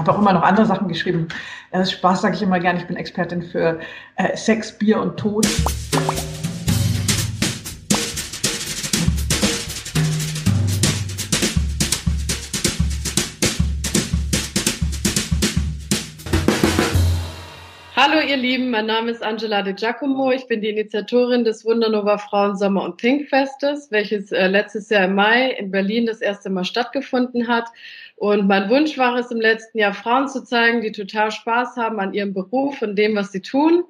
habe 0.00 0.12
auch 0.12 0.18
immer 0.18 0.32
noch 0.32 0.42
andere 0.42 0.66
Sachen 0.66 0.88
geschrieben. 0.88 1.28
Äh, 1.70 1.84
Spaß 1.84 2.22
sage 2.22 2.34
ich 2.34 2.42
immer 2.42 2.58
gerne, 2.58 2.80
ich 2.80 2.86
bin 2.86 2.96
Expertin 2.96 3.42
für 3.42 3.78
äh, 4.16 4.36
Sex, 4.36 4.76
Bier 4.76 5.00
und 5.00 5.16
Tod. 5.16 5.46
Ihr 18.30 18.36
Lieben, 18.36 18.70
mein 18.70 18.86
Name 18.86 19.10
ist 19.10 19.24
Angela 19.24 19.62
De 19.62 19.72
Giacomo. 19.72 20.30
Ich 20.30 20.46
bin 20.46 20.60
die 20.60 20.68
Initiatorin 20.68 21.42
des 21.42 21.64
Wundernova 21.64 22.16
Frauen 22.16 22.56
Sommer 22.56 22.84
und 22.84 22.96
Pinkfestes, 22.96 23.90
welches 23.90 24.30
äh, 24.30 24.46
letztes 24.46 24.88
Jahr 24.88 25.06
im 25.06 25.16
Mai 25.16 25.50
in 25.50 25.72
Berlin 25.72 26.06
das 26.06 26.20
erste 26.20 26.48
Mal 26.48 26.64
stattgefunden 26.64 27.48
hat. 27.48 27.66
Und 28.14 28.46
mein 28.46 28.70
Wunsch 28.70 28.96
war 28.96 29.16
es 29.16 29.32
im 29.32 29.40
letzten 29.40 29.78
Jahr, 29.78 29.94
Frauen 29.94 30.28
zu 30.28 30.44
zeigen, 30.44 30.80
die 30.80 30.92
total 30.92 31.32
Spaß 31.32 31.76
haben 31.76 31.98
an 31.98 32.14
ihrem 32.14 32.32
Beruf 32.32 32.80
und 32.82 32.94
dem, 32.94 33.16
was 33.16 33.32
sie 33.32 33.40
tun. 33.40 33.82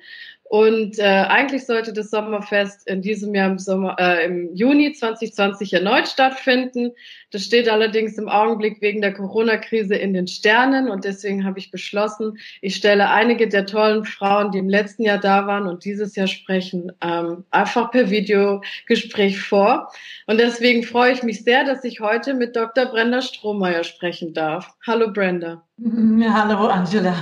Und 0.50 0.98
äh, 0.98 1.04
eigentlich 1.04 1.64
sollte 1.64 1.92
das 1.92 2.10
Sommerfest 2.10 2.84
in 2.88 3.02
diesem 3.02 3.32
Jahr 3.36 3.52
im, 3.52 3.60
Sommer, 3.60 3.94
äh, 4.00 4.24
im 4.24 4.52
Juni 4.52 4.92
2020 4.92 5.74
erneut 5.74 6.08
stattfinden. 6.08 6.90
Das 7.30 7.44
steht 7.44 7.68
allerdings 7.68 8.18
im 8.18 8.28
Augenblick 8.28 8.82
wegen 8.82 9.00
der 9.00 9.14
Corona-Krise 9.14 9.94
in 9.94 10.12
den 10.12 10.26
Sternen. 10.26 10.90
Und 10.90 11.04
deswegen 11.04 11.44
habe 11.44 11.60
ich 11.60 11.70
beschlossen, 11.70 12.36
ich 12.62 12.74
stelle 12.74 13.10
einige 13.10 13.46
der 13.46 13.64
tollen 13.64 14.04
Frauen, 14.04 14.50
die 14.50 14.58
im 14.58 14.68
letzten 14.68 15.04
Jahr 15.04 15.18
da 15.18 15.46
waren 15.46 15.68
und 15.68 15.84
dieses 15.84 16.16
Jahr 16.16 16.26
sprechen, 16.26 16.90
ähm, 17.00 17.44
einfach 17.52 17.92
per 17.92 18.10
Videogespräch 18.10 19.40
vor. 19.40 19.92
Und 20.26 20.40
deswegen 20.40 20.82
freue 20.82 21.12
ich 21.12 21.22
mich 21.22 21.44
sehr, 21.44 21.62
dass 21.62 21.84
ich 21.84 22.00
heute 22.00 22.34
mit 22.34 22.56
Dr. 22.56 22.86
Brenda 22.86 23.22
Strohmeier 23.22 23.84
sprechen 23.84 24.34
darf. 24.34 24.74
Hallo 24.84 25.12
Brenda. 25.12 25.62
Hallo 25.78 26.66
Angela. 26.66 27.14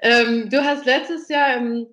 Ähm, 0.00 0.50
du 0.50 0.62
hast 0.62 0.84
letztes 0.84 1.30
Jahr 1.30 1.56
im 1.56 1.86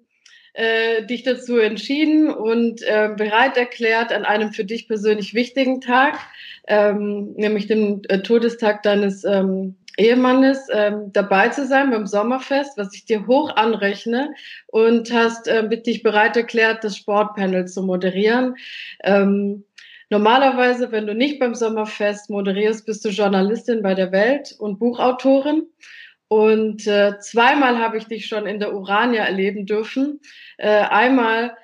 äh, 0.54 1.06
dich 1.06 1.24
dazu 1.24 1.58
entschieden 1.58 2.30
und 2.30 2.82
äh, 2.82 3.10
bereit 3.16 3.58
erklärt, 3.58 4.12
an 4.12 4.26
einem 4.26 4.54
für 4.54 4.66
dich 4.66 4.88
persönlich 4.88 5.34
wichtigen 5.34 5.82
Tag, 5.82 6.20
ähm, 6.68 7.34
nämlich 7.34 7.68
dem 7.68 8.02
äh, 8.10 8.20
Todestag 8.20 8.84
deines 8.84 9.24
ähm, 9.24 9.76
Ehemannes, 9.98 10.68
ähm, 10.72 11.12
dabei 11.14 11.50
zu 11.50 11.66
sein 11.68 11.92
beim 11.92 12.08
Sommerfest, 12.08 12.78
was 12.78 12.94
ich 12.94 13.06
dir 13.06 13.28
hoch 13.28 13.56
anrechne 13.56 14.34
und 14.68 15.12
hast 15.12 15.48
äh, 15.48 15.68
dich 15.82 16.04
bereit 16.04 16.38
erklärt, 16.38 16.84
das 16.84 16.98
Sportpanel 16.98 17.68
zu 17.68 17.84
moderieren. 17.84 18.56
Ähm, 19.04 19.64
Normalerweise, 20.12 20.92
wenn 20.92 21.08
du 21.08 21.16
nicht 21.16 21.40
beim 21.40 21.56
Sommerfest 21.56 22.30
moderierst, 22.30 22.86
bist 22.86 23.06
du 23.06 23.10
Journalistin 23.10 23.82
bei 23.82 23.94
der 23.94 24.12
Welt 24.12 24.54
und 24.60 24.78
Buchautorin. 24.78 25.68
Und 26.32 26.88
äh, 26.88 27.20
zweimal 27.20 27.80
habe 27.80 27.98
ich 27.98 28.08
dich 28.08 28.28
schon 28.28 28.48
in 28.48 28.62
der 28.62 28.74
Urania 28.74 29.26
erleben 29.26 29.66
dürfen. 29.66 30.22
Äh, 30.58 30.70
einmal, 30.70 31.58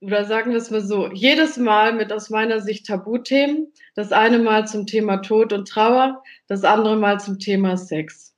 oder 0.00 0.24
sagen 0.24 0.52
wir 0.52 0.56
es 0.56 0.70
mal 0.70 0.80
so, 0.80 1.12
jedes 1.12 1.58
Mal 1.58 1.92
mit 1.92 2.10
aus 2.10 2.30
meiner 2.30 2.60
Sicht 2.60 2.86
Tabuthemen. 2.86 3.70
Das 3.94 4.12
eine 4.12 4.38
Mal 4.38 4.66
zum 4.66 4.86
Thema 4.86 5.18
Tod 5.18 5.52
und 5.52 5.68
Trauer, 5.68 6.22
das 6.48 6.64
andere 6.64 6.96
Mal 6.96 7.20
zum 7.20 7.38
Thema 7.38 7.76
Sex. 7.76 8.34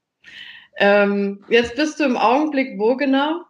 Ähm, 0.76 1.44
jetzt 1.48 1.76
bist 1.76 2.00
du 2.00 2.04
im 2.04 2.16
Augenblick 2.16 2.80
wo 2.80 2.96
genau? 2.96 3.42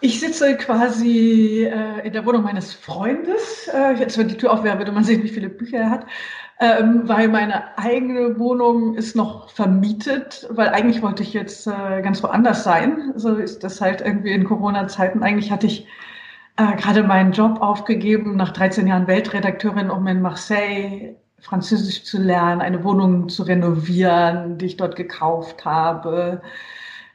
Ich 0.00 0.20
sitze 0.20 0.56
quasi 0.56 1.68
äh, 1.70 2.06
in 2.06 2.14
der 2.14 2.24
Wohnung 2.24 2.44
meines 2.44 2.72
Freundes. 2.72 3.68
Äh, 3.68 3.96
jetzt, 4.00 4.16
wenn 4.16 4.28
die 4.28 4.38
Tür 4.38 4.54
auf 4.54 4.64
wäre, 4.64 4.78
würde 4.78 4.92
man 4.92 5.04
sehen, 5.04 5.22
wie 5.22 5.28
viele 5.28 5.50
Bücher 5.50 5.76
er 5.76 5.90
hat 5.90 6.06
ähm, 6.60 7.08
weil 7.08 7.28
meine 7.28 7.78
eigene 7.78 8.38
Wohnung 8.38 8.94
ist 8.94 9.14
noch 9.14 9.48
vermietet, 9.50 10.46
weil 10.50 10.68
eigentlich 10.68 11.02
wollte 11.02 11.22
ich 11.22 11.32
jetzt 11.32 11.66
äh, 11.66 12.02
ganz 12.02 12.22
woanders 12.22 12.64
sein. 12.64 13.12
So 13.16 13.36
ist 13.36 13.62
das 13.62 13.80
halt 13.80 14.00
irgendwie 14.00 14.32
in 14.32 14.44
Corona-Zeiten. 14.44 15.22
Eigentlich 15.22 15.52
hatte 15.52 15.66
ich 15.66 15.86
äh, 16.56 16.76
gerade 16.76 17.04
meinen 17.04 17.32
Job 17.32 17.60
aufgegeben, 17.62 18.36
nach 18.36 18.52
13 18.52 18.86
Jahren 18.86 19.06
Weltredakteurin, 19.06 19.90
um 19.90 20.06
in 20.08 20.20
Marseille 20.20 21.14
Französisch 21.40 22.04
zu 22.04 22.18
lernen, 22.18 22.60
eine 22.60 22.82
Wohnung 22.82 23.28
zu 23.28 23.44
renovieren, 23.44 24.58
die 24.58 24.66
ich 24.66 24.76
dort 24.76 24.96
gekauft 24.96 25.64
habe 25.64 26.42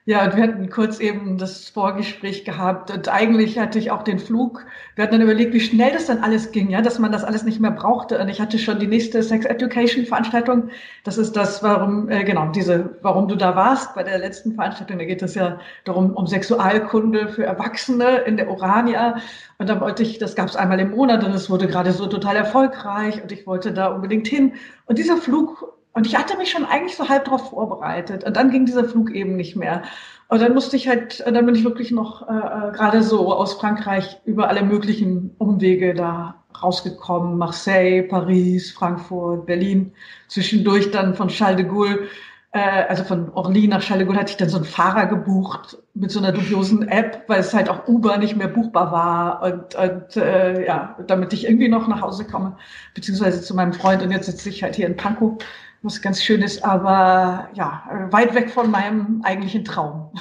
ja, 0.06 0.26
und 0.26 0.36
wir 0.36 0.44
hatten 0.44 0.70
kurz 0.70 1.00
eben 1.00 1.38
das 1.38 1.70
Vorgespräch 1.70 2.44
gehabt 2.44 2.92
und 2.92 3.08
eigentlich 3.08 3.58
hatte 3.58 3.80
ich 3.80 3.90
auch 3.90 4.04
den 4.04 4.20
Flug. 4.20 4.66
Wir 4.96 5.04
hatten 5.04 5.14
dann 5.14 5.22
überlegt, 5.22 5.54
wie 5.54 5.62
schnell 5.62 5.94
das 5.94 6.08
dann 6.08 6.18
alles 6.20 6.52
ging, 6.52 6.70
ja, 6.70 6.82
dass 6.82 7.00
man 7.00 7.14
das 7.14 7.24
alles 7.24 7.44
nicht 7.44 7.62
mehr 7.62 7.72
brauchte. 7.72 8.20
Und 8.20 8.28
ich 8.28 8.42
hatte 8.42 8.60
schon 8.60 8.80
die 8.80 8.88
nächste 8.88 9.24
Sex 9.24 9.46
Education 9.46 10.06
Veranstaltung. 10.06 10.72
Das 11.06 11.18
ist 11.18 11.38
das, 11.38 11.64
warum, 11.64 12.10
äh, 12.10 12.26
genau, 12.26 12.52
diese, 12.52 12.98
warum 13.02 13.30
du 13.30 13.36
da 13.36 13.56
warst 13.56 13.96
bei 13.96 14.04
der 14.04 14.18
letzten 14.18 14.56
Veranstaltung. 14.56 15.00
Da 15.00 15.06
geht 15.06 15.22
es 15.22 15.36
ja 15.36 15.60
darum, 15.86 16.12
um 16.12 16.28
Sexualkunde 16.28 17.30
für 17.30 17.46
Erwachsene 17.46 18.24
in 18.26 18.36
der 18.36 18.50
Urania. 18.50 19.22
Und 19.58 19.70
da 19.70 19.80
wollte 19.80 20.04
ich, 20.04 20.20
das 20.20 20.36
gab 20.36 20.50
es 20.50 20.58
einmal 20.58 20.82
im 20.82 20.92
Monat 20.92 21.24
und 21.24 21.32
es 21.32 21.50
wurde 21.50 21.68
gerade 21.68 21.94
so 21.94 22.08
total 22.08 22.36
erfolgreich 22.36 23.24
und 23.24 23.32
ich 23.32 23.48
wollte 23.48 23.72
da 23.72 23.88
unbedingt 23.88 24.28
hin. 24.28 24.52
Und 24.86 24.98
dieser 24.98 25.16
Flug 25.16 25.74
und 25.94 26.08
ich 26.08 26.18
hatte 26.18 26.38
mich 26.38 26.50
schon 26.50 26.66
eigentlich 26.66 26.96
so 26.96 27.08
halb 27.08 27.26
darauf 27.26 27.52
vorbereitet. 27.52 28.24
Und 28.24 28.36
dann 28.36 28.50
ging 28.50 28.66
dieser 28.66 28.86
Flug 28.86 29.12
eben 29.12 29.36
nicht 29.36 29.56
mehr. 29.56 29.84
Und 30.28 30.42
dann 30.42 30.56
musste 30.56 30.76
ich 30.76 30.88
halt, 30.88 31.24
dann 31.26 31.46
bin 31.46 31.54
ich 31.54 31.64
wirklich 31.64 31.92
noch 31.92 32.28
äh, 32.28 32.34
äh, 32.34 32.72
gerade 32.72 33.04
so 33.04 33.32
aus 33.32 33.54
Frankreich 33.54 34.20
über 34.26 34.50
alle 34.50 34.64
möglichen 34.64 35.36
Umwege 35.38 35.94
da 35.94 36.44
rausgekommen. 36.62 37.38
Marseille, 37.38 38.02
Paris, 38.02 38.72
Frankfurt, 38.72 39.46
Berlin. 39.46 39.94
Zwischendurch 40.30 40.90
dann 40.90 41.14
von 41.14 41.28
Charles 41.28 41.58
de 41.58 41.66
Gaulle, 41.68 42.08
äh, 42.54 42.86
also 42.90 43.04
von 43.04 43.30
Orly 43.34 43.68
nach 43.68 43.82
Charles 43.82 44.00
de 44.00 44.08
Gaulle 44.08 44.20
hatte 44.20 44.32
ich 44.32 44.38
dann 44.38 44.50
so 44.50 44.58
einen 44.58 44.66
Fahrer 44.66 45.06
gebucht 45.06 45.78
mit 45.94 46.10
so 46.10 46.18
einer 46.18 46.32
dubiosen 46.32 46.88
App, 46.88 47.26
weil 47.28 47.42
es 47.42 47.54
halt 47.54 47.70
auch 47.70 47.88
Uber 47.88 48.18
nicht 48.18 48.36
mehr 48.36 48.48
buchbar 48.48 48.92
war. 48.92 49.44
Und, 49.44 49.76
und 49.76 50.18
äh, 50.18 50.66
ja, 50.66 50.98
damit 51.06 51.34
ich 51.34 51.46
irgendwie 51.46 51.70
noch 51.70 51.88
nach 51.88 52.02
Hause 52.02 52.26
komme, 52.26 52.58
beziehungsweise 52.96 53.44
zu 53.44 53.54
meinem 53.54 53.74
Freund. 53.74 54.02
Und 54.02 54.10
jetzt 54.10 54.26
sitze 54.26 54.50
ich 54.50 54.64
halt 54.64 54.74
hier 54.74 54.88
in 54.88 54.98
Pankow 54.98 55.38
was 55.84 56.02
ganz 56.02 56.24
schön 56.24 56.42
ist, 56.42 56.64
aber 56.64 57.50
ja, 57.54 58.08
weit 58.10 58.34
weg 58.34 58.50
von 58.50 58.72
meinem 58.72 59.22
eigentlichen 59.24 59.66
Traum. 59.66 60.12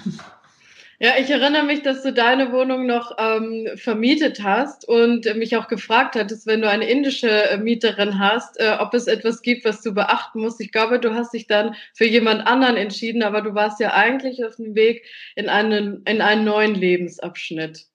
Ja, 0.99 1.15
ich 1.19 1.31
erinnere 1.31 1.65
mich, 1.65 1.83
dass 1.83 2.05
du 2.05 2.12
deine 2.12 2.53
Wohnung 2.53 2.87
noch 2.87 3.17
ähm, 3.19 3.67
vermietet 3.75 4.45
hast 4.45 4.89
und 4.89 5.27
äh, 5.27 5.34
mich 5.34 5.56
auch 5.56 5.67
gefragt 5.67 6.15
hattest, 6.15 6.47
wenn 6.47 6.61
du 6.61 6.71
eine 6.71 6.89
indische 6.89 7.51
äh, 7.51 7.59
Mieterin 7.59 8.21
hast, 8.21 8.61
äh, 8.61 8.77
ob 8.78 8.95
es 8.95 9.09
etwas 9.09 9.43
gibt, 9.43 9.65
was 9.65 9.83
du 9.83 9.93
beachten 9.95 10.41
musst. 10.41 10.61
Ich 10.61 10.71
glaube, 10.71 11.01
du 11.01 11.12
hast 11.12 11.34
dich 11.34 11.49
dann 11.49 11.75
für 11.93 12.05
jemand 12.05 12.47
anderen 12.47 12.77
entschieden, 12.77 13.25
aber 13.25 13.43
du 13.43 13.53
warst 13.53 13.81
ja 13.81 13.95
eigentlich 13.95 14.45
auf 14.45 14.55
dem 14.55 14.77
Weg 14.77 15.05
in 15.34 15.49
einen, 15.49 16.05
in 16.05 16.21
einen 16.21 16.45
neuen 16.45 16.77
Lebensabschnitt. 16.77 17.87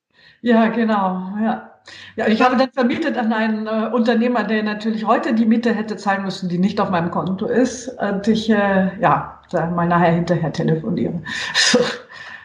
Ja, 0.42 0.68
genau, 0.68 1.32
ja. 1.42 1.77
Ja, 2.16 2.28
ich 2.28 2.42
habe 2.42 2.58
dann 2.58 2.72
vermietet 2.72 3.18
an 3.18 3.32
einen 3.32 3.68
äh, 3.68 3.90
Unternehmer, 3.94 4.44
der 4.44 4.64
natürlich 4.64 5.06
heute 5.06 5.34
die 5.34 5.46
Miete 5.46 5.74
hätte 5.74 5.98
zahlen 5.98 6.24
müssen, 6.24 6.50
die 6.50 6.58
nicht 6.58 6.80
auf 6.80 6.90
meinem 6.90 7.12
Konto 7.12 7.46
ist. 7.46 7.90
Und 8.00 8.28
ich, 8.28 8.50
äh, 8.50 8.92
ja, 9.00 9.42
mal 9.54 9.88
nachher 9.88 10.12
hinterher 10.12 10.52
telefoniere. 10.52 11.22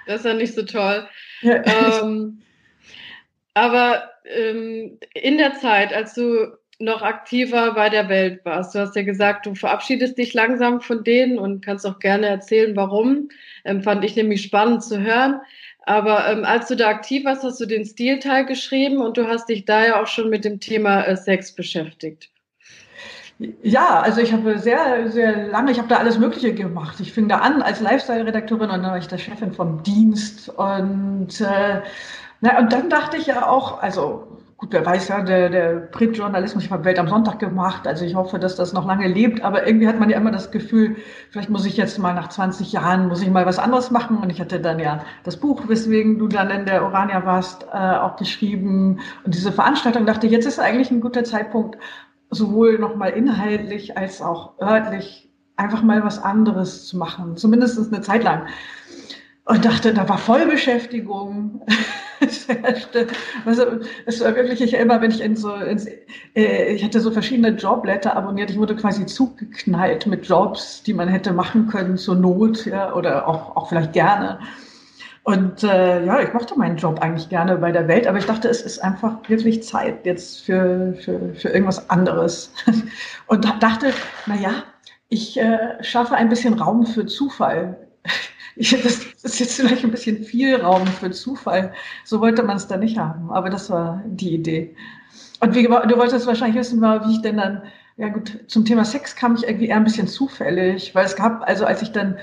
Das 0.04 0.16
ist 0.16 0.26
ja 0.26 0.34
nicht 0.34 0.54
so 0.54 0.62
toll. 0.62 1.06
Ja. 1.42 1.62
Ähm, 1.64 2.42
aber 3.54 4.02
ähm, 4.24 4.98
in 5.14 5.38
der 5.38 5.54
Zeit, 5.54 5.92
als 5.92 6.14
du 6.14 6.48
noch 6.78 7.02
aktiver 7.02 7.74
bei 7.74 7.88
der 7.88 8.08
Welt 8.08 8.44
warst, 8.44 8.74
du 8.74 8.80
hast 8.80 8.96
ja 8.96 9.02
gesagt, 9.02 9.46
du 9.46 9.54
verabschiedest 9.54 10.18
dich 10.18 10.34
langsam 10.34 10.80
von 10.80 11.04
denen 11.04 11.38
und 11.38 11.64
kannst 11.64 11.86
auch 11.86 12.00
gerne 12.00 12.26
erzählen, 12.26 12.74
warum. 12.74 13.28
Ähm, 13.64 13.82
fand 13.82 14.04
ich 14.04 14.16
nämlich 14.16 14.42
spannend 14.42 14.82
zu 14.82 15.00
hören. 15.00 15.40
Aber 15.84 16.28
ähm, 16.28 16.44
als 16.44 16.68
du 16.68 16.76
da 16.76 16.88
aktiv 16.88 17.24
warst, 17.24 17.42
hast 17.42 17.60
du 17.60 17.66
den 17.66 17.84
Stilteil 17.84 18.46
geschrieben 18.46 18.98
und 18.98 19.16
du 19.16 19.26
hast 19.26 19.48
dich 19.48 19.64
da 19.64 19.84
ja 19.84 20.00
auch 20.00 20.06
schon 20.06 20.30
mit 20.30 20.44
dem 20.44 20.60
Thema 20.60 21.02
äh, 21.02 21.16
Sex 21.16 21.52
beschäftigt. 21.52 22.30
Ja, 23.62 24.00
also 24.00 24.20
ich 24.20 24.32
habe 24.32 24.58
sehr, 24.58 25.10
sehr 25.10 25.48
lange, 25.48 25.72
ich 25.72 25.78
habe 25.78 25.88
da 25.88 25.96
alles 25.96 26.18
Mögliche 26.18 26.54
gemacht. 26.54 27.00
Ich 27.00 27.12
fing 27.12 27.28
da 27.28 27.38
an 27.38 27.62
als 27.62 27.80
Lifestyle-Redakteurin 27.80 28.70
und 28.70 28.82
dann 28.82 28.92
war 28.92 28.98
ich 28.98 29.08
der 29.08 29.18
Chefin 29.18 29.52
vom 29.52 29.82
Dienst 29.82 30.48
und, 30.48 31.40
äh, 31.40 31.80
na, 32.40 32.58
und 32.58 32.72
dann 32.72 32.88
dachte 32.88 33.16
ich 33.16 33.26
ja 33.26 33.48
auch, 33.48 33.82
also 33.82 34.41
gut, 34.62 34.72
wer 34.72 34.86
weiß 34.86 35.08
ja, 35.08 35.22
der, 35.22 35.50
der 35.50 35.74
Printjournalismus, 35.90 36.62
ich 36.62 36.70
habe 36.70 36.84
Welt 36.84 37.00
am 37.00 37.08
Sonntag 37.08 37.40
gemacht, 37.40 37.84
also 37.88 38.04
ich 38.04 38.14
hoffe, 38.14 38.38
dass 38.38 38.54
das 38.54 38.72
noch 38.72 38.86
lange 38.86 39.08
lebt, 39.08 39.42
aber 39.42 39.66
irgendwie 39.66 39.88
hat 39.88 39.98
man 39.98 40.08
ja 40.08 40.16
immer 40.16 40.30
das 40.30 40.52
Gefühl, 40.52 40.94
vielleicht 41.30 41.50
muss 41.50 41.66
ich 41.66 41.76
jetzt 41.76 41.98
mal 41.98 42.14
nach 42.14 42.28
20 42.28 42.70
Jahren, 42.70 43.08
muss 43.08 43.22
ich 43.22 43.28
mal 43.28 43.44
was 43.44 43.58
anderes 43.58 43.90
machen 43.90 44.18
und 44.18 44.30
ich 44.30 44.40
hatte 44.40 44.60
dann 44.60 44.78
ja 44.78 45.04
das 45.24 45.36
Buch, 45.36 45.64
weswegen 45.66 46.16
du 46.16 46.28
dann 46.28 46.48
in 46.50 46.64
der 46.64 46.84
Orania 46.84 47.26
warst, 47.26 47.66
äh, 47.72 47.76
auch 47.76 48.14
geschrieben 48.14 49.00
und 49.24 49.34
diese 49.34 49.50
Veranstaltung 49.50 50.06
dachte, 50.06 50.28
jetzt 50.28 50.46
ist 50.46 50.60
eigentlich 50.60 50.92
ein 50.92 51.00
guter 51.00 51.24
Zeitpunkt, 51.24 51.76
sowohl 52.30 52.78
nochmal 52.78 53.10
inhaltlich 53.10 53.98
als 53.98 54.22
auch 54.22 54.60
örtlich 54.60 55.28
einfach 55.56 55.82
mal 55.82 56.04
was 56.04 56.22
anderes 56.22 56.86
zu 56.86 56.96
machen, 56.96 57.36
zumindest 57.36 57.92
eine 57.92 58.00
Zeit 58.00 58.22
lang. 58.22 58.46
Und 59.44 59.64
dachte, 59.64 59.92
da 59.92 60.08
war 60.08 60.18
Vollbeschäftigung. 60.18 61.66
also 63.44 63.62
es 64.06 64.20
war 64.22 64.34
wirklich, 64.34 64.60
ich 64.60 64.74
immer, 64.74 65.00
wenn 65.00 65.10
ich 65.10 65.20
in 65.20 65.36
so, 65.36 65.54
ins, 65.54 65.86
äh, 66.34 66.72
ich 66.72 66.84
hatte 66.84 67.00
so 67.00 67.10
verschiedene 67.10 67.50
Jobblätter 67.50 68.16
abonniert, 68.16 68.50
ich 68.50 68.58
wurde 68.58 68.76
quasi 68.76 69.06
zugeknallt 69.06 70.06
mit 70.06 70.26
Jobs, 70.26 70.82
die 70.82 70.94
man 70.94 71.08
hätte 71.08 71.32
machen 71.32 71.68
können 71.68 71.96
zur 71.96 72.16
Not, 72.16 72.66
ja, 72.66 72.94
oder 72.94 73.28
auch, 73.28 73.56
auch 73.56 73.68
vielleicht 73.68 73.92
gerne. 73.92 74.38
Und 75.24 75.62
äh, 75.62 76.04
ja, 76.04 76.20
ich 76.20 76.32
mochte 76.32 76.58
meinen 76.58 76.76
Job 76.76 77.00
eigentlich 77.00 77.28
gerne 77.28 77.56
bei 77.56 77.70
der 77.70 77.86
Welt, 77.86 78.08
aber 78.08 78.18
ich 78.18 78.26
dachte, 78.26 78.48
es 78.48 78.60
ist 78.60 78.80
einfach 78.80 79.16
wirklich 79.28 79.62
Zeit 79.62 80.04
jetzt 80.04 80.44
für, 80.44 80.94
für, 80.94 81.34
für 81.34 81.48
irgendwas 81.48 81.88
anderes. 81.90 82.52
Und 83.28 83.44
dachte, 83.44 83.92
na 84.26 84.34
ja, 84.34 84.64
ich 85.08 85.38
äh, 85.38 85.82
schaffe 85.82 86.14
ein 86.16 86.28
bisschen 86.28 86.54
Raum 86.54 86.86
für 86.86 87.06
Zufall. 87.06 87.81
Ich, 88.56 88.70
das 88.82 89.06
ist 89.22 89.40
jetzt 89.40 89.56
vielleicht 89.56 89.84
ein 89.84 89.90
bisschen 89.90 90.22
viel 90.22 90.56
Raum 90.56 90.86
für 90.86 91.10
Zufall. 91.10 91.72
So 92.04 92.20
wollte 92.20 92.42
man 92.42 92.56
es 92.56 92.66
da 92.66 92.76
nicht 92.76 92.98
haben, 92.98 93.30
aber 93.30 93.50
das 93.50 93.70
war 93.70 94.02
die 94.06 94.34
Idee. 94.34 94.74
Und 95.40 95.54
wie, 95.54 95.62
du 95.64 95.96
wolltest 95.96 96.26
wahrscheinlich 96.26 96.58
wissen, 96.58 96.80
wie 96.80 97.12
ich 97.12 97.22
denn 97.22 97.38
dann, 97.38 97.62
ja 97.96 98.08
gut, 98.08 98.38
zum 98.46 98.64
Thema 98.64 98.84
Sex 98.84 99.16
kam 99.16 99.34
ich 99.34 99.44
irgendwie 99.44 99.66
eher 99.68 99.76
ein 99.76 99.84
bisschen 99.84 100.06
zufällig, 100.06 100.94
weil 100.94 101.04
es 101.04 101.16
gab, 101.16 101.46
also 101.48 101.64
als 101.64 101.82
ich 101.82 101.92
dann 101.92 102.16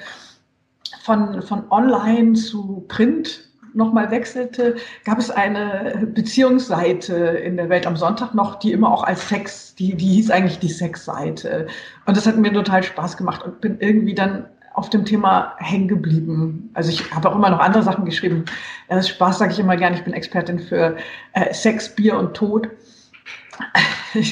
von, 1.03 1.41
von 1.41 1.69
online 1.69 2.33
zu 2.33 2.85
Print 2.87 3.49
nochmal 3.73 4.09
wechselte, 4.09 4.77
gab 5.05 5.19
es 5.19 5.29
eine 5.29 6.07
Beziehungsseite 6.13 7.13
in 7.15 7.57
der 7.57 7.69
Welt 7.69 7.85
am 7.85 7.97
Sonntag 7.97 8.33
noch, 8.33 8.55
die 8.55 8.71
immer 8.71 8.91
auch 8.91 9.03
als 9.03 9.27
Sex, 9.27 9.75
die, 9.75 9.95
die 9.95 10.07
hieß 10.07 10.31
eigentlich 10.31 10.59
die 10.59 10.69
Sexseite. 10.69 11.67
Und 12.05 12.17
das 12.17 12.25
hat 12.25 12.37
mir 12.37 12.53
total 12.53 12.83
Spaß 12.83 13.17
gemacht 13.17 13.43
und 13.43 13.61
bin 13.61 13.77
irgendwie 13.79 14.15
dann 14.15 14.45
auf 14.79 14.89
dem 14.89 15.03
Thema 15.03 15.55
hängen 15.57 15.89
geblieben. 15.89 16.69
Also 16.73 16.89
ich 16.89 17.13
habe 17.13 17.29
auch 17.29 17.35
immer 17.35 17.49
noch 17.49 17.59
andere 17.59 17.83
Sachen 17.83 18.05
geschrieben. 18.05 18.45
Äh, 18.87 19.03
Spaß 19.03 19.39
sage 19.39 19.51
ich 19.51 19.59
immer 19.59 19.75
gerne, 19.75 19.97
ich 19.97 20.05
bin 20.05 20.13
Expertin 20.13 20.57
für 20.57 20.95
äh, 21.33 21.53
Sex, 21.53 21.93
Bier 21.93 22.17
und 22.17 22.33
Tod. 22.33 22.69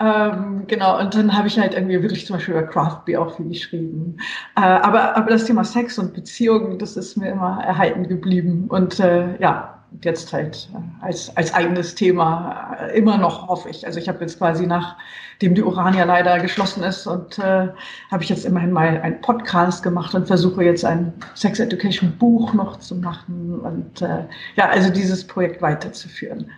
ähm, 0.00 0.64
genau, 0.66 1.00
und 1.00 1.14
dann 1.14 1.36
habe 1.36 1.48
ich 1.48 1.58
halt 1.58 1.72
irgendwie 1.72 2.02
wirklich 2.02 2.26
zum 2.26 2.36
Beispiel 2.36 2.52
über 2.52 2.66
Craft 2.66 3.06
Beer 3.06 3.22
auch 3.22 3.34
viel 3.36 3.48
geschrieben. 3.48 4.18
Äh, 4.54 4.60
aber, 4.60 5.16
aber 5.16 5.30
das 5.30 5.46
Thema 5.46 5.64
Sex 5.64 5.98
und 5.98 6.12
Beziehungen, 6.12 6.78
das 6.78 6.98
ist 6.98 7.16
mir 7.16 7.30
immer 7.30 7.64
erhalten 7.64 8.06
geblieben. 8.06 8.66
Und 8.68 9.00
äh, 9.00 9.40
ja, 9.40 9.75
jetzt 10.02 10.32
halt 10.32 10.68
äh, 10.74 11.04
als, 11.04 11.36
als 11.36 11.52
eigenes 11.54 11.94
Thema 11.94 12.76
äh, 12.80 12.96
immer 12.96 13.18
noch, 13.18 13.48
hoffe 13.48 13.68
ich. 13.68 13.86
Also 13.86 13.98
ich 13.98 14.08
habe 14.08 14.20
jetzt 14.20 14.38
quasi 14.38 14.66
nachdem 14.66 15.54
die 15.54 15.62
Urania 15.62 16.04
leider 16.04 16.38
geschlossen 16.38 16.82
ist 16.82 17.06
und 17.06 17.38
äh, 17.38 17.68
habe 18.10 18.22
ich 18.22 18.28
jetzt 18.28 18.44
immerhin 18.44 18.72
mal 18.72 19.00
einen 19.00 19.20
Podcast 19.20 19.82
gemacht 19.82 20.14
und 20.14 20.26
versuche 20.26 20.64
jetzt 20.64 20.84
ein 20.84 21.12
Sex 21.34 21.60
Education 21.60 22.16
Buch 22.18 22.54
noch 22.54 22.78
zu 22.78 22.94
machen 22.94 23.60
und 23.60 24.02
äh, 24.02 24.24
ja, 24.56 24.68
also 24.68 24.90
dieses 24.90 25.26
Projekt 25.26 25.62
weiterzuführen. 25.62 26.50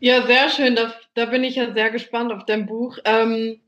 Ja, 0.00 0.22
sehr 0.26 0.48
schön. 0.48 0.76
Da, 0.76 0.92
da 1.14 1.26
bin 1.26 1.42
ich 1.42 1.56
ja 1.56 1.72
sehr 1.72 1.90
gespannt 1.90 2.32
auf 2.32 2.44
dein 2.44 2.66
Buch. 2.66 2.98
Ähm, 3.04 3.60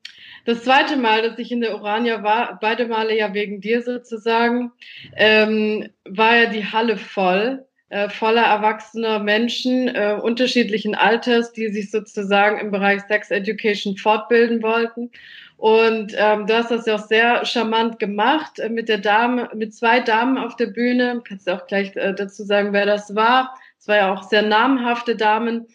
das 0.44 0.64
zweite 0.64 0.96
Mal, 0.96 1.22
dass 1.22 1.38
ich 1.38 1.52
in 1.52 1.60
der 1.60 1.74
Urania 1.74 2.22
war, 2.22 2.58
beide 2.60 2.86
Male 2.86 3.16
ja 3.16 3.34
wegen 3.34 3.60
dir 3.60 3.82
sozusagen, 3.82 4.72
ähm, 5.16 5.90
war 6.04 6.36
ja 6.36 6.46
die 6.46 6.64
Halle 6.64 6.96
voll, 6.96 7.66
äh, 7.90 8.08
voller 8.08 8.42
erwachsener 8.42 9.18
Menschen 9.18 9.88
äh, 9.88 10.16
unterschiedlichen 10.20 10.94
Alters, 10.94 11.52
die 11.52 11.68
sich 11.68 11.90
sozusagen 11.90 12.58
im 12.58 12.70
Bereich 12.70 13.02
Sex 13.02 13.30
Education 13.30 13.96
fortbilden 13.96 14.62
wollten. 14.62 15.10
Und 15.56 16.14
ähm, 16.16 16.46
du 16.46 16.54
hast 16.54 16.70
das 16.70 16.86
ja 16.86 16.94
auch 16.94 17.06
sehr 17.06 17.44
charmant 17.44 17.98
gemacht 17.98 18.58
äh, 18.58 18.70
mit 18.70 18.88
der 18.88 18.98
Dame, 18.98 19.50
mit 19.54 19.74
zwei 19.74 20.00
Damen 20.00 20.38
auf 20.38 20.56
der 20.56 20.68
Bühne. 20.68 21.20
Kannst 21.26 21.46
du 21.46 21.54
auch 21.54 21.66
gleich 21.66 21.94
äh, 21.96 22.14
dazu 22.14 22.44
sagen, 22.44 22.72
wer 22.72 22.86
das 22.86 23.14
war. 23.14 23.58
Es 23.78 23.86
war 23.86 23.96
ja 23.96 24.14
auch 24.14 24.22
sehr 24.22 24.42
namhafte 24.42 25.16
Damen 25.16 25.66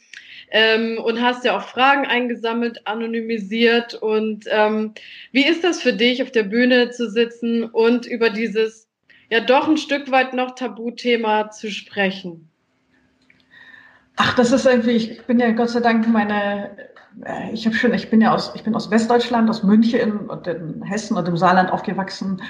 ähm, 0.50 0.98
und 0.98 1.22
hast 1.22 1.44
ja 1.44 1.58
auch 1.58 1.68
Fragen 1.68 2.06
eingesammelt, 2.06 2.88
anonymisiert. 2.88 3.94
Und 3.94 4.46
ähm, 4.50 4.94
wie 5.32 5.46
ist 5.46 5.64
das 5.64 5.82
für 5.82 5.94
dich, 5.94 6.24
auf 6.24 6.32
der 6.32 6.44
Bühne 6.44 6.92
zu 6.92 7.10
sitzen 7.10 7.66
und 7.66 8.06
über 8.06 8.30
dieses 8.30 8.85
ja 9.30 9.40
doch 9.40 9.68
ein 9.68 9.78
Stück 9.78 10.12
weit 10.12 10.34
noch 10.34 10.56
Tabuthema 10.56 11.50
zu 11.52 11.72
sprechen? 11.72 12.50
Ach, 14.18 14.34
das 14.36 14.52
ist 14.52 14.66
irgendwie, 14.66 14.92
ich 14.92 15.26
bin 15.26 15.40
ja 15.40 15.52
Gott 15.52 15.70
sei 15.70 15.82
Dank 15.82 16.08
meine, 16.08 16.70
äh, 17.24 17.52
ich 17.52 17.66
habe 17.66 17.76
schon, 17.76 17.94
ich 17.94 18.10
bin 18.10 18.22
ja 18.22 18.34
aus, 18.34 18.54
ich 18.56 18.64
bin 18.64 18.76
aus 18.76 18.90
Westdeutschland, 18.90 19.50
aus 19.50 19.64
München 19.64 20.28
und 20.30 20.48
in 20.48 20.82
Hessen 20.84 21.18
und 21.18 21.28
im 21.28 21.38
Saarland 21.38 21.72
aufgewachsen 21.72 22.42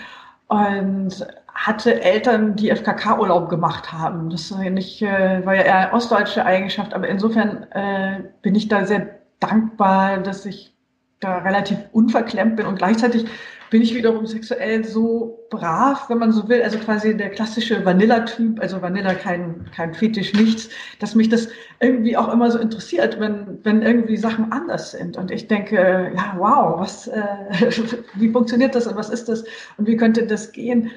und 0.48 1.26
hatte 1.56 2.02
Eltern, 2.02 2.56
die 2.56 2.70
FKK-Urlaub 2.70 3.50
gemacht 3.50 3.92
haben. 3.92 4.30
Das 4.30 4.52
war 4.52 4.64
ja, 4.64 4.70
nicht, 4.70 5.02
äh, 5.02 5.44
war 5.46 5.56
ja 5.56 5.64
eher 5.64 5.94
ostdeutsche 5.94 6.46
Eigenschaft, 6.46 6.94
aber 6.94 7.08
insofern 7.08 7.64
äh, 7.72 8.24
bin 8.42 8.54
ich 8.54 8.68
da 8.68 8.86
sehr 8.86 9.20
dankbar, 9.40 10.20
dass 10.20 10.46
ich 10.46 10.76
da 11.20 11.40
relativ 11.40 11.80
unverklemmt 11.94 12.58
bin 12.58 12.66
und 12.66 12.78
gleichzeitig 12.78 13.26
bin 13.70 13.82
ich 13.82 13.96
wiederum 13.96 14.26
sexuell 14.26 14.84
so 14.84 15.48
brav, 15.50 16.10
wenn 16.10 16.20
man 16.20 16.32
so 16.32 16.48
will, 16.48 16.62
also 16.62 16.78
quasi 16.78 17.16
der 17.16 17.30
klassische 17.30 17.84
Vanilla-Typ, 17.84 18.60
also 18.60 18.82
Vanilla 18.82 19.14
kein, 19.14 19.66
kein 19.76 19.94
Fetisch, 19.94 20.34
nichts, 20.34 20.70
dass 21.00 21.16
mich 21.16 21.30
das 21.30 21.50
irgendwie 21.80 22.18
auch 22.18 22.32
immer 22.32 22.52
so 22.52 22.60
interessiert, 22.60 23.20
wenn, 23.20 23.60
wenn 23.64 23.82
irgendwie 23.82 24.18
Sachen 24.18 24.52
anders 24.52 24.92
sind. 24.92 25.18
Und 25.18 25.32
ich 25.32 25.48
denke, 25.48 26.12
ja, 26.16 26.36
wow, 26.38 26.80
was, 26.80 27.08
äh, 27.08 27.22
wie 28.16 28.30
funktioniert 28.30 28.76
das 28.76 28.88
und 28.88 28.96
was 28.96 29.10
ist 29.10 29.30
das 29.30 29.44
und 29.78 29.88
wie 29.88 29.98
könnte 29.98 30.26
das 30.26 30.52
gehen? 30.52 30.92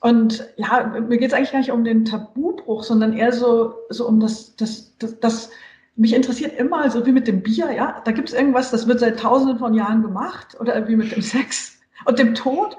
Und 0.00 0.48
ja, 0.56 0.94
mir 1.08 1.18
geht 1.18 1.28
es 1.28 1.34
eigentlich 1.34 1.52
gar 1.52 1.58
nicht 1.58 1.72
um 1.72 1.84
den 1.84 2.04
Tabubruch, 2.04 2.82
sondern 2.82 3.12
eher 3.12 3.32
so, 3.32 3.74
so 3.90 4.08
um 4.08 4.18
das, 4.18 4.56
das, 4.56 4.96
das, 4.98 5.20
das 5.20 5.50
mich 5.96 6.14
interessiert 6.14 6.58
immer, 6.58 6.90
so 6.90 7.04
wie 7.04 7.12
mit 7.12 7.28
dem 7.28 7.42
Bier, 7.42 7.70
ja, 7.72 8.00
da 8.04 8.12
gibt 8.12 8.30
es 8.30 8.34
irgendwas, 8.34 8.70
das 8.70 8.86
wird 8.86 9.00
seit 9.00 9.20
tausenden 9.20 9.58
von 9.58 9.74
Jahren 9.74 10.02
gemacht 10.02 10.56
oder 10.58 10.88
wie 10.88 10.96
mit 10.96 11.14
dem 11.14 11.20
Sex 11.20 11.79
und 12.04 12.18
dem 12.18 12.34
Tod. 12.34 12.76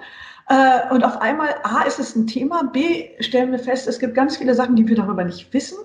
Äh, 0.50 0.94
und 0.94 1.04
auf 1.04 1.22
einmal, 1.22 1.56
A, 1.64 1.84
ist 1.84 2.00
es 2.00 2.16
ein 2.16 2.28
Thema, 2.28 2.64
B, 2.64 3.10
stellen 3.20 3.52
wir 3.52 3.60
fest, 3.60 3.88
es 3.88 4.00
gibt 4.00 4.16
ganz 4.16 4.38
viele 4.38 4.54
Sachen, 4.54 4.76
die 4.76 4.88
wir 4.88 4.96
darüber 4.96 5.24
nicht 5.24 5.54
wissen, 5.54 5.78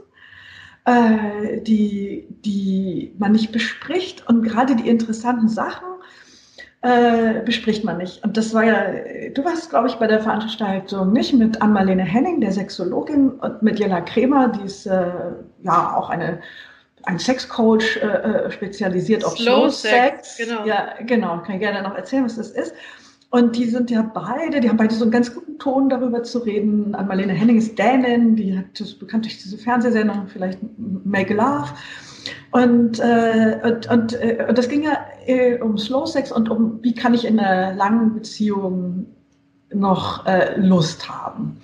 äh, 0.84 1.60
die, 1.60 2.26
die 2.44 3.14
man 3.18 3.32
nicht 3.32 3.52
bespricht. 3.52 4.26
Und 4.28 4.42
gerade 4.42 4.76
die 4.76 4.88
interessanten 4.88 5.48
Sachen 5.48 5.86
äh, 6.82 7.40
bespricht 7.44 7.84
man 7.84 7.98
nicht. 7.98 8.22
Und 8.24 8.36
das 8.36 8.54
war 8.54 8.64
ja, 8.64 9.30
du 9.34 9.44
warst, 9.44 9.70
glaube 9.70 9.88
ich, 9.88 9.96
bei 9.96 10.06
der 10.06 10.20
Veranstaltung 10.20 11.12
nicht 11.12 11.32
mit 11.32 11.60
Ann-Marlene 11.60 12.04
Henning, 12.04 12.40
der 12.40 12.52
Sexologin, 12.52 13.30
und 13.30 13.62
mit 13.62 13.78
Jella 13.78 14.00
Kremer, 14.00 14.48
die 14.48 14.66
ist 14.66 14.86
äh, 14.86 15.10
ja 15.62 15.96
auch 15.96 16.10
eine 16.10 16.40
ein 17.06 17.20
Sexcoach 17.20 17.98
äh, 18.02 18.06
äh 18.06 18.50
spezialisiert 18.50 19.24
auf 19.24 19.36
Slow, 19.36 19.70
Slow 19.70 19.70
Sex. 19.70 20.36
Sex. 20.36 20.48
Genau. 20.48 20.66
Ja, 20.66 20.94
genau. 21.06 21.38
Kann 21.42 21.54
ich 21.54 21.60
gerne 21.60 21.82
noch 21.82 21.94
erzählen, 21.94 22.24
was 22.24 22.36
das 22.36 22.50
ist. 22.50 22.74
Und 23.30 23.56
die 23.56 23.66
sind 23.66 23.90
ja 23.90 24.02
beide, 24.02 24.60
die 24.60 24.68
haben 24.68 24.76
beide 24.76 24.94
so 24.94 25.04
einen 25.04 25.10
ganz 25.10 25.34
guten 25.34 25.58
Ton 25.58 25.88
darüber 25.88 26.22
zu 26.22 26.38
reden. 26.38 26.94
Ann-Marlene 26.94 27.32
Henning 27.32 27.58
ist 27.58 27.78
Dänin, 27.78 28.36
die 28.36 28.56
hat 28.56 28.78
das 28.78 28.94
bekannt 28.94 29.24
durch 29.24 29.42
diese 29.42 29.58
Fernsehsendung, 29.58 30.28
vielleicht 30.28 30.60
Make 31.04 31.34
Love. 31.34 31.68
Und, 32.52 33.00
äh, 33.00 33.58
und, 33.62 33.90
und, 33.90 34.12
äh, 34.14 34.46
und 34.48 34.56
das 34.56 34.68
ging 34.68 34.84
ja 34.84 34.98
äh, 35.26 35.60
um 35.60 35.76
Slow 35.76 36.06
Sex 36.06 36.32
und 36.32 36.48
um, 36.48 36.78
wie 36.82 36.94
kann 36.94 37.14
ich 37.14 37.24
in 37.24 37.38
einer 37.38 37.74
langen 37.74 38.14
Beziehung 38.14 39.06
noch 39.74 40.24
äh, 40.26 40.58
Lust 40.58 41.08
haben. 41.08 41.58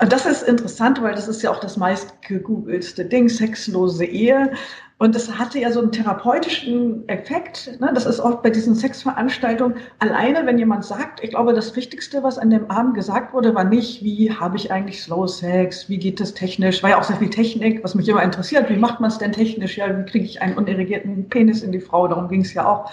Und 0.00 0.12
das 0.12 0.24
ist 0.24 0.42
interessant, 0.42 1.02
weil 1.02 1.14
das 1.14 1.28
ist 1.28 1.42
ja 1.42 1.50
auch 1.50 1.60
das 1.60 1.76
meist 1.76 2.22
gegoogelste 2.22 3.04
Ding, 3.04 3.28
sexlose 3.28 4.04
Ehe. 4.04 4.52
Und 5.00 5.14
das 5.14 5.38
hatte 5.38 5.58
ja 5.58 5.72
so 5.72 5.80
einen 5.80 5.92
therapeutischen 5.92 7.08
Effekt. 7.08 7.80
Ne? 7.80 7.90
Das 7.94 8.04
ist 8.04 8.20
oft 8.20 8.42
bei 8.42 8.50
diesen 8.50 8.74
Sexveranstaltungen 8.74 9.78
alleine, 9.98 10.44
wenn 10.44 10.58
jemand 10.58 10.84
sagt, 10.84 11.24
ich 11.24 11.30
glaube, 11.30 11.54
das 11.54 11.74
Wichtigste, 11.74 12.22
was 12.22 12.36
an 12.36 12.50
dem 12.50 12.70
Abend 12.70 12.96
gesagt 12.96 13.32
wurde, 13.32 13.54
war 13.54 13.64
nicht, 13.64 14.04
wie 14.04 14.30
habe 14.30 14.58
ich 14.58 14.70
eigentlich 14.70 15.02
Slow 15.02 15.26
Sex, 15.26 15.88
wie 15.88 15.96
geht 15.96 16.20
das 16.20 16.34
technisch, 16.34 16.82
war 16.82 16.90
ja 16.90 16.98
auch 16.98 17.04
sehr 17.04 17.16
viel 17.16 17.30
Technik, 17.30 17.82
was 17.82 17.94
mich 17.94 18.10
immer 18.10 18.22
interessiert, 18.22 18.68
wie 18.68 18.76
macht 18.76 19.00
man 19.00 19.08
es 19.08 19.16
denn 19.16 19.32
technisch, 19.32 19.78
ja, 19.78 19.86
wie 19.88 20.04
kriege 20.04 20.26
ich 20.26 20.42
einen 20.42 20.58
unerregierten 20.58 21.30
Penis 21.30 21.62
in 21.62 21.72
die 21.72 21.80
Frau, 21.80 22.06
darum 22.06 22.28
ging 22.28 22.42
es 22.42 22.52
ja 22.52 22.68
auch 22.68 22.92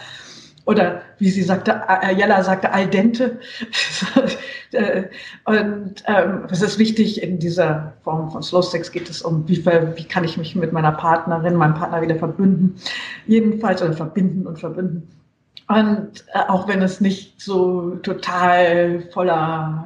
oder 0.67 1.01
wie 1.17 1.29
sie 1.29 1.43
sagte, 1.43 1.81
Jella 2.15 2.43
sagte, 2.43 2.71
al 2.71 2.87
dente. 2.87 3.39
Äh, 4.73 5.03
und 5.45 6.03
ähm, 6.07 6.43
es 6.51 6.61
ist 6.61 6.77
wichtig, 6.77 7.23
in 7.23 7.39
dieser 7.39 7.93
Form 8.03 8.29
von 8.29 8.43
Slow 8.43 8.61
Sex 8.61 8.91
geht 8.91 9.09
es 9.09 9.21
um, 9.21 9.47
wie, 9.47 9.65
wie 9.65 10.03
kann 10.03 10.25
ich 10.25 10.37
mich 10.37 10.57
mit 10.57 10.73
meiner 10.73 10.91
Partnerin, 10.91 11.55
meinem 11.55 11.73
Partner 11.73 12.01
wieder 12.01 12.17
verbünden. 12.17 12.75
Jedenfalls, 13.27 13.81
oder 13.81 13.93
verbinden 13.93 14.45
und 14.45 14.59
verbünden. 14.59 15.07
Und 15.69 16.25
äh, 16.33 16.39
auch 16.49 16.67
wenn 16.67 16.81
es 16.81 16.99
nicht 16.99 17.39
so 17.41 17.95
total 18.03 19.03
voller 19.13 19.85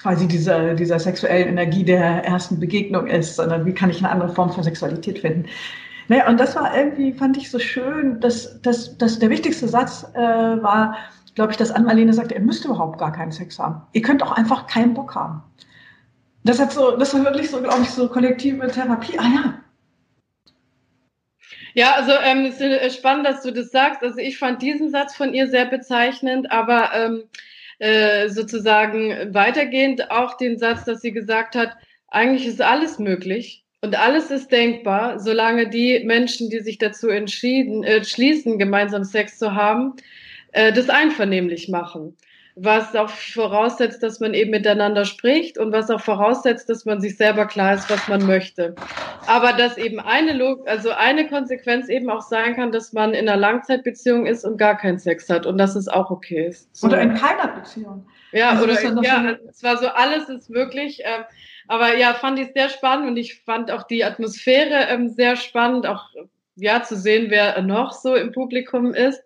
quasi 0.00 0.28
dieser, 0.28 0.74
dieser 0.74 1.00
sexuellen 1.00 1.48
Energie 1.48 1.82
der 1.82 2.24
ersten 2.24 2.60
Begegnung 2.60 3.08
ist, 3.08 3.34
sondern 3.34 3.66
wie 3.66 3.74
kann 3.74 3.90
ich 3.90 3.98
eine 3.98 4.10
andere 4.10 4.32
Form 4.32 4.52
von 4.52 4.62
Sexualität 4.62 5.18
finden. 5.18 5.46
Naja, 6.10 6.28
und 6.28 6.40
das 6.40 6.56
war 6.56 6.76
irgendwie, 6.76 7.12
fand 7.12 7.36
ich 7.36 7.52
so 7.52 7.60
schön, 7.60 8.18
dass, 8.18 8.60
dass, 8.62 8.98
dass 8.98 9.20
der 9.20 9.30
wichtigste 9.30 9.68
Satz 9.68 10.04
äh, 10.14 10.18
war, 10.18 10.98
glaube 11.36 11.52
ich, 11.52 11.56
dass 11.56 11.70
Ann-Marlene 11.70 12.12
sagte, 12.12 12.34
ihr 12.34 12.40
müsst 12.40 12.64
überhaupt 12.64 12.98
gar 12.98 13.12
keinen 13.12 13.30
Sex 13.30 13.60
haben. 13.60 13.82
Ihr 13.92 14.02
könnt 14.02 14.20
auch 14.24 14.32
einfach 14.32 14.66
keinen 14.66 14.92
Bock 14.92 15.14
haben. 15.14 15.44
Das 16.42 16.58
hat 16.58 16.72
so, 16.72 16.96
das 16.96 17.14
war 17.14 17.22
wirklich 17.22 17.48
so, 17.48 17.62
glaube 17.62 17.82
ich, 17.82 17.90
so 17.90 18.08
kollektive 18.08 18.66
Therapie. 18.66 19.20
Ah 19.20 19.28
ja. 19.32 19.54
Ja, 21.74 21.92
also 21.92 22.10
ähm, 22.24 22.44
es 22.46 22.54
ist 22.54 22.62
äh, 22.62 22.90
spannend, 22.90 23.24
dass 23.24 23.44
du 23.44 23.52
das 23.52 23.70
sagst. 23.70 24.02
Also 24.02 24.18
ich 24.18 24.36
fand 24.36 24.62
diesen 24.62 24.90
Satz 24.90 25.14
von 25.14 25.32
ihr 25.32 25.46
sehr 25.46 25.66
bezeichnend, 25.66 26.50
aber 26.50 26.92
ähm, 26.92 27.22
äh, 27.78 28.28
sozusagen 28.28 29.32
weitergehend 29.32 30.10
auch 30.10 30.36
den 30.36 30.58
Satz, 30.58 30.84
dass 30.84 31.02
sie 31.02 31.12
gesagt 31.12 31.54
hat, 31.54 31.76
eigentlich 32.08 32.48
ist 32.48 32.60
alles 32.60 32.98
möglich 32.98 33.64
und 33.82 33.98
alles 33.98 34.30
ist 34.30 34.52
denkbar, 34.52 35.18
solange 35.18 35.68
die 35.68 36.02
Menschen, 36.04 36.50
die 36.50 36.60
sich 36.60 36.78
dazu 36.78 37.08
entschieden, 37.08 37.82
äh, 37.82 38.04
schließen, 38.04 38.58
gemeinsam 38.58 39.04
Sex 39.04 39.38
zu 39.38 39.54
haben, 39.54 39.94
äh, 40.52 40.72
das 40.72 40.90
einvernehmlich 40.90 41.68
machen 41.68 42.16
was 42.62 42.94
auch 42.94 43.08
voraussetzt, 43.08 44.02
dass 44.02 44.20
man 44.20 44.34
eben 44.34 44.50
miteinander 44.50 45.04
spricht 45.04 45.56
und 45.56 45.72
was 45.72 45.88
auch 45.88 46.00
voraussetzt, 46.00 46.68
dass 46.68 46.84
man 46.84 47.00
sich 47.00 47.16
selber 47.16 47.46
klar 47.46 47.74
ist, 47.74 47.88
was 47.88 48.06
man 48.08 48.26
möchte. 48.26 48.74
Aber 49.26 49.52
dass 49.52 49.78
eben 49.78 50.00
eine 50.00 50.34
Log 50.34 50.68
also 50.68 50.90
eine 50.90 51.26
Konsequenz 51.28 51.88
eben 51.88 52.10
auch 52.10 52.20
sein 52.20 52.56
kann, 52.56 52.72
dass 52.72 52.92
man 52.92 53.14
in 53.14 53.28
einer 53.28 53.38
Langzeitbeziehung 53.38 54.26
ist 54.26 54.44
und 54.44 54.58
gar 54.58 54.76
keinen 54.76 54.98
Sex 54.98 55.30
hat 55.30 55.46
und 55.46 55.58
dass 55.58 55.74
es 55.74 55.88
auch 55.88 56.10
okay 56.10 56.48
ist. 56.48 56.74
So. 56.76 56.88
Oder 56.88 57.00
in 57.00 57.14
keiner 57.14 57.48
Beziehung. 57.48 58.06
Ja, 58.32 58.50
also 58.50 58.64
oder 58.64 59.02
ja, 59.02 59.36
es 59.48 59.62
war 59.62 59.78
so 59.78 59.88
alles 59.88 60.28
ist 60.28 60.50
möglich. 60.50 61.04
Äh, 61.04 61.24
aber 61.70 61.96
ja, 61.96 62.14
fand 62.14 62.38
ich 62.38 62.52
sehr 62.52 62.68
spannend 62.68 63.08
und 63.08 63.16
ich 63.16 63.42
fand 63.42 63.70
auch 63.70 63.84
die 63.84 64.04
Atmosphäre 64.04 64.88
ähm, 64.88 65.08
sehr 65.08 65.36
spannend, 65.36 65.86
auch 65.86 66.04
ja 66.56 66.82
zu 66.82 66.96
sehen, 66.96 67.30
wer 67.30 67.62
noch 67.62 67.92
so 67.92 68.14
im 68.14 68.32
Publikum 68.32 68.92
ist. 68.92 69.22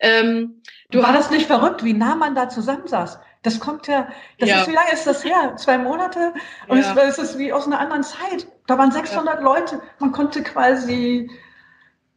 Ähm, 0.00 0.62
Du 0.90 1.02
War 1.02 1.12
das 1.12 1.30
nicht 1.30 1.46
verrückt, 1.46 1.84
wie 1.84 1.92
nah 1.92 2.16
man 2.16 2.34
da 2.34 2.48
zusammensaß? 2.48 3.18
Das 3.42 3.60
kommt 3.60 3.86
ja, 3.86 4.08
das 4.38 4.48
ja. 4.48 4.60
ist, 4.60 4.68
wie 4.68 4.74
lange 4.74 4.92
ist 4.92 5.06
das 5.06 5.24
her? 5.24 5.54
Zwei 5.56 5.78
Monate? 5.78 6.34
Und 6.68 6.78
ja. 6.78 6.94
es, 6.96 7.16
es, 7.16 7.30
ist 7.30 7.38
wie 7.38 7.52
aus 7.52 7.66
einer 7.66 7.78
anderen 7.78 8.02
Zeit. 8.02 8.46
Da 8.66 8.76
waren 8.76 8.90
600 8.90 9.36
ja. 9.36 9.40
Leute. 9.40 9.80
Man 9.98 10.12
konnte 10.12 10.42
quasi 10.42 11.30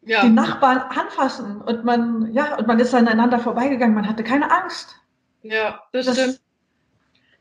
die 0.02 0.30
Nachbarn 0.30 0.80
anfassen 0.80 1.62
und 1.62 1.86
man, 1.86 2.34
ja, 2.34 2.58
und 2.58 2.68
man 2.68 2.80
ist 2.80 2.94
aneinander 2.94 3.40
vorbeigegangen. 3.40 3.96
Man 3.96 4.10
hatte 4.10 4.24
keine 4.24 4.52
Angst. 4.52 4.98
Ja, 5.44 5.82
das, 5.94 6.08
das 6.08 6.20
stimmt. 6.20 6.42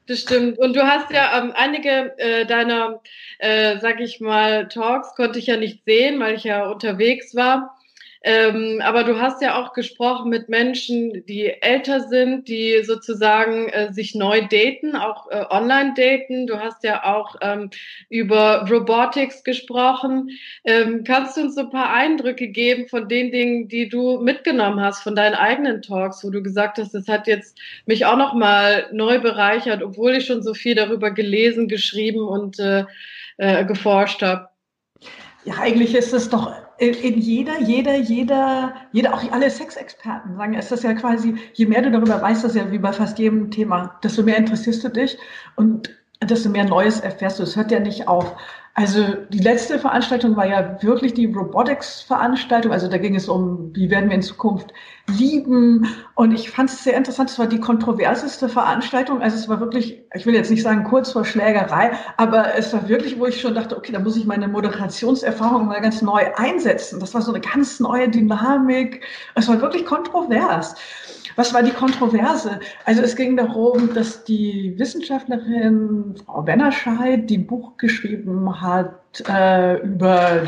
Das 0.06 0.20
stimmt. 0.20 0.58
Und 0.58 0.74
du 0.74 0.82
hast 0.82 1.10
ja 1.12 1.38
ähm, 1.38 1.52
einige 1.54 2.18
äh, 2.18 2.44
deiner, 2.44 3.00
äh, 3.38 3.78
sag 3.78 4.00
ich 4.00 4.20
mal, 4.20 4.68
Talks 4.68 5.14
konnte 5.14 5.38
ich 5.38 5.46
ja 5.46 5.56
nicht 5.56 5.84
sehen, 5.84 6.18
weil 6.18 6.34
ich 6.34 6.44
ja 6.44 6.68
unterwegs 6.68 7.34
war. 7.36 7.78
Ähm, 8.24 8.80
aber 8.82 9.02
du 9.02 9.20
hast 9.20 9.42
ja 9.42 9.60
auch 9.60 9.72
gesprochen 9.72 10.30
mit 10.30 10.48
Menschen, 10.48 11.24
die 11.26 11.46
älter 11.60 12.00
sind, 12.00 12.46
die 12.46 12.82
sozusagen 12.84 13.68
äh, 13.68 13.92
sich 13.92 14.14
neu 14.14 14.42
daten, 14.42 14.94
auch 14.94 15.28
äh, 15.30 15.44
online 15.50 15.94
daten. 15.96 16.46
Du 16.46 16.60
hast 16.60 16.84
ja 16.84 17.04
auch 17.04 17.34
ähm, 17.40 17.70
über 18.08 18.66
Robotics 18.70 19.42
gesprochen. 19.42 20.30
Ähm, 20.64 21.02
kannst 21.04 21.36
du 21.36 21.42
uns 21.42 21.56
so 21.56 21.62
ein 21.62 21.70
paar 21.70 21.92
Eindrücke 21.92 22.48
geben 22.48 22.86
von 22.88 23.08
den 23.08 23.32
Dingen, 23.32 23.68
die 23.68 23.88
du 23.88 24.20
mitgenommen 24.20 24.80
hast, 24.80 25.02
von 25.02 25.16
deinen 25.16 25.34
eigenen 25.34 25.82
Talks, 25.82 26.22
wo 26.22 26.30
du 26.30 26.42
gesagt 26.42 26.78
hast, 26.78 26.94
das 26.94 27.08
hat 27.08 27.26
jetzt 27.26 27.58
mich 27.86 28.06
auch 28.06 28.16
noch 28.16 28.34
mal 28.34 28.86
neu 28.92 29.18
bereichert, 29.18 29.82
obwohl 29.82 30.14
ich 30.14 30.26
schon 30.26 30.42
so 30.42 30.54
viel 30.54 30.76
darüber 30.76 31.10
gelesen, 31.10 31.66
geschrieben 31.66 32.28
und 32.28 32.60
äh, 32.60 32.84
äh, 33.38 33.64
geforscht 33.64 34.22
habe? 34.22 34.48
Ja, 35.44 35.54
eigentlich 35.58 35.94
ist 35.94 36.12
es 36.12 36.30
doch 36.30 36.52
in 36.82 37.20
jeder, 37.20 37.60
jeder, 37.60 37.96
jeder, 37.96 38.74
jeder, 38.92 39.14
auch 39.14 39.32
alle 39.32 39.50
Sexexperten 39.50 40.36
sagen, 40.36 40.54
ist 40.54 40.72
das 40.72 40.82
ja 40.82 40.94
quasi, 40.94 41.36
je 41.54 41.66
mehr 41.66 41.82
du 41.82 41.90
darüber 41.90 42.20
weißt, 42.20 42.42
das 42.42 42.54
ist 42.54 42.60
ja 42.60 42.72
wie 42.72 42.78
bei 42.78 42.92
fast 42.92 43.18
jedem 43.18 43.50
Thema, 43.50 43.98
desto 44.02 44.22
mehr 44.22 44.36
interessierst 44.36 44.82
du 44.82 44.88
dich 44.88 45.16
und 45.54 45.90
desto 46.22 46.48
mehr 46.48 46.64
Neues 46.64 47.00
erfährst 47.00 47.38
du. 47.38 47.44
Es 47.44 47.56
hört 47.56 47.70
ja 47.70 47.78
nicht 47.78 48.08
auf. 48.08 48.36
Also 48.74 49.04
die 49.28 49.38
letzte 49.38 49.78
Veranstaltung 49.78 50.34
war 50.36 50.46
ja 50.46 50.82
wirklich 50.82 51.14
die 51.14 51.26
Robotics-Veranstaltung. 51.26 52.72
Also 52.72 52.88
da 52.88 52.98
ging 52.98 53.14
es 53.14 53.28
um, 53.28 53.70
wie 53.74 53.90
werden 53.90 54.08
wir 54.08 54.16
in 54.16 54.22
Zukunft 54.22 54.72
lieben. 55.08 55.86
Und 56.14 56.32
ich 56.32 56.50
fand 56.50 56.70
es 56.70 56.84
sehr 56.84 56.96
interessant. 56.96 57.30
Es 57.30 57.38
war 57.38 57.46
die 57.46 57.60
kontroverseste 57.60 58.48
Veranstaltung. 58.48 59.22
Also 59.22 59.36
es 59.36 59.48
war 59.48 59.60
wirklich, 59.60 60.02
ich 60.14 60.26
will 60.26 60.34
jetzt 60.34 60.50
nicht 60.50 60.62
sagen 60.62 60.84
kurz 60.84 61.12
vor 61.12 61.24
Schlägerei, 61.24 61.92
aber 62.16 62.54
es 62.56 62.72
war 62.72 62.88
wirklich, 62.88 63.18
wo 63.18 63.26
ich 63.26 63.40
schon 63.40 63.54
dachte, 63.54 63.76
okay, 63.76 63.92
da 63.92 63.98
muss 63.98 64.16
ich 64.16 64.26
meine 64.26 64.48
Moderationserfahrung 64.48 65.66
mal 65.66 65.80
ganz 65.80 66.02
neu 66.02 66.22
einsetzen. 66.36 67.00
Das 67.00 67.14
war 67.14 67.22
so 67.22 67.32
eine 67.32 67.40
ganz 67.40 67.80
neue 67.80 68.08
Dynamik. 68.08 69.02
Es 69.34 69.48
war 69.48 69.60
wirklich 69.60 69.84
kontrovers. 69.84 70.74
Was 71.36 71.54
war 71.54 71.62
die 71.62 71.70
Kontroverse? 71.70 72.60
Also 72.84 73.02
es 73.02 73.16
ging 73.16 73.36
darum, 73.36 73.94
dass 73.94 74.24
die 74.24 74.74
Wissenschaftlerin 74.76 76.14
Frau 76.26 76.42
Bennerscheid, 76.42 77.28
die 77.28 77.38
ein 77.38 77.46
Buch 77.46 77.76
geschrieben 77.78 78.60
hat 78.60 79.22
äh, 79.28 79.80
über 79.80 80.42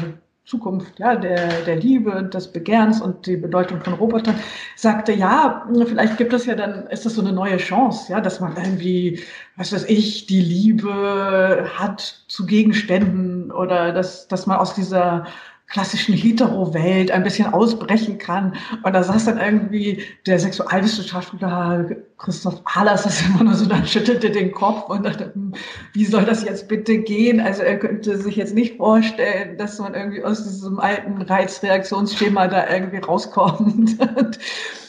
Zukunft 0.44 0.98
ja, 0.98 1.16
der, 1.16 1.62
der 1.62 1.76
Liebe 1.76 2.22
des 2.24 2.52
Begehrens 2.52 3.00
und 3.00 3.26
die 3.26 3.36
Bedeutung 3.36 3.80
von 3.80 3.94
Robotern, 3.94 4.38
sagte, 4.76 5.12
ja, 5.12 5.66
vielleicht 5.86 6.18
gibt 6.18 6.34
es 6.34 6.44
ja 6.44 6.54
dann, 6.54 6.86
ist 6.88 7.06
das 7.06 7.14
so 7.14 7.22
eine 7.22 7.32
neue 7.32 7.56
Chance, 7.56 8.12
ja, 8.12 8.20
dass 8.20 8.40
man 8.40 8.54
irgendwie, 8.56 9.20
was 9.56 9.72
weiß 9.72 9.84
ich, 9.88 10.26
die 10.26 10.40
Liebe 10.40 11.66
hat 11.78 12.24
zu 12.28 12.44
Gegenständen 12.44 13.50
oder 13.52 13.92
dass, 13.92 14.28
dass 14.28 14.46
man 14.46 14.58
aus 14.58 14.74
dieser 14.74 15.26
klassischen 15.66 16.14
Hetero-Welt 16.14 17.10
ein 17.10 17.22
bisschen 17.22 17.52
ausbrechen 17.52 18.18
kann. 18.18 18.54
Und 18.82 18.92
da 18.92 19.02
saß 19.02 19.24
dann 19.24 19.38
irgendwie 19.38 20.02
der 20.26 20.38
Sexualwissenschaftler 20.38 21.88
Christoph 22.18 22.60
Ahlers, 22.64 23.02
das 23.02 23.22
immer 23.22 23.44
nur 23.44 23.54
so, 23.54 23.66
dann 23.66 23.86
schüttelte 23.86 24.30
den 24.30 24.52
Kopf 24.52 24.88
und 24.88 25.04
dachte, 25.04 25.32
hm, 25.34 25.54
wie 25.92 26.04
soll 26.04 26.24
das 26.24 26.44
jetzt 26.44 26.68
bitte 26.68 26.98
gehen? 26.98 27.40
Also 27.40 27.62
er 27.62 27.78
könnte 27.78 28.16
sich 28.18 28.36
jetzt 28.36 28.54
nicht 28.54 28.76
vorstellen, 28.76 29.56
dass 29.58 29.78
man 29.78 29.94
irgendwie 29.94 30.22
aus 30.22 30.44
diesem 30.44 30.78
alten 30.78 31.22
Reizreaktionsschema 31.22 32.46
da 32.48 32.68
irgendwie 32.70 32.98
rauskommt. 32.98 33.96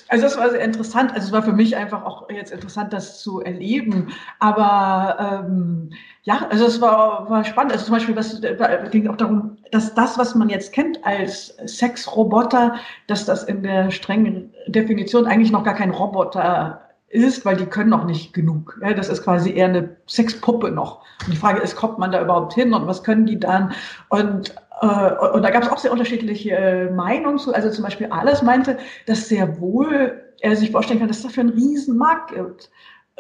Also 0.08 0.24
das 0.26 0.38
war 0.38 0.52
sehr 0.52 0.64
interessant. 0.64 1.14
Also 1.14 1.28
es 1.28 1.34
war 1.34 1.42
für 1.42 1.52
mich 1.52 1.76
einfach 1.76 2.04
auch 2.04 2.30
jetzt 2.30 2.52
interessant, 2.52 2.94
das 2.94 3.22
zu 3.22 3.42
erleben. 3.42 4.14
Aber 4.40 5.46
ähm, 5.48 5.90
ja, 6.26 6.48
also 6.50 6.66
es 6.66 6.82
war, 6.82 7.30
war 7.30 7.44
spannend. 7.46 7.72
Also 7.72 7.86
zum 7.86 7.94
Beispiel, 7.94 8.16
was 8.16 8.42
da 8.42 8.78
ging 8.88 9.08
auch 9.08 9.16
darum, 9.16 9.58
dass 9.72 9.94
das, 9.94 10.18
was 10.18 10.34
man 10.34 10.50
jetzt 10.50 10.74
kennt 10.74 11.06
als 11.06 11.56
Sexroboter, 11.68 12.76
dass 13.08 13.26
das 13.26 13.44
in 13.44 13.62
der 13.62 13.92
strengen 13.92 14.52
Definition 14.68 15.28
eigentlich 15.28 15.52
noch 15.52 15.64
gar 15.64 15.76
kein 15.76 15.92
Roboter 15.92 16.82
ist, 17.10 17.46
weil 17.46 17.56
die 17.58 17.68
können 17.68 17.92
noch 17.92 18.06
nicht 18.06 18.34
genug. 18.34 18.80
Ja, 18.82 18.94
das 18.94 19.08
ist 19.08 19.24
quasi 19.24 19.54
eher 19.54 19.68
eine 19.68 19.96
Sexpuppe 20.08 20.72
noch. 20.72 21.02
Und 21.26 21.34
die 21.34 21.38
Frage 21.38 21.62
ist, 21.62 21.76
kommt 21.76 22.00
man 22.00 22.12
da 22.12 22.22
überhaupt 22.22 22.56
hin 22.56 22.74
und 22.74 22.88
was 22.88 23.04
können 23.04 23.28
die 23.28 23.40
dann? 23.40 23.74
Und 24.10 24.56
äh, 24.82 25.12
und 25.32 25.44
da 25.44 25.52
gab 25.52 25.62
es 25.62 25.70
auch 25.70 25.78
sehr 25.78 25.92
unterschiedliche 25.92 26.52
äh, 26.56 26.92
Meinungen 26.92 27.38
zu. 27.38 27.54
Also 27.54 27.70
zum 27.70 27.84
Beispiel 27.84 28.08
Alles 28.08 28.42
meinte, 28.42 28.80
dass 29.06 29.30
sehr 29.30 29.60
wohl 29.60 30.24
er 30.42 30.56
sich 30.56 30.72
vorstellen 30.72 31.00
kann, 31.00 31.08
dass 31.08 31.18
es 31.18 31.24
dafür 31.24 31.42
einen 31.42 31.54
riesen 31.54 31.98
Markt 31.98 32.34
gibt. 32.34 32.70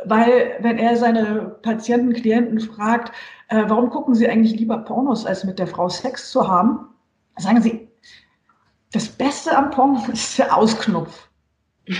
Weil 0.04 0.58
wenn 0.60 0.78
er 0.78 0.98
seine 0.98 1.56
Patienten, 1.62 2.14
Klienten 2.14 2.60
fragt, 2.60 3.14
äh, 3.48 3.64
warum 3.68 3.90
gucken 3.90 4.14
sie 4.14 4.28
eigentlich 4.28 4.60
lieber 4.60 4.80
Pornos, 4.80 5.26
als 5.26 5.44
mit 5.44 5.58
der 5.58 5.68
Frau 5.68 5.88
Sex 5.88 6.32
zu 6.32 6.48
haben, 6.48 6.90
sagen 7.38 7.62
sie, 7.62 7.88
das 8.92 9.08
Beste 9.08 9.58
am 9.58 9.72
Porno 9.72 10.04
ist 10.12 10.38
der 10.38 10.56
Ausknopf. 10.56 11.30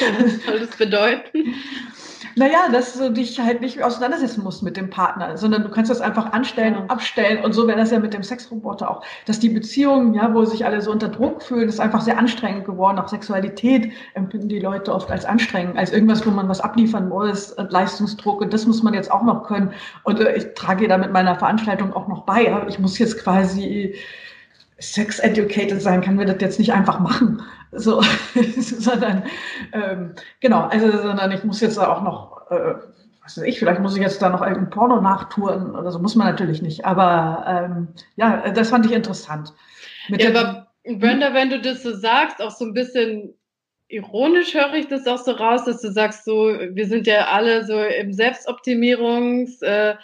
Was 0.00 0.44
soll 0.44 0.60
das 0.60 0.76
bedeuten? 0.76 1.54
Naja, 2.36 2.68
dass 2.70 2.94
du 2.94 3.10
dich 3.10 3.38
halt 3.40 3.60
nicht 3.60 3.82
auseinandersetzen 3.82 4.42
musst 4.42 4.62
mit 4.62 4.76
dem 4.76 4.90
Partner, 4.90 5.36
sondern 5.36 5.62
du 5.62 5.70
kannst 5.70 5.90
das 5.90 6.00
einfach 6.00 6.32
anstellen 6.32 6.76
und 6.76 6.90
abstellen. 6.90 7.44
Und 7.44 7.52
so 7.52 7.66
wäre 7.66 7.78
das 7.78 7.90
ja 7.90 7.98
mit 7.98 8.14
dem 8.14 8.22
Sexroboter 8.22 8.90
auch. 8.90 9.04
Dass 9.26 9.38
die 9.38 9.48
Beziehungen, 9.48 10.14
ja, 10.14 10.32
wo 10.32 10.44
sich 10.44 10.64
alle 10.64 10.80
so 10.80 10.90
unter 10.90 11.08
Druck 11.08 11.42
fühlen, 11.42 11.68
ist 11.68 11.80
einfach 11.80 12.00
sehr 12.00 12.18
anstrengend 12.18 12.64
geworden. 12.64 12.98
Auch 12.98 13.08
Sexualität 13.08 13.92
empfinden 14.14 14.48
die 14.48 14.60
Leute 14.60 14.94
oft 14.94 15.10
als 15.10 15.24
anstrengend, 15.24 15.76
als 15.76 15.92
irgendwas, 15.92 16.26
wo 16.26 16.30
man 16.30 16.48
was 16.48 16.60
abliefern 16.60 17.08
muss, 17.08 17.54
Leistungsdruck. 17.56 18.40
Und 18.40 18.52
das 18.52 18.66
muss 18.66 18.82
man 18.82 18.94
jetzt 18.94 19.10
auch 19.10 19.22
noch 19.22 19.46
können. 19.46 19.72
Und 20.04 20.20
äh, 20.20 20.34
ich 20.36 20.54
trage 20.54 20.88
da 20.88 20.98
mit 20.98 21.12
meiner 21.12 21.36
Veranstaltung 21.36 21.92
auch 21.92 22.08
noch 22.08 22.22
bei. 22.22 22.64
Ich 22.68 22.78
muss 22.78 22.98
jetzt 22.98 23.22
quasi 23.22 23.94
sex-educated 24.78 25.80
sein, 25.80 26.00
kann 26.00 26.18
wir 26.18 26.26
das 26.26 26.40
jetzt 26.40 26.58
nicht 26.58 26.72
einfach 26.72 26.98
machen. 26.98 27.42
So, 27.72 28.02
sondern 28.58 29.24
ähm, 29.72 30.14
genau, 30.40 30.62
also 30.62 30.90
sondern 30.90 31.32
ich 31.32 31.42
muss 31.42 31.60
jetzt 31.60 31.78
auch 31.78 32.02
noch, 32.02 32.50
äh, 32.50 32.74
was 33.22 33.38
weiß 33.38 33.44
ich, 33.44 33.58
vielleicht 33.58 33.80
muss 33.80 33.96
ich 33.96 34.02
jetzt 34.02 34.20
da 34.20 34.28
noch 34.28 34.42
irgendein 34.42 34.70
Porno 34.70 35.00
nachtouren 35.00 35.74
oder 35.74 35.90
so, 35.90 35.98
muss 35.98 36.14
man 36.14 36.26
natürlich 36.26 36.60
nicht. 36.60 36.84
Aber 36.84 37.44
ähm, 37.46 37.88
ja, 38.16 38.50
das 38.50 38.68
fand 38.68 38.84
ich 38.84 38.92
interessant. 38.92 39.54
Mit 40.08 40.22
ja, 40.22 40.30
aber 40.30 40.66
Brenda, 40.84 41.32
wenn 41.32 41.48
du 41.48 41.60
das 41.60 41.82
so 41.82 41.94
sagst, 41.94 42.42
auch 42.42 42.50
so 42.50 42.66
ein 42.66 42.74
bisschen 42.74 43.34
ironisch 43.88 44.54
höre 44.54 44.74
ich 44.74 44.88
das 44.88 45.06
auch 45.06 45.18
so 45.18 45.32
raus, 45.32 45.64
dass 45.64 45.80
du 45.80 45.92
sagst, 45.92 46.24
so, 46.24 46.48
wir 46.48 46.86
sind 46.86 47.06
ja 47.06 47.28
alle 47.28 47.64
so 47.64 47.78
im 47.78 48.10
Selbstoptimierungs- 48.10 49.62
äh, 49.62 49.96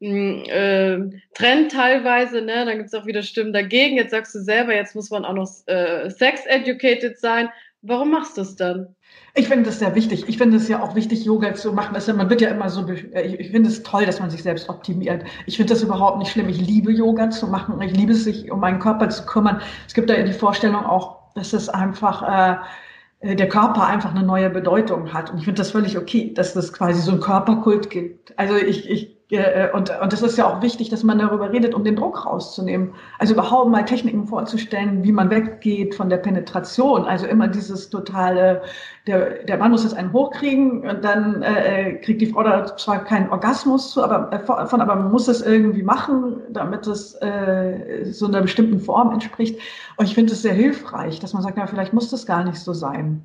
äh, 0.00 0.98
Trend 1.34 1.72
teilweise, 1.72 2.42
ne? 2.42 2.64
Dann 2.64 2.78
gibt 2.78 2.88
es 2.88 2.94
auch 2.94 3.06
wieder 3.06 3.22
Stimmen 3.22 3.52
dagegen. 3.52 3.96
Jetzt 3.96 4.10
sagst 4.10 4.34
du 4.34 4.40
selber, 4.40 4.74
jetzt 4.74 4.94
muss 4.94 5.10
man 5.10 5.24
auch 5.24 5.32
noch 5.32 5.50
äh, 5.66 6.10
sex-educated 6.10 7.18
sein. 7.18 7.48
Warum 7.82 8.10
machst 8.10 8.36
du 8.36 8.42
es 8.42 8.56
dann? 8.56 8.94
Ich 9.34 9.48
finde 9.48 9.64
das 9.64 9.78
sehr 9.78 9.94
wichtig. 9.94 10.24
Ich 10.28 10.38
finde 10.38 10.56
es 10.56 10.66
ja 10.66 10.82
auch 10.82 10.94
wichtig, 10.94 11.24
Yoga 11.24 11.54
zu 11.54 11.72
machen. 11.72 11.94
Also 11.94 12.12
man 12.14 12.28
wird 12.30 12.40
ja 12.40 12.50
immer 12.50 12.68
so, 12.68 12.88
ich 12.88 13.50
finde 13.50 13.68
es 13.68 13.82
toll, 13.82 14.06
dass 14.06 14.18
man 14.18 14.30
sich 14.30 14.42
selbst 14.42 14.68
optimiert. 14.68 15.24
Ich 15.46 15.56
finde 15.56 15.74
das 15.74 15.82
überhaupt 15.82 16.18
nicht 16.18 16.32
schlimm. 16.32 16.48
Ich 16.48 16.60
liebe 16.60 16.90
Yoga 16.90 17.30
zu 17.30 17.46
machen. 17.46 17.80
Ich 17.82 17.92
liebe 17.92 18.12
es, 18.12 18.24
sich 18.24 18.50
um 18.50 18.60
meinen 18.60 18.80
Körper 18.80 19.08
zu 19.10 19.24
kümmern. 19.26 19.60
Es 19.86 19.94
gibt 19.94 20.10
da 20.10 20.20
die 20.20 20.32
Vorstellung 20.32 20.84
auch, 20.84 21.18
dass 21.34 21.52
es 21.52 21.68
einfach, 21.68 22.58
äh, 23.22 23.36
der 23.36 23.48
Körper 23.48 23.86
einfach 23.86 24.14
eine 24.14 24.24
neue 24.24 24.50
Bedeutung 24.50 25.12
hat. 25.12 25.30
Und 25.30 25.38
ich 25.38 25.44
finde 25.44 25.60
das 25.60 25.70
völlig 25.70 25.96
okay, 25.98 26.32
dass 26.34 26.54
das 26.54 26.72
quasi 26.72 27.00
so 27.00 27.12
einen 27.12 27.20
Körperkult 27.20 27.90
gibt. 27.90 28.36
Also 28.38 28.56
ich, 28.56 28.88
ich 28.88 29.10
äh, 29.10 29.15
und, 29.28 29.90
und 29.90 30.12
das 30.12 30.22
ist 30.22 30.38
ja 30.38 30.46
auch 30.46 30.62
wichtig, 30.62 30.88
dass 30.88 31.02
man 31.02 31.18
darüber 31.18 31.52
redet, 31.52 31.74
um 31.74 31.82
den 31.82 31.96
Druck 31.96 32.24
rauszunehmen. 32.24 32.94
Also 33.18 33.34
überhaupt 33.34 33.70
mal 33.72 33.84
Techniken 33.84 34.28
vorzustellen, 34.28 35.02
wie 35.02 35.10
man 35.10 35.30
weggeht 35.30 35.96
von 35.96 36.08
der 36.08 36.18
Penetration. 36.18 37.04
Also 37.04 37.26
immer 37.26 37.48
dieses 37.48 37.90
totale, 37.90 38.62
der, 39.08 39.42
der 39.42 39.58
Mann 39.58 39.72
muss 39.72 39.82
jetzt 39.82 39.96
einen 39.96 40.12
hochkriegen 40.12 40.88
und 40.88 41.04
dann 41.04 41.42
äh, 41.42 41.94
kriegt 41.94 42.20
die 42.20 42.26
Frau 42.26 42.44
da 42.44 42.76
zwar 42.76 43.02
keinen 43.02 43.28
Orgasmus 43.30 43.90
zu, 43.90 44.04
aber 44.04 44.32
äh, 44.32 44.38
von, 44.38 44.80
aber 44.80 44.94
man 44.94 45.10
muss 45.10 45.26
es 45.26 45.42
irgendwie 45.42 45.82
machen, 45.82 46.42
damit 46.50 46.86
es 46.86 47.14
äh, 47.20 48.04
so 48.04 48.26
einer 48.26 48.42
bestimmten 48.42 48.78
Form 48.78 49.10
entspricht. 49.10 49.58
Und 49.96 50.04
ich 50.04 50.14
finde 50.14 50.34
es 50.34 50.42
sehr 50.42 50.54
hilfreich, 50.54 51.18
dass 51.18 51.32
man 51.32 51.42
sagt, 51.42 51.56
na, 51.56 51.66
vielleicht 51.66 51.92
muss 51.92 52.10
das 52.10 52.26
gar 52.26 52.44
nicht 52.44 52.60
so 52.60 52.72
sein. 52.72 53.24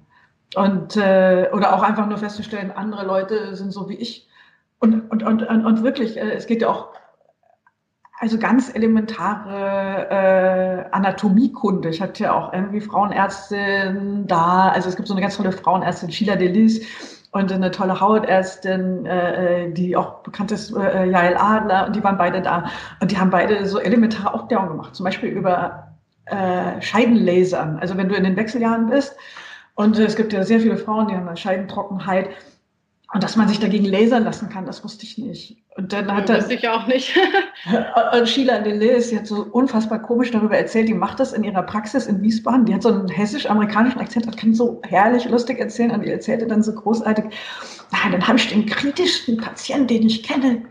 Und 0.55 0.98
äh, 0.98 1.50
oder 1.53 1.75
auch 1.75 1.84
einfach 1.84 2.08
nur 2.08 2.17
festzustellen, 2.17 2.72
andere 2.72 3.05
Leute 3.05 3.55
sind 3.55 3.72
so 3.72 3.88
wie 3.88 3.96
ich 3.96 4.27
und, 4.82 5.10
und, 5.12 5.24
und, 5.24 5.66
und 5.66 5.84
wirklich, 5.84 6.18
äh, 6.18 6.32
es 6.32 6.48
geht 6.48 6.62
ja 6.62 6.70
auch 6.70 6.90
also 8.20 8.38
ganz 8.38 8.74
elementare 8.76 10.10
äh, 10.10 10.86
Anatomiekunde. 10.92 11.90
Ich 11.90 12.02
hatte 12.02 12.24
ja 12.24 12.34
auch 12.34 12.54
irgendwie 12.54 12.82
Frauenärztin 12.82 14.28
da. 14.28 14.70
Also 14.70 14.90
es 14.90 14.96
gibt 14.96 15.08
so 15.08 15.14
eine 15.14 15.22
ganz 15.22 15.38
tolle 15.38 15.52
Frauenärztin, 15.52 16.12
Sheila 16.12 16.36
Delis, 16.36 16.86
und 17.32 17.52
eine 17.52 17.72
tolle 17.72 18.00
Hautärztin, 18.00 19.06
äh, 19.06 19.66
äh, 19.66 19.72
die 19.72 19.96
auch 19.96 20.22
bekannt 20.24 20.52
ist, 20.52 20.76
äh, 20.76 21.06
Jael 21.10 21.38
Adler, 21.38 21.88
und 21.88 21.96
die 21.96 22.04
waren 22.04 22.18
beide 22.18 22.42
da. 22.42 22.66
Und 23.00 23.12
die 23.12 23.18
haben 23.18 23.30
beide 23.30 23.66
so 23.66 23.80
elementare 23.80 24.34
Aufklärung 24.34 24.68
gemacht, 24.68 24.96
zum 24.96 25.06
Beispiel 25.06 25.30
über 25.30 25.88
äh, 26.26 26.82
Scheidenlasern. 26.82 27.80
Also 27.80 27.98
wenn 27.98 28.10
du 28.10 28.16
in 28.16 28.24
den 28.24 28.36
Wechseljahren 28.36 28.90
bist, 28.90 29.16
und 29.76 29.98
es 29.98 30.16
gibt 30.16 30.34
ja 30.34 30.44
sehr 30.44 30.60
viele 30.60 30.78
Frauen, 30.78 31.08
die 31.08 31.16
haben 31.16 31.28
eine 31.28 31.38
Scheidentrockenheit, 31.38 32.30
und 33.13 33.24
dass 33.24 33.36
man 33.36 33.50
sich 33.50 33.60
dagegen 33.60 33.86
lasern 33.86 34.24
lassen 34.24 34.48
kann, 34.48 34.65
das 34.65 34.86
wusste 34.86 35.06
ich 35.06 35.18
nicht. 35.18 35.58
Und 35.75 35.91
dann 35.91 36.10
hat 36.13 36.30
ja, 36.30 36.38
wusste 36.38 36.53
ich 36.53 36.70
auch 36.70 36.88
nicht. 36.88 37.13
und 38.13 38.30
Sheila 38.30 38.60
Delis, 38.60 39.10
die 39.10 39.18
hat 39.18 39.27
so 39.27 39.48
unfassbar 39.51 40.01
komisch 40.01 40.32
darüber 40.32 40.58
erzählt, 40.58 40.88
die 40.88 40.94
macht 40.94 41.20
das 41.20 41.34
in 41.34 41.44
ihrer 41.44 41.63
Praxis 41.63 42.08
in 42.08 42.22
Wiesbaden. 42.22 42.65
Die 42.65 42.74
hat 42.74 42.84
so 42.84 42.89
einen 42.89 43.10
hessisch-amerikanischen 43.10 44.00
Akzent 44.00 44.27
und 44.27 44.38
kann 44.38 44.53
so 44.53 44.82
herrlich 44.88 45.25
lustig 45.25 45.60
erzählen. 45.60 45.91
Und 45.91 46.06
die 46.06 46.10
erzählte 46.10 46.48
dann 46.48 46.63
so 46.63 46.74
großartig, 46.74 47.25
na, 47.91 48.12
dann 48.12 48.25
habe 48.25 48.38
ich 48.38 48.48
den 48.48 48.65
kritischsten 48.65 49.36
Patienten, 49.38 49.88
den 49.88 50.08
ich 50.08 50.24
kenne, 50.24 50.63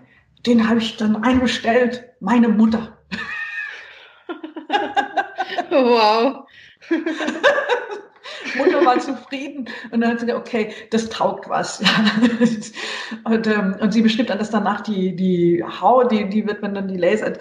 den 0.46 0.66
habe 0.66 0.78
ich 0.78 0.96
dann 0.96 1.22
eingestellt, 1.22 2.04
meine 2.20 2.48
Mutter. 2.48 2.96
wow. 5.70 6.46
Mutter 8.56 8.84
war 8.84 8.98
zufrieden 8.98 9.68
und 9.90 10.00
dann 10.00 10.10
hat 10.10 10.20
sie 10.20 10.26
gesagt, 10.26 10.46
okay, 10.46 10.72
das 10.90 11.08
taugt 11.08 11.48
was. 11.48 11.80
und, 13.24 13.46
ähm, 13.46 13.76
und 13.80 13.92
sie 13.92 14.02
beschrieb 14.02 14.26
dann, 14.26 14.38
dass 14.38 14.50
danach 14.50 14.80
die, 14.82 15.14
die 15.16 15.64
Haut, 15.64 16.12
die, 16.12 16.28
die 16.28 16.46
wird, 16.46 16.62
wenn 16.62 16.74
dann 16.74 16.88
die 16.88 16.96
lasert, 16.96 17.40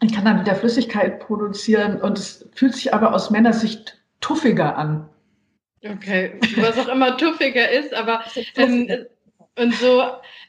ich 0.00 0.14
kann 0.14 0.24
dann 0.24 0.40
wieder 0.40 0.54
Flüssigkeit 0.54 1.20
produzieren 1.20 2.00
und 2.00 2.18
es 2.18 2.48
fühlt 2.54 2.74
sich 2.74 2.94
aber 2.94 3.14
aus 3.14 3.30
Männersicht 3.30 4.00
tuffiger 4.20 4.76
an. 4.76 5.08
Okay, 5.84 6.38
was 6.56 6.78
auch 6.78 6.88
immer 6.88 7.16
tuffiger 7.16 7.70
ist, 7.70 7.94
aber 7.94 8.22
ähm, 8.56 9.06
und 9.58 9.74
so 9.74 10.02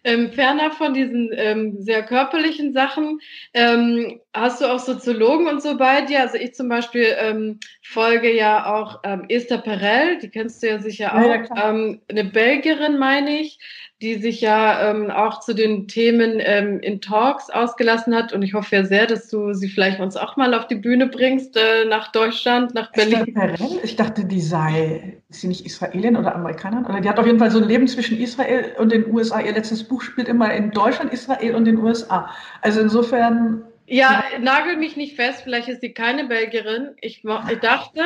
ähm, 0.04 0.32
ferner 0.32 0.72
von 0.72 0.94
diesen 0.94 1.32
ähm, 1.34 1.82
sehr 1.82 2.04
körperlichen 2.04 2.74
Sachen, 2.74 3.20
ähm, 3.54 4.20
hast 4.34 4.62
du 4.62 4.66
auch 4.66 4.80
Soziologen 4.80 5.48
und 5.48 5.62
so 5.62 5.78
bei 5.78 6.02
dir? 6.02 6.22
Also 6.22 6.38
ich 6.38 6.56
zum 6.56 6.70
Beispiel 6.70 7.16
ähm, 7.18 7.60
folge 7.82 8.34
ja 8.34 8.74
auch 8.74 9.00
ähm, 9.04 9.26
Esther 9.28 9.58
Perel, 9.58 10.20
die 10.20 10.30
kennst 10.30 10.64
du 10.64 10.68
ja 10.68 10.80
sicher 10.80 11.16
auch, 11.16 11.56
ja, 11.56 11.70
ähm, 11.70 12.02
eine 12.08 12.24
Belgierin 12.24 12.98
meine 12.98 13.42
ich, 13.42 13.60
die 14.02 14.16
sich 14.16 14.40
ja 14.40 14.90
ähm, 14.90 15.12
auch 15.12 15.42
zu 15.42 15.54
den 15.54 15.88
Themen 15.90 16.38
ähm, 16.40 16.80
in 16.80 17.02
Talks 17.02 17.50
ausgelassen 17.50 18.16
hat. 18.16 18.32
Und 18.32 18.44
ich 18.44 18.54
hoffe 18.54 18.78
ja 18.78 18.86
sehr, 18.86 19.08
dass 19.08 19.28
du 19.28 19.54
sie 19.54 19.68
vielleicht 19.68 20.00
uns 20.00 20.16
auch 20.16 20.38
mal 20.38 20.54
auf 20.54 20.68
die 20.68 20.76
Bühne 20.76 21.08
bringst, 21.08 21.58
äh, 21.58 21.84
nach 21.86 22.12
Deutschland, 22.14 22.74
nach 22.74 22.94
Berlin. 22.94 23.36
Ich 23.84 23.98
dachte, 23.98 24.24
die 24.24 24.40
sei, 24.40 25.18
ist 25.30 25.42
sie 25.42 25.50
nicht 25.50 25.66
Israelin 25.66 26.16
oder 26.16 26.34
Amerikanerin? 26.34 26.86
Oder 26.86 27.02
die 27.02 27.10
hat 27.10 27.20
auf 27.20 27.26
jeden 27.26 27.40
Fall 27.40 27.52
so 27.52 27.60
ein 27.60 27.68
Leben 27.68 27.88
zwischen 27.88 28.18
Israel 28.18 28.74
und 28.78 28.94
den 28.94 29.14
USA. 29.14 29.42
Ihr 29.42 29.52
letztes 29.52 29.84
Buch 29.84 30.02
spielt 30.02 30.30
immer 30.30 30.54
in 30.54 30.72
Deutschland, 30.72 31.12
Israel 31.12 31.56
und 31.56 31.66
den 31.66 31.78
USA. 31.78 32.30
Also 32.62 32.80
insofern 32.80 33.64
ja, 33.90 34.24
nagel 34.40 34.78
mich 34.78 34.96
nicht 34.96 35.16
fest, 35.16 35.42
vielleicht 35.44 35.68
ist 35.68 35.82
sie 35.82 35.94
keine 35.94 36.26
Belgierin. 36.26 36.90
Ich, 37.02 37.24
ich 37.24 37.60
dachte, 37.60 38.02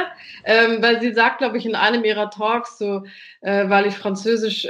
ähm, 0.45 0.77
weil 0.81 1.01
sie 1.01 1.13
sagt, 1.13 1.39
glaube 1.39 1.57
ich, 1.57 1.65
in 1.65 1.75
einem 1.75 2.03
ihrer 2.03 2.29
Talks, 2.29 2.77
so, 2.77 3.03
äh, 3.41 3.69
weil 3.69 3.87
ich 3.87 3.95
Französisch 3.95 4.65
äh, 4.65 4.69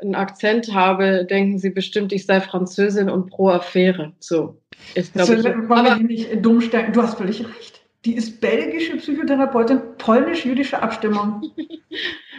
einen 0.00 0.14
Akzent 0.14 0.72
habe, 0.74 1.24
denken 1.24 1.58
sie 1.58 1.70
bestimmt, 1.70 2.12
ich 2.12 2.26
sei 2.26 2.40
Französin 2.40 3.10
und 3.10 3.30
pro 3.30 3.50
Affäre. 3.50 4.12
So 4.18 4.58
ist, 4.94 5.14
glaube 5.14 5.34
ich. 5.34 5.46
Aber, 5.46 5.96
nicht 5.96 6.28
dumm 6.44 6.60
stellen. 6.60 6.92
Du 6.92 7.02
hast 7.02 7.18
völlig 7.18 7.40
recht. 7.40 7.80
Die 8.04 8.14
ist 8.14 8.40
belgische 8.40 8.96
Psychotherapeutin, 8.96 9.80
polnisch-jüdische 9.98 10.80
Abstimmung. 10.82 11.42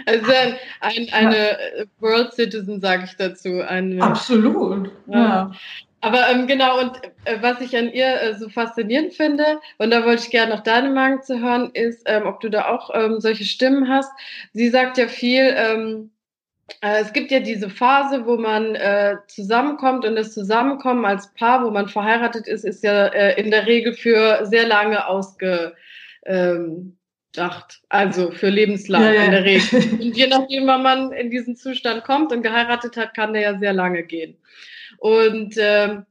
Also 0.06 0.32
ein, 0.32 0.56
ein, 0.80 1.28
eine 1.28 1.58
World 2.00 2.34
Citizen, 2.34 2.80
sage 2.80 3.04
ich 3.06 3.16
dazu. 3.18 3.62
Eine, 3.62 4.02
Absolut. 4.02 4.90
Ja. 5.08 5.18
ja. 5.18 5.52
Aber 6.02 6.30
ähm, 6.30 6.48
genau, 6.48 6.80
und 6.80 7.02
äh, 7.26 7.38
was 7.42 7.60
ich 7.62 7.76
an 7.76 7.92
ihr 7.92 8.22
äh, 8.22 8.34
so 8.36 8.50
faszinierend 8.50 9.14
finde, 9.14 9.60
und 9.78 9.92
da 9.92 10.06
wollte 10.06 10.24
ich 10.24 10.30
gerne 10.30 10.56
noch 10.56 10.64
deine 10.64 10.90
Meinung 10.90 11.22
zu 11.22 11.40
hören, 11.40 11.72
ist, 11.74 12.04
ähm, 12.06 12.26
ob 12.26 12.40
du 12.40 12.50
da 12.50 12.70
auch 12.70 12.90
ähm, 12.94 13.20
solche 13.20 13.44
Stimmen 13.44 13.90
hast. 13.90 14.12
Sie 14.54 14.70
sagt 14.70 14.98
ja 14.98 15.08
viel, 15.08 15.54
ähm, 15.58 16.12
äh, 16.82 17.02
es 17.02 17.12
gibt 17.14 17.32
ja 17.32 17.40
diese 17.40 17.70
Phase, 17.70 18.26
wo 18.26 18.38
man 18.38 18.76
äh, 18.76 19.18
zusammenkommt 19.28 20.06
und 20.06 20.16
das 20.16 20.34
Zusammenkommen 20.34 21.06
als 21.06 21.34
Paar, 21.34 21.66
wo 21.66 21.72
man 21.72 21.90
verheiratet 21.90 22.48
ist, 22.48 22.64
ist 22.64 22.84
ja 22.84 23.08
äh, 23.08 23.40
in 23.40 23.52
der 23.52 23.68
Regel 23.68 23.94
für 23.94 24.46
sehr 24.46 24.68
lange 24.68 25.06
ausgedacht. 25.06 25.76
Ähm, 26.26 26.98
also 27.90 28.32
für 28.32 28.50
lebenslang 28.50 29.04
ja, 29.04 29.12
ja. 29.14 29.24
in 29.24 29.32
der 29.32 29.44
Regel. 29.44 29.84
Und 30.00 30.18
je 30.18 30.28
nachdem, 30.28 30.68
wann 30.68 30.84
man 30.84 31.12
in 31.12 31.30
diesen 31.30 31.56
Zustand 31.56 32.04
kommt 32.04 32.32
und 32.32 32.42
geheiratet 32.42 32.98
hat, 32.98 33.14
kann 33.14 33.34
der 33.34 33.42
ja 33.42 33.60
sehr 33.60 33.74
lange 33.74 34.04
gehen. 34.04 34.38
Und 35.00 35.56
ähm, 35.58 36.06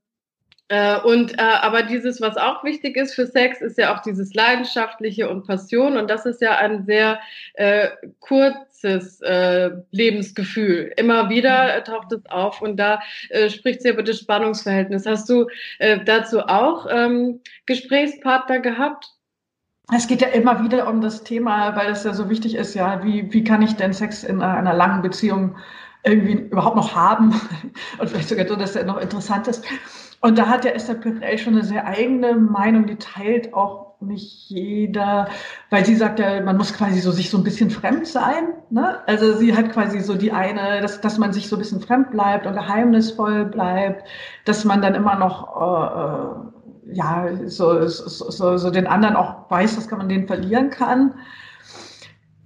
äh, 0.68 1.01
und 1.01 1.38
äh, 1.38 1.42
aber 1.42 1.83
dieses, 1.83 2.20
was 2.20 2.37
auch 2.37 2.62
wichtig 2.62 2.96
ist 2.96 3.14
für 3.14 3.27
Sex, 3.27 3.62
ist 3.62 3.79
ja 3.79 3.94
auch 3.94 4.03
dieses 4.03 4.35
leidenschaftliche 4.35 5.31
und 5.31 5.46
Passion 5.46 5.96
und 5.96 6.11
das 6.11 6.27
ist 6.27 6.42
ja 6.42 6.57
ein 6.59 6.85
sehr 6.85 7.20
äh, 7.55 7.88
kurzes 8.20 9.22
äh, 9.22 9.70
Lebensgefühl. 9.92 10.92
Immer 10.96 11.31
wieder 11.31 11.79
mhm. 11.79 11.85
taucht 11.85 12.12
es 12.12 12.27
auf 12.27 12.61
und 12.61 12.77
da 12.77 13.01
äh, 13.31 13.48
spricht 13.48 13.81
sie 13.81 13.88
über 13.88 14.03
das 14.03 14.18
Spannungsverhältnis. 14.18 15.07
Hast 15.07 15.31
du 15.31 15.46
äh, 15.79 16.01
dazu 16.05 16.40
auch 16.40 16.87
ähm, 16.90 17.40
Gesprächspartner 17.64 18.61
gehabt? 18.61 19.07
Es 19.96 20.07
geht 20.07 20.20
ja 20.20 20.29
immer 20.29 20.62
wieder 20.62 20.87
um 20.87 21.01
das 21.01 21.24
Thema, 21.24 21.74
weil 21.77 21.92
es 21.92 22.05
ja 22.05 22.12
so 22.12 22.29
wichtig 22.29 22.57
ist, 22.57 22.74
ja, 22.74 23.03
wie, 23.03 23.33
wie 23.33 23.42
kann 23.42 23.62
ich 23.62 23.74
denn 23.77 23.94
Sex 23.94 24.22
in 24.22 24.42
einer 24.42 24.74
langen 24.74 25.01
Beziehung 25.01 25.57
irgendwie 26.05 26.33
überhaupt 26.33 26.77
noch 26.77 26.95
haben 26.95 27.41
und 27.99 28.11
vielleicht 28.11 28.29
sogar 28.29 28.47
so, 28.47 28.57
dass 28.57 28.77
er 28.77 28.85
noch 28.85 28.99
interessant 28.99 29.49
ist. 29.49 29.65
Und 30.21 30.37
da 30.37 30.49
hat 30.49 30.65
ja 30.65 30.73
Esther 30.73 30.95
Perel 30.95 31.39
schon 31.39 31.55
eine 31.55 31.65
sehr 31.65 31.87
eigene 31.87 32.35
Meinung, 32.35 32.87
die 32.87 32.97
teilt 32.97 33.55
auch 33.55 33.89
nicht 34.01 34.49
jeder, 34.49 35.29
weil 35.71 35.85
sie 35.85 35.97
sagt 35.97 36.21
ja, 36.21 36.41
man 36.41 36.57
muss 36.57 36.73
quasi 36.73 37.01
so 37.01 37.11
sich 37.11 37.31
so 37.31 37.39
ein 37.39 37.45
bisschen 37.45 37.71
fremd 37.71 38.07
sein. 38.07 38.55
Ne? 38.71 38.99
Also 39.07 39.37
sie 39.37 39.57
hat 39.57 39.73
quasi 39.73 40.01
so 40.01 40.15
die 40.15 40.33
eine, 40.33 40.81
dass, 40.81 41.01
dass 41.01 41.19
man 41.19 41.33
sich 41.33 41.49
so 41.49 41.57
ein 41.57 41.59
bisschen 41.59 41.81
fremd 41.81 42.11
bleibt 42.13 42.47
und 42.47 42.55
geheimnisvoll 42.55 43.47
bleibt, 43.47 44.07
dass 44.45 44.65
man 44.65 44.83
dann 44.83 44.95
immer 44.95 45.17
noch 45.17 45.57
äh, 45.61 45.97
äh 45.97 46.59
ja 46.91 47.29
so, 47.45 47.87
so, 47.87 48.57
so 48.57 48.71
den 48.71 48.87
anderen 48.87 49.15
auch 49.15 49.51
weiß, 49.51 49.75
dass 49.75 49.91
man 49.91 50.09
den 50.09 50.27
verlieren 50.27 50.71
kann 50.71 51.13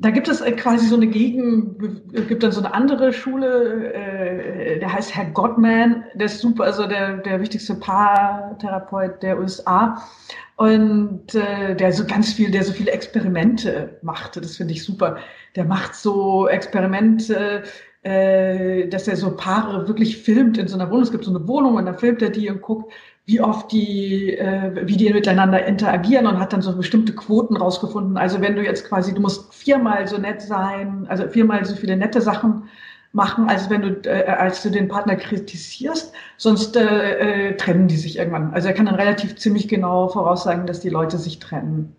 da 0.02 0.10
gibt 0.10 0.28
es 0.28 0.40
äh, 0.40 0.52
quasi 0.52 0.86
so 0.86 0.96
eine 0.96 1.06
Gegen, 1.06 1.78
gibt 2.28 2.42
dann 2.42 2.52
so 2.52 2.60
eine 2.60 2.74
andere 2.74 3.12
Schule, 3.12 3.92
äh, 3.92 4.78
der 4.80 4.92
heißt 4.92 5.14
Herr 5.14 5.26
Gottman, 5.26 6.04
der 6.14 6.26
ist 6.26 6.40
super, 6.40 6.64
also 6.64 6.86
der, 6.86 7.18
der 7.18 7.40
wichtigste 7.40 7.74
Paartherapeut 7.76 9.22
der 9.22 9.38
USA 9.38 10.02
und 10.56 11.34
äh, 11.34 11.76
der 11.76 11.92
so 11.92 12.04
ganz 12.04 12.32
viel, 12.32 12.50
der 12.50 12.64
so 12.64 12.72
viele 12.72 12.90
Experimente 12.90 13.98
machte, 14.02 14.40
das 14.40 14.56
finde 14.56 14.74
ich 14.74 14.84
super. 14.84 15.18
Der 15.54 15.64
macht 15.64 15.94
so 15.94 16.48
Experimente, 16.48 17.62
äh, 18.02 18.88
dass 18.88 19.06
er 19.06 19.16
so 19.16 19.36
Paare 19.36 19.86
wirklich 19.86 20.18
filmt 20.18 20.58
in 20.58 20.66
so 20.66 20.74
einer 20.74 20.90
Wohnung. 20.90 21.04
Es 21.04 21.12
gibt 21.12 21.24
so 21.24 21.34
eine 21.34 21.46
Wohnung 21.46 21.76
und 21.76 21.86
dann 21.86 21.98
filmt 21.98 22.20
er 22.22 22.30
die 22.30 22.50
und 22.50 22.60
guckt, 22.60 22.92
wie 23.24 23.40
oft 23.40 23.70
die, 23.70 24.36
äh, 24.36 24.86
wie 24.86 24.96
die 24.96 25.12
miteinander 25.12 25.64
interagieren 25.64 26.26
und 26.26 26.40
hat 26.40 26.52
dann 26.52 26.62
so 26.62 26.76
bestimmte 26.76 27.14
Quoten 27.14 27.56
rausgefunden. 27.56 28.16
Also 28.16 28.40
wenn 28.40 28.56
du 28.56 28.64
jetzt 28.64 28.88
quasi, 28.88 29.14
du 29.14 29.20
musst 29.20 29.54
viermal 29.54 30.08
so 30.08 30.18
nett 30.18 30.42
sein, 30.42 31.06
also 31.08 31.28
viermal 31.28 31.64
so 31.64 31.76
viele 31.76 31.96
nette 31.96 32.20
Sachen 32.20 32.64
machen, 33.12 33.48
als 33.48 33.70
wenn 33.70 33.82
du, 33.82 33.88
äh, 34.10 34.24
als 34.26 34.62
du 34.62 34.70
den 34.70 34.88
Partner 34.88 35.16
kritisierst, 35.16 36.12
sonst 36.36 36.76
äh, 36.76 37.50
äh, 37.50 37.56
trennen 37.56 37.86
die 37.86 37.96
sich 37.96 38.18
irgendwann. 38.18 38.52
Also 38.54 38.68
er 38.68 38.74
kann 38.74 38.86
dann 38.86 38.96
relativ 38.96 39.36
ziemlich 39.36 39.68
genau 39.68 40.08
voraussagen, 40.08 40.66
dass 40.66 40.80
die 40.80 40.88
Leute 40.88 41.18
sich 41.18 41.38
trennen. 41.38 41.94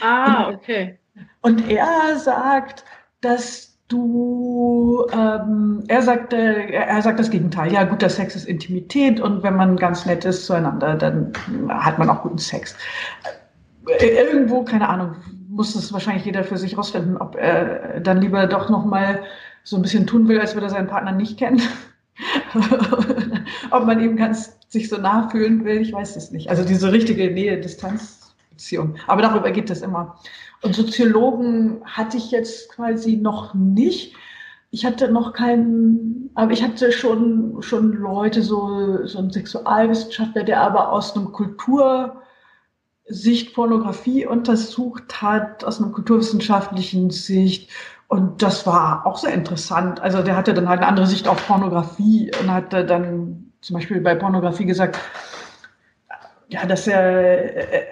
Ah, 0.00 0.50
okay. 0.50 0.98
Und 1.40 1.68
er 1.68 2.16
sagt, 2.18 2.84
dass 3.20 3.71
du, 3.92 5.06
ähm, 5.12 5.84
er 5.88 6.02
sagt, 6.02 6.32
äh, 6.32 6.70
er 6.70 7.02
sagt 7.02 7.18
das 7.20 7.30
Gegenteil. 7.30 7.72
Ja, 7.72 7.84
guter 7.84 8.08
Sex 8.08 8.34
ist 8.34 8.46
Intimität 8.46 9.20
und 9.20 9.42
wenn 9.42 9.56
man 9.56 9.76
ganz 9.76 10.06
nett 10.06 10.24
ist 10.24 10.46
zueinander, 10.46 10.94
dann 10.94 11.32
hat 11.68 11.98
man 11.98 12.08
auch 12.10 12.22
guten 12.22 12.38
Sex. 12.38 12.74
Äh, 13.98 14.06
irgendwo, 14.06 14.64
keine 14.64 14.88
Ahnung, 14.88 15.16
muss 15.48 15.74
es 15.74 15.92
wahrscheinlich 15.92 16.24
jeder 16.24 16.44
für 16.44 16.56
sich 16.56 16.76
rausfinden, 16.78 17.16
ob 17.18 17.36
er 17.36 18.00
dann 18.00 18.20
lieber 18.20 18.46
doch 18.46 18.70
noch 18.70 18.84
mal 18.84 19.20
so 19.64 19.76
ein 19.76 19.82
bisschen 19.82 20.06
tun 20.06 20.28
will, 20.28 20.40
als 20.40 20.54
würde 20.54 20.66
er 20.66 20.70
seinen 20.70 20.88
Partner 20.88 21.12
nicht 21.12 21.38
kennen. 21.38 21.60
ob 23.70 23.86
man 23.86 24.00
ihm 24.00 24.16
ganz 24.16 24.58
sich 24.68 24.88
so 24.88 24.96
nachfühlen 24.96 25.64
will, 25.64 25.80
ich 25.80 25.92
weiß 25.92 26.16
es 26.16 26.30
nicht. 26.30 26.48
Also 26.50 26.64
diese 26.64 26.92
richtige 26.92 27.30
Nähe-Distanz-Beziehung. 27.30 28.96
Aber 29.06 29.22
darüber 29.22 29.50
geht 29.50 29.70
es 29.70 29.82
immer. 29.82 30.16
Und 30.62 30.74
Soziologen 30.76 31.82
hatte 31.84 32.16
ich 32.16 32.30
jetzt 32.30 32.70
quasi 32.70 33.16
noch 33.16 33.52
nicht. 33.52 34.14
Ich 34.70 34.86
hatte 34.86 35.10
noch 35.10 35.32
keinen, 35.32 36.30
aber 36.34 36.52
ich 36.52 36.62
hatte 36.62 36.92
schon, 36.92 37.60
schon 37.60 37.92
Leute, 37.92 38.42
so, 38.42 39.04
so 39.06 39.18
ein 39.18 39.30
Sexualwissenschaftler, 39.30 40.44
der 40.44 40.62
aber 40.62 40.92
aus 40.92 41.16
einem 41.16 41.32
Kultursicht 41.32 42.14
Pornografie 43.54 44.24
untersucht 44.24 45.20
hat, 45.20 45.64
aus 45.64 45.82
einem 45.82 45.92
kulturwissenschaftlichen 45.92 47.10
Sicht. 47.10 47.70
Und 48.06 48.40
das 48.40 48.66
war 48.66 49.04
auch 49.04 49.18
sehr 49.18 49.34
interessant. 49.34 50.00
Also 50.00 50.22
der 50.22 50.36
hatte 50.36 50.54
dann 50.54 50.68
halt 50.68 50.78
eine 50.80 50.88
andere 50.88 51.06
Sicht 51.06 51.26
auf 51.26 51.46
Pornografie 51.46 52.30
und 52.40 52.50
hatte 52.52 52.84
dann 52.84 53.52
zum 53.62 53.74
Beispiel 53.74 54.00
bei 54.00 54.14
Pornografie 54.14 54.66
gesagt, 54.66 54.98
ja, 56.48 56.64
dass 56.66 56.86
er 56.86 57.90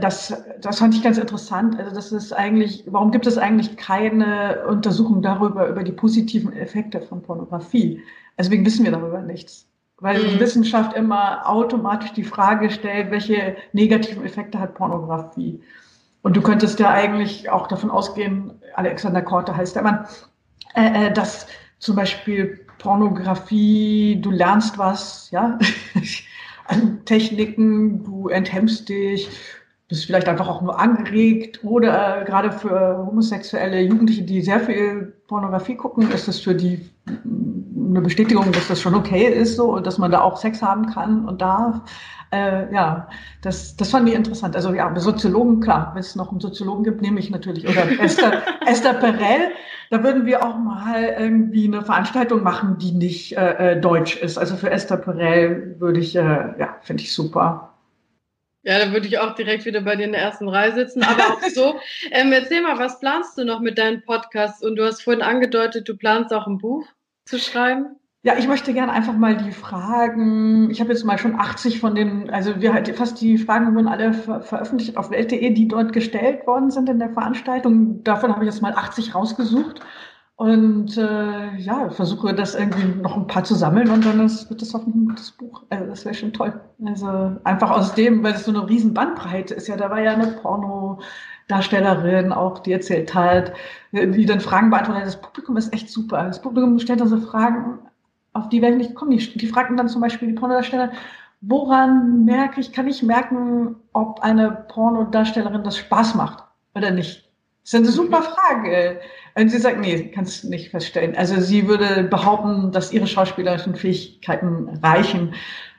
das, 0.00 0.34
das 0.60 0.78
fand 0.78 0.94
ich 0.94 1.02
ganz 1.02 1.18
interessant. 1.18 1.78
Also 1.78 1.94
das 1.94 2.12
ist 2.12 2.32
eigentlich, 2.32 2.84
warum 2.86 3.10
gibt 3.10 3.26
es 3.26 3.38
eigentlich 3.38 3.76
keine 3.76 4.64
Untersuchung 4.66 5.22
darüber, 5.22 5.68
über 5.68 5.82
die 5.82 5.92
positiven 5.92 6.52
Effekte 6.52 7.00
von 7.00 7.22
Pornografie? 7.22 8.00
Also 8.36 8.50
deswegen 8.50 8.66
wissen 8.66 8.84
wir 8.84 8.92
darüber 8.92 9.20
nichts. 9.20 9.66
Weil 9.98 10.18
mhm. 10.18 10.28
die 10.30 10.40
Wissenschaft 10.40 10.96
immer 10.96 11.48
automatisch 11.48 12.12
die 12.12 12.24
Frage 12.24 12.70
stellt, 12.70 13.10
welche 13.10 13.56
negativen 13.72 14.24
Effekte 14.24 14.58
hat 14.58 14.74
Pornografie? 14.74 15.60
Und 16.22 16.36
du 16.36 16.42
könntest 16.42 16.78
ja 16.78 16.90
eigentlich 16.90 17.50
auch 17.50 17.66
davon 17.66 17.90
ausgehen, 17.90 18.52
Alexander 18.74 19.22
Korte 19.22 19.56
heißt 19.56 19.76
der 19.76 19.82
Mann, 19.82 20.06
äh, 20.74 21.08
äh 21.08 21.12
dass 21.12 21.46
zum 21.78 21.96
Beispiel 21.96 22.64
Pornografie, 22.78 24.18
du 24.20 24.30
lernst 24.30 24.78
was, 24.78 25.30
ja, 25.30 25.58
an 26.66 27.04
Techniken, 27.04 28.04
du 28.04 28.28
enthemmst 28.28 28.88
dich, 28.88 29.28
bist 29.92 30.06
vielleicht 30.06 30.26
einfach 30.26 30.48
auch 30.48 30.62
nur 30.62 30.80
angeregt 30.80 31.62
oder 31.62 32.22
äh, 32.22 32.24
gerade 32.24 32.50
für 32.50 33.04
homosexuelle 33.06 33.82
Jugendliche, 33.82 34.22
die 34.22 34.40
sehr 34.40 34.60
viel 34.60 35.12
Pornografie 35.28 35.76
gucken, 35.76 36.10
ist 36.12 36.28
das 36.28 36.40
für 36.40 36.54
die 36.54 36.88
eine 37.06 38.00
Bestätigung, 38.00 38.50
dass 38.52 38.68
das 38.68 38.80
schon 38.80 38.94
okay 38.94 39.26
ist 39.26 39.56
so 39.56 39.74
und 39.74 39.86
dass 39.86 39.98
man 39.98 40.10
da 40.10 40.22
auch 40.22 40.38
Sex 40.38 40.62
haben 40.62 40.86
kann 40.86 41.26
und 41.26 41.42
darf. 41.42 41.82
Äh, 42.30 42.72
ja, 42.72 43.06
das, 43.42 43.76
das 43.76 43.90
fand 43.90 44.08
ich 44.08 44.14
interessant. 44.14 44.56
Also 44.56 44.72
ja, 44.72 44.98
Soziologen, 44.98 45.60
klar, 45.60 45.90
wenn 45.92 46.00
es 46.00 46.16
noch 46.16 46.30
einen 46.30 46.40
Soziologen 46.40 46.84
gibt, 46.84 47.02
nehme 47.02 47.20
ich 47.20 47.28
natürlich. 47.28 47.68
Oder 47.68 48.00
Esther, 48.00 48.40
Esther 48.66 48.94
Perel, 48.94 49.50
da 49.90 50.02
würden 50.02 50.24
wir 50.24 50.42
auch 50.42 50.56
mal 50.56 51.04
irgendwie 51.18 51.66
eine 51.66 51.82
Veranstaltung 51.82 52.42
machen, 52.42 52.78
die 52.78 52.92
nicht 52.92 53.36
äh, 53.36 53.72
äh 53.72 53.80
deutsch 53.80 54.16
ist. 54.16 54.38
Also 54.38 54.56
für 54.56 54.70
Esther 54.70 54.96
Perel 54.96 55.76
würde 55.78 56.00
ich, 56.00 56.16
äh, 56.16 56.54
ja, 56.58 56.76
finde 56.80 57.02
ich 57.02 57.12
super. 57.12 57.71
Ja, 58.64 58.78
dann 58.78 58.92
würde 58.92 59.08
ich 59.08 59.18
auch 59.18 59.34
direkt 59.34 59.64
wieder 59.64 59.80
bei 59.80 59.96
dir 59.96 60.04
in 60.04 60.12
der 60.12 60.22
ersten 60.22 60.48
Reihe 60.48 60.72
sitzen. 60.72 61.02
Aber 61.02 61.34
auch 61.34 61.42
so. 61.48 61.80
Ähm, 62.10 62.32
erzähl 62.32 62.62
mal, 62.62 62.78
was 62.78 63.00
planst 63.00 63.38
du 63.38 63.44
noch 63.44 63.60
mit 63.60 63.78
deinen 63.78 64.02
Podcasts? 64.02 64.62
Und 64.62 64.76
du 64.76 64.84
hast 64.84 65.02
vorhin 65.02 65.22
angedeutet, 65.22 65.88
du 65.88 65.96
planst 65.96 66.32
auch 66.32 66.46
ein 66.46 66.58
Buch 66.58 66.86
zu 67.24 67.38
schreiben. 67.38 67.96
Ja, 68.24 68.36
ich 68.38 68.46
möchte 68.46 68.72
gerne 68.72 68.92
einfach 68.92 69.14
mal 69.14 69.36
die 69.36 69.50
Fragen, 69.50 70.70
ich 70.70 70.80
habe 70.80 70.92
jetzt 70.92 71.04
mal 71.04 71.18
schon 71.18 71.34
80 71.34 71.80
von 71.80 71.96
den, 71.96 72.30
also 72.30 72.60
wir 72.60 72.72
halt 72.72 72.88
fast 72.94 73.20
die 73.20 73.36
Fragen 73.36 73.74
wurden 73.74 73.88
alle 73.88 74.12
ver 74.12 74.42
veröffentlicht 74.42 74.96
auf 74.96 75.10
Welt.de, 75.10 75.50
die 75.50 75.66
dort 75.66 75.92
gestellt 75.92 76.46
worden 76.46 76.70
sind 76.70 76.88
in 76.88 77.00
der 77.00 77.10
Veranstaltung. 77.10 78.04
Davon 78.04 78.32
habe 78.32 78.44
ich 78.44 78.52
jetzt 78.52 78.62
mal 78.62 78.74
80 78.74 79.16
rausgesucht 79.16 79.80
und 80.42 80.98
äh, 80.98 81.56
ja, 81.56 81.88
versuche 81.90 82.34
das 82.34 82.56
irgendwie 82.56 83.00
noch 83.00 83.16
ein 83.16 83.28
paar 83.28 83.44
zu 83.44 83.54
sammeln 83.54 83.88
und 83.90 84.04
dann 84.04 84.26
ist, 84.26 84.50
wird 84.50 84.60
das 84.60 84.74
hoffentlich 84.74 84.96
ein 84.96 85.06
gutes 85.06 85.30
Buch. 85.30 85.62
Also 85.70 85.86
das 85.86 86.04
wäre 86.04 86.16
schon 86.16 86.32
toll. 86.32 86.60
Also 86.84 87.36
einfach 87.44 87.70
aus 87.70 87.94
dem, 87.94 88.24
weil 88.24 88.34
es 88.34 88.44
so 88.44 88.50
eine 88.50 88.68
riesen 88.68 88.92
Bandbreite 88.92 89.54
ist. 89.54 89.68
Ja, 89.68 89.76
da 89.76 89.88
war 89.88 90.00
ja 90.00 90.14
eine 90.14 90.26
Porno-Darstellerin 90.26 92.32
auch, 92.32 92.58
die 92.58 92.72
erzählt 92.72 93.14
hat, 93.14 93.52
die 93.92 94.26
dann 94.26 94.40
Fragen 94.40 94.70
beantwortet. 94.70 95.06
Das 95.06 95.20
Publikum 95.20 95.56
ist 95.56 95.72
echt 95.72 95.88
super. 95.88 96.24
Das 96.24 96.42
Publikum 96.42 96.76
stellt 96.80 97.00
dann 97.00 97.06
so 97.06 97.20
Fragen, 97.20 97.78
auf 98.32 98.48
die 98.48 98.62
werde 98.62 98.78
ich 98.78 98.88
nicht 98.88 98.96
kommen. 98.96 99.12
Die, 99.12 99.18
die 99.18 99.46
fragten 99.46 99.76
dann 99.76 99.88
zum 99.88 100.00
Beispiel 100.00 100.26
die 100.26 100.34
Pornodarsteller, 100.34 100.90
woran 101.40 102.24
merke 102.24 102.60
ich, 102.60 102.72
kann 102.72 102.88
ich 102.88 103.04
merken, 103.04 103.76
ob 103.92 104.18
eine 104.22 104.50
Pornodarstellerin 104.50 105.62
das 105.62 105.76
Spaß 105.76 106.16
macht 106.16 106.42
oder 106.74 106.90
nicht? 106.90 107.21
Das 107.62 107.74
ist 107.74 107.74
eine 107.74 107.88
super 107.88 108.22
Frage. 108.22 109.00
Und 109.34 109.48
sie 109.48 109.58
sagt, 109.58 109.80
nee, 109.80 110.10
kannst 110.14 110.44
du 110.44 110.48
nicht 110.48 110.70
feststellen. 110.70 111.16
Also 111.16 111.40
sie 111.40 111.68
würde 111.68 112.04
behaupten, 112.04 112.72
dass 112.72 112.92
ihre 112.92 113.06
schauspielerischen 113.06 113.76
Fähigkeiten 113.76 114.68
reichen, 114.82 115.34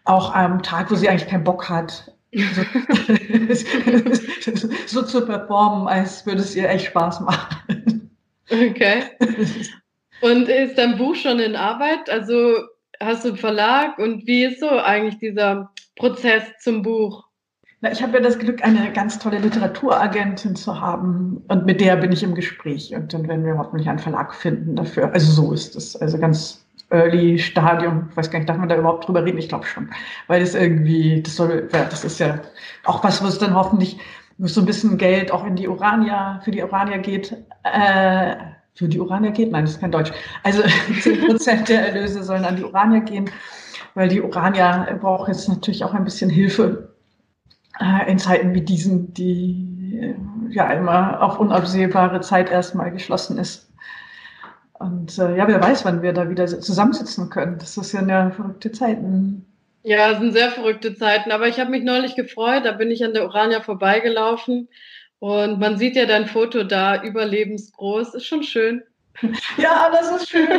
auch 0.06 0.34
am 0.34 0.64
Tag, 0.64 0.90
wo 0.90 0.96
sie 0.96 1.10
eigentlich 1.10 1.30
keinen 1.30 1.44
Bock 1.44 1.70
hat, 1.70 2.12
so, 2.34 2.64
so 4.88 5.04
zu 5.04 5.26
performen, 5.26 5.88
als 5.88 6.26
würde 6.26 6.42
es 6.42 6.56
ihr 6.56 6.70
echt 6.70 6.88
Spaß 6.88 7.22
machen. 7.22 8.10
Okay. 8.50 9.04
Und 10.22 10.48
ist 10.48 10.78
dein 10.78 10.98
Buch 10.98 11.16
schon 11.16 11.40
in 11.40 11.56
Arbeit? 11.56 12.10
Also 12.10 12.56
hast 13.00 13.26
du 13.26 13.30
einen 13.30 13.38
Verlag 13.38 13.98
und 13.98 14.26
wie 14.26 14.46
ist 14.46 14.62
so 14.62 14.70
eigentlich 14.70 15.20
dieser 15.20 15.74
Prozess 15.98 16.44
zum 16.60 16.82
Buch? 16.82 17.26
Na, 17.84 17.92
ich 17.92 18.02
habe 18.02 18.14
ja 18.14 18.22
das 18.22 18.40
Glück, 18.40 18.64
eine 18.64 18.94
ganz 18.94 19.20
tolle 19.20 19.40
Literaturagentin 19.40 20.56
zu 20.56 20.80
haben 20.80 21.44
und 21.50 21.66
mit 21.66 21.82
der 21.82 21.98
bin 21.98 22.14
ich 22.14 22.24
im 22.24 22.34
Gespräch 22.34 22.96
und 22.96 23.14
dann 23.14 23.28
werden 23.28 23.44
wir 23.44 23.58
hoffentlich 23.58 23.90
einen 23.90 24.00
Verlag 24.00 24.34
finden 24.34 24.78
dafür. 24.78 25.12
Also 25.12 25.30
so 25.34 25.52
ist 25.52 25.76
es. 25.76 25.98
Also 25.98 26.18
ganz 26.18 26.66
early 26.92 27.38
Stadium. 27.38 28.08
Ich 28.10 28.16
weiß 28.16 28.32
gar 28.32 28.40
nicht, 28.40 28.48
darf 28.48 28.58
man 28.58 28.70
da 28.70 28.78
überhaupt 28.78 29.06
drüber 29.06 29.26
reden? 29.26 29.38
Ich 29.38 29.50
glaube 29.50 29.66
schon. 29.66 29.90
Weil 30.28 30.40
das 30.40 30.56
irgendwie, 30.56 31.22
das 31.24 31.36
soll, 31.36 31.68
ja, 31.74 31.84
das 31.84 32.06
ist 32.06 32.22
ja 32.22 32.40
auch 32.86 33.04
was, 33.04 33.22
was 33.22 33.38
dann 33.38 33.54
hoffentlich 33.54 33.98
so 34.38 34.62
ein 34.62 34.66
bisschen 34.66 34.98
Geld 34.98 35.34
auch 35.34 35.46
in 35.46 35.58
die 35.58 35.68
Urania, 35.68 36.40
für 36.46 36.52
die 36.52 36.64
Urania 36.64 37.00
geht. 37.00 37.36
Äh, 37.64 38.36
für 38.76 38.88
die 38.88 39.02
Urania 39.02 39.32
geht? 39.32 39.52
Nein, 39.52 39.66
das 39.66 39.74
ist 39.74 39.82
kein 39.82 39.92
Deutsch. 39.92 40.14
Also 40.44 40.64
10 41.02 41.26
Prozent 41.26 41.68
der 41.68 41.90
Erlöse 41.90 42.24
sollen 42.24 42.46
an 42.46 42.56
die 42.56 42.64
Urania 42.64 43.00
gehen, 43.00 43.30
weil 43.94 44.08
die 44.08 44.22
Urania 44.22 44.88
braucht 45.02 45.28
jetzt 45.28 45.50
natürlich 45.50 45.84
auch 45.84 45.94
ein 45.94 46.06
bisschen 46.06 46.30
Hilfe 46.30 46.93
äh, 47.80 48.12
in 48.12 48.20
Zeiten 48.20 48.54
wie 48.54 48.62
diesen, 48.62 49.14
die 49.14 50.00
äh, 50.00 50.16
ja 50.50 50.72
immer 50.74 51.22
auf 51.22 51.40
unabsehbare 51.40 52.22
Zeit 52.22 52.52
erstmal 52.52 52.92
geschlossen 52.92 53.38
ist. 53.38 53.72
Und 54.74 55.18
äh, 55.18 55.38
ja, 55.38 55.48
wer 55.48 55.62
weiß, 55.62 55.86
wann 55.86 56.02
wir 56.02 56.14
da 56.14 56.30
wieder 56.30 56.46
zusammensitzen 56.48 57.30
können. 57.30 57.58
Das 57.58 57.78
ist 57.78 57.94
ja 57.94 58.02
eine 58.02 58.32
verrückte 58.32 58.72
Zeiten. 58.72 59.46
Ja, 59.84 60.12
es 60.12 60.20
sind 60.20 60.34
sehr 60.34 60.52
verrückte 60.52 60.96
Zeiten. 60.96 61.32
Aber 61.32 61.48
ich 61.48 61.60
habe 61.60 61.72
mich 61.72 61.84
neulich 61.84 62.16
gefreut, 62.16 62.66
da 62.66 62.72
bin 62.72 62.92
ich 62.92 63.04
an 63.04 63.14
der 63.14 63.26
Urania 63.26 63.62
vorbeigelaufen 63.62 64.70
und 65.20 65.60
man 65.60 65.78
sieht 65.78 65.96
ja 65.96 66.06
dein 66.06 66.28
Foto 66.28 66.64
da 66.64 67.02
überlebensgroß. 67.02 68.16
Ist 68.16 68.26
schon 68.26 68.44
schön. 68.44 68.84
Ja, 69.58 69.90
das 69.92 70.12
ist 70.12 70.30
schön. 70.30 70.50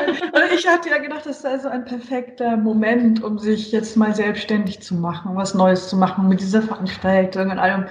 Ich 0.54 0.66
hatte 0.66 0.90
ja 0.90 0.98
gedacht, 0.98 1.26
das 1.26 1.42
sei 1.42 1.58
so 1.58 1.68
ein 1.68 1.84
perfekter 1.84 2.56
Moment, 2.56 3.22
um 3.22 3.38
sich 3.38 3.72
jetzt 3.72 3.96
mal 3.96 4.14
selbstständig 4.14 4.80
zu 4.80 4.94
machen, 4.94 5.34
was 5.34 5.54
Neues 5.54 5.88
zu 5.88 5.96
machen 5.96 6.28
mit 6.28 6.40
dieser 6.40 6.62
Veranstaltung 6.62 7.50
und 7.50 7.58
allem. 7.58 7.86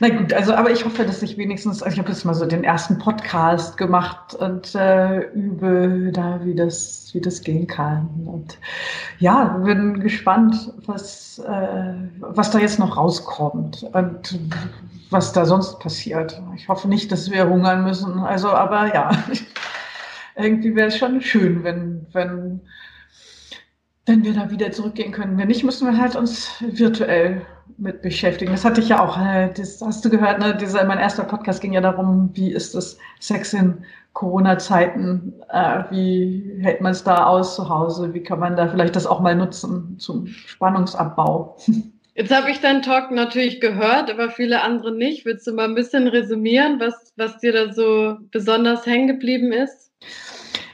Na 0.00 0.08
gut, 0.10 0.32
also 0.32 0.54
aber 0.54 0.70
ich 0.70 0.84
hoffe, 0.84 1.04
dass 1.04 1.22
ich 1.22 1.36
wenigstens, 1.36 1.82
also 1.82 1.92
ich 1.94 1.98
habe 1.98 2.10
jetzt 2.10 2.24
mal 2.24 2.34
so 2.34 2.46
den 2.46 2.62
ersten 2.62 2.98
Podcast 2.98 3.76
gemacht 3.76 4.32
und 4.32 4.72
äh, 4.76 5.22
übe 5.32 6.10
da, 6.12 6.38
wie 6.44 6.54
das, 6.54 7.10
wie 7.12 7.20
das 7.20 7.40
gehen 7.40 7.66
kann. 7.66 8.08
Und 8.24 8.58
ja, 9.18 9.58
bin 9.64 9.98
gespannt, 9.98 10.72
was, 10.86 11.40
äh, 11.40 11.94
was 12.20 12.52
da 12.52 12.60
jetzt 12.60 12.78
noch 12.78 12.96
rauskommt 12.96 13.86
und 13.92 14.38
was 15.10 15.32
da 15.32 15.44
sonst 15.44 15.80
passiert. 15.80 16.40
Ich 16.54 16.68
hoffe 16.68 16.86
nicht, 16.86 17.10
dass 17.10 17.30
wir 17.32 17.48
hungern 17.48 17.82
müssen. 17.82 18.20
Also, 18.20 18.50
aber 18.50 18.94
ja. 18.94 19.10
irgendwie 20.38 20.74
wäre 20.74 20.88
es 20.88 20.96
schon 20.96 21.20
schön, 21.20 21.64
wenn, 21.64 22.06
wenn, 22.12 22.60
wenn 24.06 24.24
wir 24.24 24.32
da 24.32 24.50
wieder 24.50 24.70
zurückgehen 24.70 25.12
können. 25.12 25.36
Wenn 25.36 25.48
nicht, 25.48 25.64
müssen 25.64 25.90
wir 25.90 25.98
halt 25.98 26.16
uns 26.16 26.50
virtuell 26.60 27.42
mit 27.76 28.02
beschäftigen. 28.02 28.52
Das 28.52 28.64
hatte 28.64 28.80
ich 28.80 28.88
ja 28.88 29.04
auch, 29.04 29.18
äh, 29.20 29.52
das 29.54 29.80
hast 29.82 30.04
du 30.04 30.10
gehört, 30.10 30.40
ne? 30.40 30.56
Dieser, 30.56 30.84
mein 30.84 30.98
erster 30.98 31.24
Podcast 31.24 31.60
ging 31.60 31.72
ja 31.72 31.80
darum, 31.80 32.30
wie 32.34 32.52
ist 32.52 32.74
das 32.74 32.98
Sex 33.20 33.52
in 33.52 33.84
Corona-Zeiten, 34.14 35.34
äh, 35.50 35.84
wie 35.90 36.58
hält 36.60 36.80
man 36.80 36.92
es 36.92 37.04
da 37.04 37.26
aus 37.26 37.54
zu 37.54 37.68
Hause, 37.68 38.14
wie 38.14 38.22
kann 38.22 38.40
man 38.40 38.56
da 38.56 38.68
vielleicht 38.68 38.96
das 38.96 39.06
auch 39.06 39.20
mal 39.20 39.36
nutzen 39.36 39.96
zum 39.98 40.26
Spannungsabbau. 40.26 41.56
Jetzt 42.14 42.34
habe 42.34 42.50
ich 42.50 42.60
deinen 42.60 42.82
Talk 42.82 43.12
natürlich 43.12 43.60
gehört, 43.60 44.10
aber 44.10 44.28
viele 44.30 44.62
andere 44.62 44.92
nicht. 44.92 45.24
Willst 45.24 45.46
du 45.46 45.52
mal 45.52 45.68
ein 45.68 45.76
bisschen 45.76 46.08
resümieren, 46.08 46.80
was, 46.80 47.12
was 47.16 47.38
dir 47.38 47.52
da 47.52 47.72
so 47.72 48.16
besonders 48.32 48.84
hängen 48.86 49.06
geblieben 49.06 49.52
ist? 49.52 49.87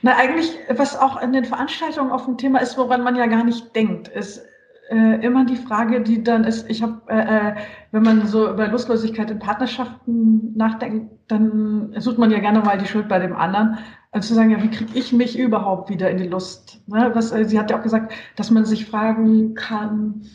Na, 0.03 0.17
eigentlich, 0.17 0.59
was 0.69 0.99
auch 0.99 1.21
in 1.23 1.33
den 1.33 1.47
Veranstaltungen 1.47 2.13
auf 2.13 2.27
dem 2.27 2.37
Thema 2.37 2.61
ist, 2.61 2.77
woran 2.77 3.03
man 3.03 3.17
ja 3.17 3.27
gar 3.27 3.43
nicht 3.43 3.75
denkt, 3.75 4.09
ist 4.09 4.45
äh, 4.91 5.25
immer 5.25 5.47
die 5.47 5.57
Frage, 5.57 6.03
die 6.03 6.23
dann 6.23 6.45
ist, 6.45 6.69
ich 6.69 6.83
habe, 6.83 7.01
äh, 7.09 7.51
äh, 7.51 7.55
wenn 7.91 8.03
man 8.03 8.27
so 8.27 8.51
über 8.51 8.69
Lustlosigkeit 8.69 9.31
in 9.31 9.39
Partnerschaften 9.39 10.55
nachdenkt, 10.57 11.11
dann 11.29 11.95
sucht 11.97 12.19
man 12.19 12.31
ja 12.31 12.39
gerne 12.39 12.61
mal 12.61 12.77
die 12.77 12.87
Schuld 12.87 13.09
bei 13.09 13.19
dem 13.19 13.35
anderen. 13.35 13.79
Also 14.13 14.29
zu 14.29 14.35
sagen, 14.35 14.51
ja, 14.51 14.63
wie 14.63 14.71
kriege 14.71 14.91
ich 14.95 15.13
mich 15.13 15.39
überhaupt 15.39 15.89
wieder 15.89 16.11
in 16.11 16.19
die 16.19 16.29
Lust? 16.29 16.83
Ne? 16.87 17.11
Was, 17.15 17.33
äh, 17.33 17.45
sie 17.47 17.59
hat 17.59 17.71
ja 17.71 17.79
auch 17.79 17.83
gesagt, 17.83 18.13
dass 18.37 18.51
man 18.51 18.67
sich 18.67 18.87
fragen 18.87 19.55
kann, 19.55 20.27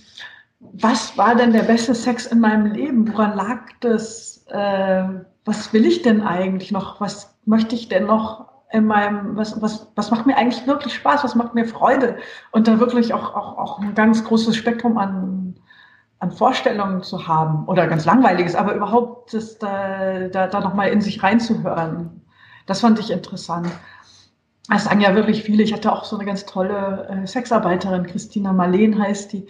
was 0.59 1.17
war 1.17 1.35
denn 1.35 1.53
der 1.53 1.63
beste 1.63 1.93
Sex 1.93 2.25
in 2.25 2.39
meinem 2.39 2.65
Leben? 2.65 3.07
Woran 3.11 3.35
lag 3.35 3.67
das? 3.81 4.45
Äh, 4.49 5.03
was 5.45 5.73
will 5.73 5.85
ich 5.85 6.01
denn 6.01 6.21
eigentlich 6.21 6.71
noch? 6.71 6.99
Was 6.99 7.37
möchte 7.45 7.75
ich 7.75 7.87
denn 7.87 8.07
noch 8.07 8.48
in 8.71 8.85
meinem, 8.85 9.35
was, 9.35 9.59
was, 9.61 9.91
was 9.95 10.11
macht 10.11 10.27
mir 10.27 10.37
eigentlich 10.37 10.67
wirklich 10.67 10.93
Spaß, 10.93 11.23
was 11.23 11.35
macht 11.35 11.55
mir 11.55 11.65
Freude 11.65 12.17
und 12.51 12.67
da 12.67 12.79
wirklich 12.79 13.13
auch, 13.13 13.35
auch, 13.35 13.57
auch 13.57 13.79
ein 13.79 13.95
ganz 13.95 14.23
großes 14.23 14.55
Spektrum 14.55 14.97
an, 14.97 15.55
an 16.19 16.31
Vorstellungen 16.31 17.01
zu 17.01 17.27
haben 17.27 17.65
oder 17.67 17.87
ganz 17.87 18.05
langweiliges, 18.05 18.55
aber 18.55 18.75
überhaupt 18.75 19.33
das 19.33 19.57
da, 19.57 20.27
da, 20.27 20.47
da 20.47 20.59
nochmal 20.59 20.89
in 20.89 21.01
sich 21.01 21.23
reinzuhören. 21.23 22.21
Das 22.67 22.81
fand 22.81 22.99
ich 22.99 23.09
interessant. 23.09 23.67
Es 24.71 24.83
sagen 24.83 25.01
ja 25.01 25.15
wirklich 25.15 25.41
viele. 25.41 25.63
Ich 25.63 25.73
hatte 25.73 25.91
auch 25.91 26.03
so 26.03 26.15
eine 26.15 26.25
ganz 26.25 26.45
tolle 26.45 27.07
äh, 27.09 27.25
Sexarbeiterin, 27.25 28.05
Christina 28.05 28.53
Marleen 28.53 29.01
heißt 29.01 29.33
die, 29.33 29.47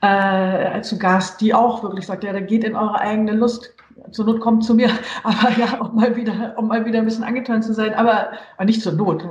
äh, 0.00 0.80
zu 0.80 0.98
Gast, 0.98 1.40
die 1.40 1.54
auch 1.54 1.84
wirklich 1.84 2.06
sagt, 2.06 2.24
ja, 2.24 2.32
da 2.32 2.40
geht 2.40 2.64
in 2.64 2.74
eure 2.74 2.98
eigene 2.98 3.32
Lust, 3.32 3.74
zur 4.10 4.26
Not 4.26 4.40
kommt 4.40 4.64
zu 4.64 4.74
mir, 4.74 4.90
aber 5.22 5.50
ja, 5.58 5.80
um 5.80 5.96
mal 5.96 6.16
wieder, 6.16 6.54
um 6.56 6.68
mal 6.68 6.84
wieder 6.84 7.00
ein 7.00 7.04
bisschen 7.04 7.24
angetan 7.24 7.62
zu 7.62 7.72
sein, 7.72 7.94
aber, 7.94 8.32
aber 8.56 8.64
nicht 8.64 8.82
zur 8.82 8.92
Not, 8.92 9.28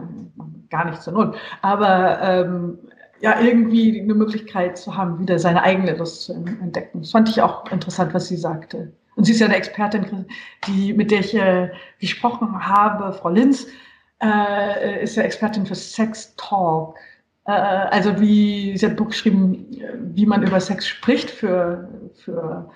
gar 0.70 0.86
nicht 0.86 1.02
zur 1.02 1.14
Not, 1.14 1.38
aber 1.62 2.22
ähm, 2.22 2.78
ja, 3.22 3.40
irgendwie 3.40 4.02
eine 4.02 4.14
Möglichkeit 4.14 4.78
zu 4.78 4.96
haben, 4.96 5.20
wieder 5.20 5.40
seine 5.40 5.64
eigene 5.64 5.96
Lust 5.96 6.24
zu 6.24 6.34
entdecken. 6.34 7.02
Das 7.02 7.12
fand 7.12 7.30
ich 7.30 7.42
auch 7.42 7.72
interessant, 7.72 8.14
was 8.14 8.28
sie 8.28 8.38
sagte. 8.38 8.92
Und 9.16 9.24
sie 9.24 9.32
ist 9.32 9.40
ja 9.40 9.48
eine 9.48 9.56
Expertin, 9.56 10.26
die, 10.68 10.94
mit 10.94 11.12
der 11.12 11.22
ich 11.22 11.34
äh, 11.34 11.72
gesprochen 12.00 12.68
habe, 12.68 13.14
Frau 13.14 13.30
Linz, 13.30 13.68
äh, 14.22 15.04
ist 15.04 15.16
ja 15.16 15.24
Expertin 15.24 15.66
für 15.66 15.76
Sex 15.76 16.36
Talk. 16.36 16.98
Äh, 17.46 17.52
also 17.52 18.20
wie, 18.20 18.78
sie 18.78 18.86
hat 18.86 18.94
ein 18.94 18.98
Buch 18.98 19.08
geschrieben, 19.08 19.66
wie 20.14 20.26
man 20.26 20.44
über 20.44 20.60
Sex 20.60 20.88
spricht 20.88 21.30
für, 21.30 21.88
für 22.14 22.70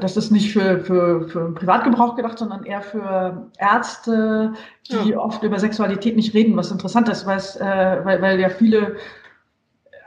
das 0.00 0.16
ist 0.16 0.30
nicht 0.30 0.52
für, 0.52 0.80
für, 0.80 1.28
für 1.28 1.52
Privatgebrauch 1.52 2.16
gedacht, 2.16 2.38
sondern 2.38 2.64
eher 2.64 2.82
für 2.82 3.50
Ärzte, 3.58 4.52
die 4.90 5.10
ja. 5.10 5.18
oft 5.18 5.42
über 5.42 5.58
Sexualität 5.58 6.16
nicht 6.16 6.34
reden, 6.34 6.56
was 6.56 6.70
interessant 6.70 7.08
ist, 7.08 7.26
äh, 7.26 8.00
weil, 8.04 8.22
weil 8.22 8.40
ja 8.40 8.48
viele, 8.48 8.96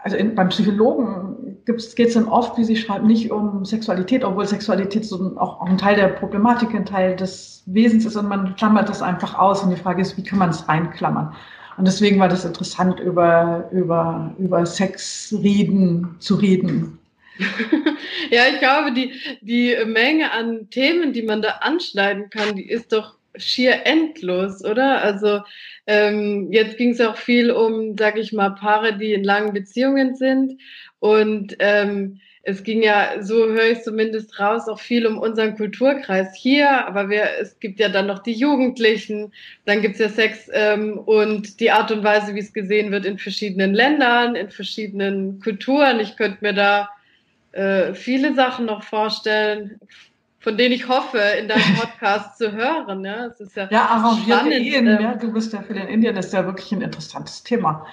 also 0.04 0.18
in, 0.18 0.36
beim 0.36 0.50
Psychologen 0.50 1.58
geht 1.66 2.00
es 2.00 2.14
dann 2.14 2.28
oft, 2.28 2.58
wie 2.58 2.64
sie 2.64 2.76
schreibt, 2.76 3.06
nicht 3.06 3.32
um 3.32 3.66
Sexualität, 3.66 4.24
obwohl 4.24 4.46
Sexualität 4.46 5.06
so 5.06 5.36
auch, 5.38 5.62
auch 5.62 5.68
ein 5.68 5.78
Teil 5.78 5.96
der 5.96 6.10
Problematik, 6.10 6.74
ein 6.76 6.86
Teil 6.86 7.16
des 7.16 7.64
Wesens 7.66 8.06
ist 8.06 8.16
und 8.16 8.28
man 8.28 8.56
klammert 8.56 8.88
das 8.90 9.02
einfach 9.02 9.38
aus 9.38 9.64
und 9.64 9.72
die 9.72 9.76
Frage 9.76 10.02
ist, 10.02 10.18
wie 10.18 10.24
kann 10.24 10.40
man 10.40 10.52
es 10.52 10.68
reinklammern? 10.68 11.34
Und 11.78 11.88
deswegen 11.88 12.20
war 12.20 12.30
das 12.30 12.46
interessant, 12.46 13.00
über, 13.00 13.66
über, 13.72 14.34
über 14.38 14.66
Sex 14.66 15.36
reden, 15.42 16.16
zu 16.20 16.36
reden. 16.36 17.00
ja, 18.32 18.44
ich 18.54 18.60
glaube, 18.60 18.94
die, 18.94 19.14
die 19.42 19.76
Menge 19.86 20.32
an 20.32 20.70
Themen, 20.70 21.14
die 21.14 21.24
man 21.24 21.42
da 21.42 21.60
anschneiden 21.62 22.30
kann, 22.30 22.56
die 22.56 22.70
ist 22.70 22.94
doch 22.94 23.16
schier 23.38 23.86
endlos, 23.86 24.64
oder? 24.64 25.02
Also 25.02 25.42
ähm, 25.88 26.52
jetzt 26.52 26.78
ging 26.78 26.92
es 26.92 27.02
auch 27.02 27.18
viel 27.18 27.52
um, 27.52 27.98
sag 27.98 28.18
ich 28.18 28.34
mal, 28.34 28.52
Paare, 28.52 28.98
die 28.98 29.14
in 29.14 29.24
langen 29.24 29.54
Beziehungen 29.54 30.16
sind. 30.16 30.60
Und 31.00 31.56
ähm, 31.60 32.20
es 32.48 32.64
ging 32.64 32.84
ja, 32.84 33.22
so 33.22 33.48
höre 33.48 33.72
ich 33.72 33.82
zumindest 33.82 34.40
raus, 34.40 34.68
auch 34.68 34.80
viel 34.80 35.08
um 35.08 35.18
unseren 35.18 35.56
Kulturkreis 35.56 36.36
hier, 36.36 36.88
aber 36.88 37.10
wir, 37.10 37.28
es 37.42 37.60
gibt 37.60 37.80
ja 37.80 37.90
dann 37.90 38.06
noch 38.06 38.20
die 38.20 38.34
Jugendlichen, 38.34 39.34
dann 39.66 39.82
gibt's 39.82 39.98
ja 39.98 40.10
Sex 40.10 40.48
ähm, 40.54 41.00
und 41.00 41.60
die 41.60 41.72
Art 41.72 41.92
und 41.92 42.04
Weise, 42.04 42.36
wie 42.36 42.40
es 42.40 42.54
gesehen 42.54 42.92
wird 42.92 43.06
in 43.06 43.18
verschiedenen 43.18 43.74
Ländern, 43.74 44.36
in 44.36 44.52
verschiedenen 44.52 45.40
Kulturen. 45.40 46.00
Ich 46.00 46.18
könnte 46.18 46.38
mir 46.42 46.54
da 46.54 46.90
äh, 47.56 47.94
viele 47.94 48.34
Sachen 48.36 48.66
noch 48.66 48.84
vorstellen, 48.84 49.80
von 50.40 50.58
denen 50.58 50.74
ich 50.74 50.88
hoffe, 50.88 51.20
in 51.40 51.48
deinem 51.48 51.76
Podcast 51.80 52.38
zu 52.38 52.52
hören. 52.52 53.04
Ja, 53.04 53.28
es 53.28 53.40
ist 53.40 53.56
ja, 53.56 53.68
ja 53.72 53.86
arrangierte 53.86 54.54
Ehen, 54.54 54.88
ähm, 54.88 55.02
ja, 55.02 55.16
du 55.16 55.32
bist 55.32 55.54
ja 55.54 55.62
für 55.62 55.74
den 55.74 55.88
Indien, 55.88 56.16
das 56.16 56.28
ist 56.28 56.34
ja 56.34 56.46
wirklich 56.46 56.72
ein 56.72 56.82
interessantes 56.82 57.44
Thema. 57.44 57.86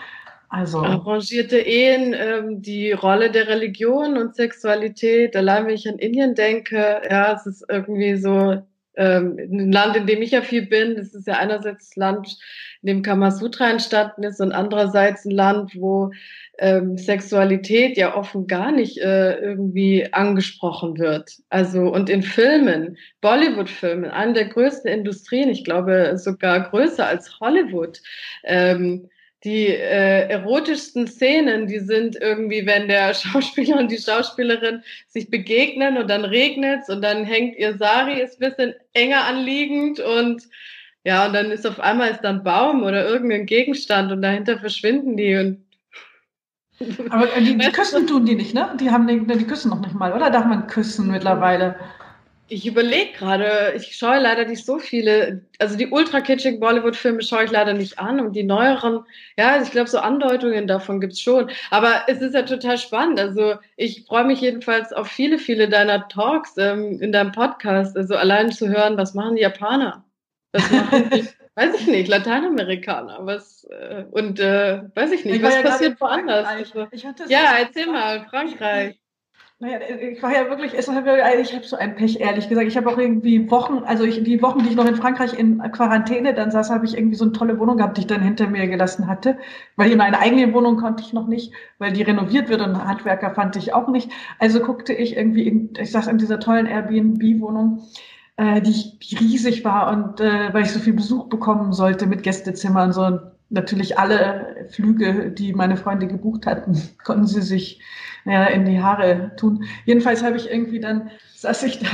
Also 0.48 0.81
arrangierte 0.81 1.59
Ehen, 1.59 2.14
ähm, 2.14 2.61
die 2.61 2.92
Rolle 2.92 3.31
der 3.31 3.48
Religion 3.48 4.18
und 4.18 4.35
Sexualität. 4.35 5.35
Allein 5.35 5.66
wenn 5.66 5.75
ich 5.75 5.88
an 5.88 5.98
Indien 5.98 6.35
denke, 6.35 7.01
ja, 7.09 7.33
es 7.33 7.46
ist 7.46 7.64
irgendwie 7.68 8.16
so 8.16 8.62
ähm, 8.96 9.38
ein 9.38 9.72
Land, 9.72 9.96
in 9.96 10.07
dem 10.07 10.22
ich 10.22 10.33
ja 10.33 10.42
viel 10.42 10.66
bin. 10.66 10.96
Das 10.96 11.14
ist 11.14 11.26
ja 11.26 11.35
einerseits 11.35 11.88
das 11.88 11.96
Land, 11.96 12.38
in 12.83 12.88
dem 12.88 13.02
Kamasutra 13.02 13.70
entstanden 13.70 14.24
ist 14.24 14.40
und 14.40 14.52
andererseits 14.52 15.24
ein 15.24 15.31
Land, 15.31 15.72
wo 15.76 16.11
ähm, 16.59 16.98
Sexualität 16.98 17.96
ja 17.96 18.16
offen 18.16 18.46
gar 18.46 18.72
nicht 18.72 18.98
äh, 18.98 19.37
irgendwie 19.37 20.12
angesprochen 20.12 20.98
wird. 20.98 21.31
Also 21.48 21.83
und 21.92 22.11
in 22.11 22.22
Filmen, 22.22 22.96
Bollywood-Filmen, 23.20 24.11
eine 24.11 24.33
der 24.33 24.46
größten 24.46 24.90
Industrien, 24.90 25.48
ich 25.48 25.64
glaube 25.64 26.18
sogar 26.18 26.68
größer 26.70 27.07
als 27.07 27.38
Hollywood. 27.40 28.00
Ähm, 28.44 29.09
die 29.44 29.66
äh, 29.66 30.28
erotischsten 30.28 31.07
Szenen, 31.09 31.66
die 31.66 31.81
sind 31.81 32.16
irgendwie, 32.16 32.64
wenn 32.66 32.88
der 32.88 33.14
Schauspieler 33.14 33.78
und 33.78 33.90
die 33.90 33.98
Schauspielerin 33.98 34.83
sich 35.09 35.31
begegnen 35.31 35.96
und 35.96 36.09
dann 36.09 36.24
regnet's 36.24 36.88
und 36.88 37.02
dann 37.02 37.24
hängt 37.24 37.57
ihr 37.57 37.76
Sari, 37.76 38.20
ist 38.20 38.38
bisschen 38.38 38.74
enger 38.92 39.24
anliegend 39.24 40.00
und 40.00 40.42
ja, 41.05 41.26
und 41.26 41.33
dann 41.33 41.50
ist 41.50 41.66
auf 41.66 41.81
einmal 41.81 42.11
ist 42.11 42.20
dann 42.20 42.44
Baum 42.44 42.85
oder 42.85 43.09
irgendein 43.09 43.46
Gegenstand 43.46 44.12
und 44.12 44.22
dahinter 44.22 44.59
verschwinden 44.59 45.16
die 45.16 45.37
und 45.37 45.64
aber 47.11 47.26
die, 47.38 47.57
die 47.57 47.70
küssen 47.72 48.07
tun 48.07 48.26
die 48.26 48.35
nicht, 48.35 48.55
ne? 48.55 48.76
Die 48.81 48.90
haben 48.90 49.07
die, 49.07 49.24
die 49.26 49.46
küssen 49.46 49.70
noch 49.70 49.81
nicht 49.81 49.94
mal, 49.94 50.12
oder? 50.12 50.31
Darf 50.31 50.46
man 50.46 50.66
küssen 50.66 51.11
mittlerweile? 51.11 51.76
Ich 52.52 52.66
überlege 52.66 53.12
gerade, 53.12 53.72
ich 53.74 53.96
schaue 53.96 54.18
leider 54.18 54.44
nicht 54.44 54.66
so 54.66 54.78
viele, 54.78 55.40
also 55.58 55.74
die 55.78 55.86
ultra 55.86 56.20
kitschig 56.20 56.60
Bollywood-Filme 56.60 57.22
schaue 57.22 57.44
ich 57.44 57.50
leider 57.50 57.72
nicht 57.72 57.98
an 57.98 58.20
und 58.20 58.36
die 58.36 58.42
neueren, 58.42 59.06
ja, 59.38 59.62
ich 59.62 59.70
glaube, 59.70 59.88
so 59.88 59.98
Andeutungen 59.98 60.66
davon 60.66 61.00
gibt's 61.00 61.22
schon. 61.22 61.50
Aber 61.70 62.02
es 62.08 62.20
ist 62.20 62.34
ja 62.34 62.42
total 62.42 62.76
spannend. 62.76 63.18
Also 63.18 63.54
ich 63.76 64.04
freue 64.06 64.24
mich 64.24 64.42
jedenfalls 64.42 64.92
auf 64.92 65.08
viele, 65.08 65.38
viele 65.38 65.66
deiner 65.70 66.08
Talks 66.08 66.58
ähm, 66.58 67.00
in 67.00 67.10
deinem 67.10 67.32
Podcast. 67.32 67.96
Also 67.96 68.16
allein 68.16 68.52
zu 68.52 68.68
hören, 68.68 68.98
was 68.98 69.14
machen 69.14 69.36
die 69.36 69.42
Japaner? 69.42 70.04
Was 70.52 70.70
machen 70.70 71.08
die, 71.08 71.26
weiß 71.54 71.74
ich 71.80 71.86
nicht, 71.86 72.08
Lateinamerikaner, 72.08 73.20
was 73.22 73.64
äh, 73.64 74.04
und 74.10 74.40
äh, 74.40 74.82
weiß 74.94 75.12
ich 75.12 75.24
nicht, 75.24 75.36
ich 75.36 75.42
was 75.42 75.54
ja 75.54 75.62
passiert 75.62 75.98
woanders? 76.02 76.46
Also, 76.46 76.86
ja, 77.28 77.54
erzähl 77.58 77.86
mal, 77.86 78.26
Frankreich. 78.28 79.01
Naja, 79.62 79.79
ich 80.11 80.20
war 80.20 80.35
ja 80.35 80.51
wirklich, 80.51 80.75
ich 80.75 80.88
habe 80.88 81.64
so 81.64 81.77
ein 81.77 81.94
Pech, 81.94 82.18
ehrlich 82.18 82.48
gesagt. 82.48 82.66
Ich 82.66 82.77
habe 82.77 82.90
auch 82.90 82.98
irgendwie 82.98 83.48
Wochen, 83.48 83.85
also 83.85 84.03
ich, 84.03 84.20
die 84.25 84.42
Wochen, 84.42 84.59
die 84.64 84.70
ich 84.70 84.75
noch 84.75 84.87
in 84.87 84.96
Frankreich 84.96 85.38
in 85.38 85.59
Quarantäne 85.70 86.35
dann 86.35 86.51
saß, 86.51 86.70
habe 86.70 86.85
ich 86.85 86.96
irgendwie 86.96 87.14
so 87.14 87.27
eine 87.27 87.33
tolle 87.33 87.61
Wohnung 87.61 87.77
gehabt, 87.77 87.96
die 87.96 88.01
ich 88.01 88.09
dann 88.09 88.22
hinter 88.22 88.48
mir 88.48 88.66
gelassen 88.66 89.07
hatte. 89.07 89.38
Weil 89.77 89.92
in 89.92 89.98
meine 89.98 90.18
eigene 90.18 90.53
Wohnung 90.53 90.79
konnte 90.79 91.05
ich 91.05 91.12
noch 91.12 91.29
nicht, 91.29 91.53
weil 91.79 91.92
die 91.92 92.03
renoviert 92.03 92.48
wird 92.48 92.61
und 92.61 92.85
Handwerker 92.85 93.37
fand 93.37 93.55
ich 93.55 93.72
auch 93.72 93.87
nicht. 93.87 94.11
Also 94.40 94.59
guckte 94.59 94.94
ich 94.94 95.16
irgendwie, 95.16 95.46
in, 95.46 95.72
ich 95.79 95.92
saß 95.92 96.09
in 96.09 96.18
dieser 96.18 96.40
tollen 96.40 96.66
Airbnb-Wohnung, 96.66 97.85
äh, 98.38 98.61
die, 98.62 98.98
die 98.98 99.14
riesig 99.14 99.64
war 99.64 99.92
und 99.92 100.20
äh, 100.20 100.53
weil 100.53 100.64
ich 100.64 100.72
so 100.72 100.81
viel 100.81 100.94
Besuch 100.94 101.29
bekommen 101.29 101.72
sollte 101.72 102.09
mit 102.09 102.25
Gästezimmern 102.25 102.92
so. 102.92 103.20
Natürlich 103.52 103.98
alle 103.98 104.66
Flüge, 104.70 105.30
die 105.30 105.52
meine 105.52 105.76
Freunde 105.76 106.06
gebucht 106.06 106.46
hatten, 106.46 106.80
konnten 107.04 107.26
sie 107.26 107.42
sich 107.42 107.80
ja, 108.24 108.46
in 108.46 108.64
die 108.64 108.82
Haare 108.82 109.32
tun. 109.36 109.64
Jedenfalls 109.84 110.22
habe 110.22 110.36
ich 110.36 110.50
irgendwie 110.50 110.80
dann, 110.80 111.10
saß 111.34 111.62
ich 111.64 111.80
da 111.80 111.88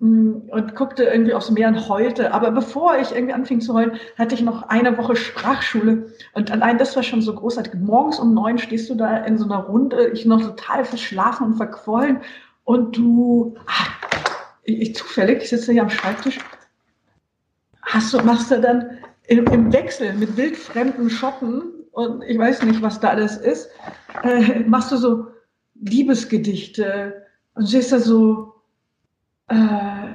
mm, 0.00 0.50
und 0.50 0.74
guckte 0.74 1.04
irgendwie 1.04 1.34
aufs 1.34 1.50
Meer 1.50 1.68
und 1.68 1.88
heulte. 1.88 2.32
Aber 2.32 2.50
bevor 2.50 2.98
ich 2.98 3.12
irgendwie 3.12 3.32
anfing 3.32 3.60
zu 3.60 3.74
heulen, 3.74 3.92
hatte 4.16 4.34
ich 4.34 4.42
noch 4.42 4.64
eine 4.64 4.96
Woche 4.98 5.16
Sprachschule. 5.16 6.12
Und 6.34 6.50
allein 6.50 6.78
das 6.78 6.94
war 6.94 7.02
schon 7.02 7.22
so 7.22 7.34
großartig. 7.34 7.74
Morgens 7.74 8.18
um 8.18 8.34
neun 8.34 8.58
stehst 8.58 8.90
du 8.90 8.94
da 8.94 9.18
in 9.18 9.38
so 9.38 9.44
einer 9.44 9.58
Runde, 9.64 10.08
ich 10.08 10.26
noch 10.26 10.42
total 10.42 10.84
verschlafen 10.84 11.46
und 11.46 11.54
verquollen. 11.56 12.20
Und 12.64 12.96
du, 12.96 13.56
ach, 13.66 13.90
ich, 14.64 14.94
zufällig, 14.94 15.42
ich 15.42 15.48
sitze 15.48 15.72
hier 15.72 15.82
am 15.82 15.90
Schreibtisch, 15.90 16.38
hast 17.80 18.12
du, 18.12 18.18
machst 18.18 18.50
du 18.50 18.60
dann 18.60 18.98
im, 19.28 19.46
im 19.46 19.72
Wechsel 19.72 20.14
mit 20.14 20.36
wildfremden 20.36 21.10
Schotten 21.10 21.62
und 21.92 22.22
ich 22.22 22.38
weiß 22.38 22.62
nicht, 22.62 22.82
was 22.82 22.98
da 22.98 23.10
alles 23.10 23.36
ist, 23.36 23.68
äh, 24.22 24.60
machst 24.60 24.90
du 24.90 24.96
so 24.96 25.26
Liebesgedichte 25.74 27.26
und 27.54 27.68
stehst 27.68 27.92
da 27.92 27.98
so, 27.98 28.54
äh, 29.48 30.14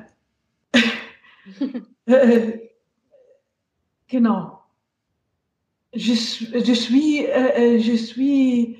äh, 2.11 2.59
genau. 4.07 4.59
Je, 5.91 6.13
je 6.13 6.73
suis, 6.73 7.25
äh, 7.25 7.77
je 7.77 7.97
suis, 7.97 8.79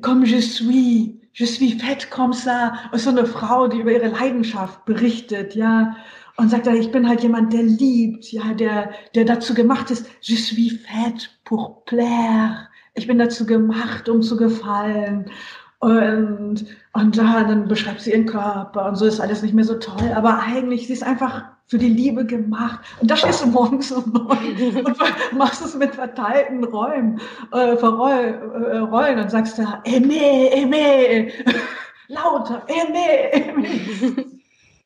comme 0.00 0.24
je 0.24 0.40
suis, 0.40 1.20
je 1.32 1.44
suis 1.44 1.72
faite 1.78 2.10
comme 2.10 2.32
ça. 2.32 2.72
Und 2.90 2.98
so 2.98 3.10
eine 3.10 3.26
Frau, 3.26 3.68
die 3.68 3.78
über 3.78 3.92
ihre 3.92 4.08
Leidenschaft 4.08 4.84
berichtet, 4.86 5.54
ja. 5.54 5.96
Und 6.36 6.50
sagt, 6.50 6.66
ich 6.66 6.90
bin 6.90 7.08
halt 7.08 7.22
jemand, 7.22 7.52
der 7.52 7.62
liebt, 7.62 8.32
ja, 8.32 8.54
der, 8.54 8.90
der 9.14 9.24
dazu 9.24 9.54
gemacht 9.54 9.90
ist. 9.90 10.06
Je 10.20 10.36
suis 10.36 10.72
faite 10.72 11.28
pour 11.44 11.84
plaire. 11.84 12.68
Ich 12.94 13.06
bin 13.06 13.18
dazu 13.18 13.46
gemacht, 13.46 14.08
um 14.08 14.20
zu 14.20 14.36
gefallen. 14.36 15.30
Und, 15.78 16.64
und 16.94 17.18
dann 17.18 17.68
beschreibt 17.68 18.00
sie 18.00 18.12
ihren 18.12 18.24
Körper 18.24 18.86
und 18.88 18.96
so 18.96 19.04
ist 19.04 19.20
alles 19.20 19.42
nicht 19.42 19.52
mehr 19.52 19.64
so 19.64 19.74
toll. 19.74 20.12
Aber 20.14 20.38
eigentlich, 20.38 20.86
sie 20.86 20.94
ist 20.94 21.02
einfach 21.02 21.44
für 21.66 21.78
die 21.78 21.90
Liebe 21.90 22.24
gemacht. 22.24 22.80
Und 23.00 23.10
da 23.10 23.16
stehst 23.16 23.42
du 23.42 23.48
morgens 23.48 23.92
um 23.92 24.10
neun 24.12 24.84
und 24.84 24.96
machst 25.36 25.62
es 25.62 25.74
mit 25.74 25.94
verteilten 25.94 26.64
Räumen, 26.64 27.20
äh, 27.52 27.76
Verroll, 27.76 28.40
äh, 28.72 28.78
Rollen 28.78 29.18
und 29.18 29.30
sagst 29.30 29.58
da, 29.58 29.82
aimé, 29.86 30.52
aimé, 30.54 31.32
lauter, 32.08 32.62
aimé, 32.68 33.30
aimé. 33.34 34.24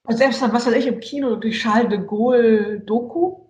Und 0.08 0.16
selbst 0.16 0.40
dann, 0.40 0.54
was 0.54 0.66
weiß 0.66 0.72
ich, 0.72 0.86
im 0.86 1.00
Kino, 1.00 1.36
die 1.36 1.50
Charles 1.50 1.90
de 1.90 1.98
Gaulle 1.98 2.80
Doku, 2.80 3.40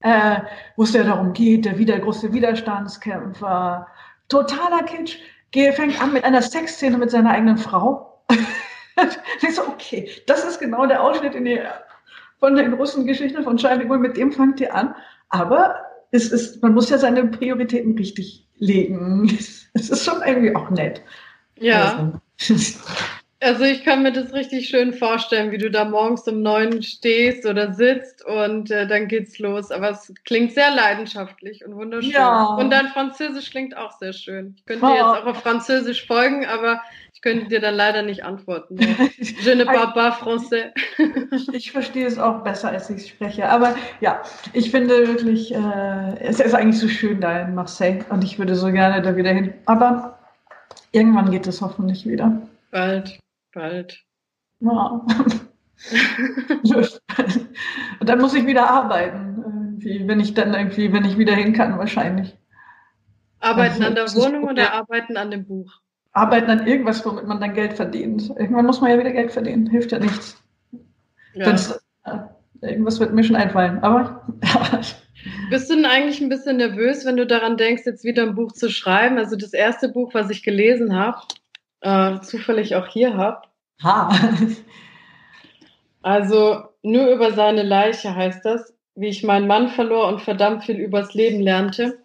äh, 0.00 0.40
wo 0.76 0.84
es 0.84 0.94
ja 0.94 1.04
darum 1.04 1.34
geht, 1.34 1.66
der 1.66 1.78
wieder 1.78 1.98
große 1.98 2.32
Widerstandskämpfer, 2.32 3.86
totaler 4.28 4.82
Kitsch, 4.84 5.18
fängt 5.52 6.00
an 6.00 6.14
mit 6.14 6.24
einer 6.24 6.40
Sexszene 6.40 6.96
mit 6.96 7.10
seiner 7.10 7.32
eigenen 7.32 7.58
Frau. 7.58 8.24
ich 9.42 9.54
so, 9.54 9.68
okay, 9.68 10.10
das 10.26 10.42
ist 10.44 10.58
genau 10.58 10.86
der 10.86 11.02
Ausschnitt 11.02 11.34
in 11.34 11.44
die, 11.44 11.60
von 12.40 12.56
der 12.56 12.70
großen 12.70 13.06
Geschichte 13.06 13.42
von 13.42 13.58
Charles 13.58 13.86
mit 13.86 14.16
dem 14.16 14.32
fangt 14.32 14.60
ihr 14.60 14.74
an. 14.74 14.94
Aber 15.28 15.76
es 16.12 16.32
ist, 16.32 16.62
man 16.62 16.72
muss 16.72 16.88
ja 16.88 16.96
seine 16.96 17.26
Prioritäten 17.26 17.96
richtig 17.96 18.48
legen. 18.56 19.38
Es 19.76 19.90
ist 19.90 20.04
schon 20.04 20.22
irgendwie 20.24 20.54
auch 20.54 20.70
nett. 20.70 21.02
Ja. 21.58 22.14
Also. 22.38 22.62
Also 23.40 23.64
ich 23.64 23.84
kann 23.84 24.02
mir 24.02 24.12
das 24.12 24.32
richtig 24.32 24.68
schön 24.68 24.94
vorstellen, 24.94 25.50
wie 25.50 25.58
du 25.58 25.70
da 25.70 25.84
morgens 25.84 26.26
um 26.26 26.40
neun 26.40 26.82
stehst 26.82 27.44
oder 27.44 27.74
sitzt 27.74 28.24
und 28.24 28.70
äh, 28.70 28.86
dann 28.86 29.06
geht's 29.06 29.38
los. 29.38 29.70
Aber 29.70 29.90
es 29.90 30.12
klingt 30.24 30.52
sehr 30.52 30.70
leidenschaftlich 30.70 31.64
und 31.64 31.74
wunderschön. 31.74 32.12
Ja. 32.12 32.54
Und 32.54 32.70
dein 32.70 32.88
Französisch 32.88 33.50
klingt 33.50 33.76
auch 33.76 33.92
sehr 33.98 34.12
schön. 34.12 34.54
Ich 34.56 34.64
könnte 34.64 34.86
dir 34.86 34.94
jetzt 34.94 35.02
auch 35.02 35.26
auf 35.26 35.42
Französisch 35.42 36.06
folgen, 36.06 36.46
aber 36.46 36.80
ich 37.12 37.20
könnte 37.20 37.48
dir 37.48 37.60
dann 37.60 37.74
leider 37.74 38.02
nicht 38.02 38.24
antworten. 38.24 38.78
Je 39.18 39.54
ne 39.54 39.66
parle 39.66 39.92
pas 39.92 40.16
français. 40.16 40.72
ich 41.52 41.70
verstehe 41.70 42.06
es 42.06 42.18
auch 42.18 42.42
besser, 42.44 42.70
als 42.70 42.88
ich 42.88 43.08
spreche. 43.08 43.48
Aber 43.48 43.74
ja, 44.00 44.22
ich 44.54 44.70
finde 44.70 45.06
wirklich, 45.06 45.54
äh, 45.54 46.18
es 46.20 46.40
ist 46.40 46.54
eigentlich 46.54 46.78
so 46.78 46.88
schön 46.88 47.20
da 47.20 47.40
in 47.40 47.54
Marseille 47.54 48.04
und 48.08 48.24
ich 48.24 48.38
würde 48.38 48.54
so 48.54 48.72
gerne 48.72 49.02
da 49.02 49.16
wieder 49.16 49.32
hin. 49.32 49.52
Aber 49.66 50.18
irgendwann 50.92 51.30
geht 51.30 51.46
es 51.46 51.60
hoffentlich 51.60 52.06
wieder. 52.06 52.40
Bald 52.70 53.18
bald. 53.54 54.04
Ja. 54.60 55.06
und 58.00 58.08
dann 58.08 58.20
muss 58.20 58.34
ich 58.34 58.46
wieder 58.46 58.70
arbeiten, 58.70 59.78
wenn 59.80 60.20
ich 60.20 60.34
dann 60.34 60.54
irgendwie, 60.54 60.92
wenn 60.92 61.04
ich 61.04 61.18
wieder 61.18 61.34
hin 61.34 61.52
kann, 61.52 61.78
wahrscheinlich. 61.78 62.36
Arbeiten 63.40 63.82
also, 63.82 63.86
an 63.86 63.94
der 63.94 64.14
Wohnung 64.14 64.44
oder 64.44 64.72
arbeiten 64.72 65.16
an 65.16 65.30
dem 65.30 65.46
Buch? 65.46 65.72
Arbeiten 66.12 66.50
an 66.50 66.66
irgendwas, 66.66 67.04
womit 67.04 67.26
man 67.26 67.40
dann 67.40 67.54
Geld 67.54 67.74
verdient. 67.74 68.30
Irgendwann 68.30 68.66
muss 68.66 68.80
man 68.80 68.90
ja 68.90 68.98
wieder 68.98 69.10
Geld 69.10 69.32
verdienen, 69.32 69.68
hilft 69.68 69.92
ja 69.92 69.98
nichts. 69.98 70.42
Ja. 71.34 71.50
Das, 71.50 71.84
ja, 72.06 72.36
irgendwas 72.60 73.00
wird 73.00 73.12
mir 73.12 73.24
schon 73.24 73.36
einfallen, 73.36 73.80
aber 73.82 74.26
ja. 74.42 74.80
Bist 75.50 75.70
du 75.70 75.74
denn 75.74 75.86
eigentlich 75.86 76.20
ein 76.20 76.28
bisschen 76.28 76.58
nervös, 76.58 77.04
wenn 77.04 77.16
du 77.16 77.26
daran 77.26 77.56
denkst, 77.56 77.82
jetzt 77.86 78.04
wieder 78.04 78.24
ein 78.24 78.34
Buch 78.34 78.52
zu 78.52 78.68
schreiben? 78.68 79.18
Also 79.18 79.36
das 79.36 79.52
erste 79.52 79.88
Buch, 79.88 80.12
was 80.12 80.28
ich 80.30 80.42
gelesen 80.42 80.94
habe, 80.94 81.18
äh, 81.84 82.20
zufällig 82.20 82.74
auch 82.74 82.88
hier 82.88 83.16
habe. 83.16 83.42
Ha. 83.82 84.10
also 86.02 86.64
nur 86.82 87.08
über 87.08 87.32
seine 87.32 87.62
Leiche 87.62 88.14
heißt 88.14 88.44
das, 88.44 88.74
wie 88.94 89.08
ich 89.08 89.22
meinen 89.22 89.46
Mann 89.46 89.68
verlor 89.68 90.08
und 90.08 90.22
verdammt 90.22 90.64
viel 90.64 90.76
übers 90.76 91.14
Leben 91.14 91.40
lernte. 91.40 91.98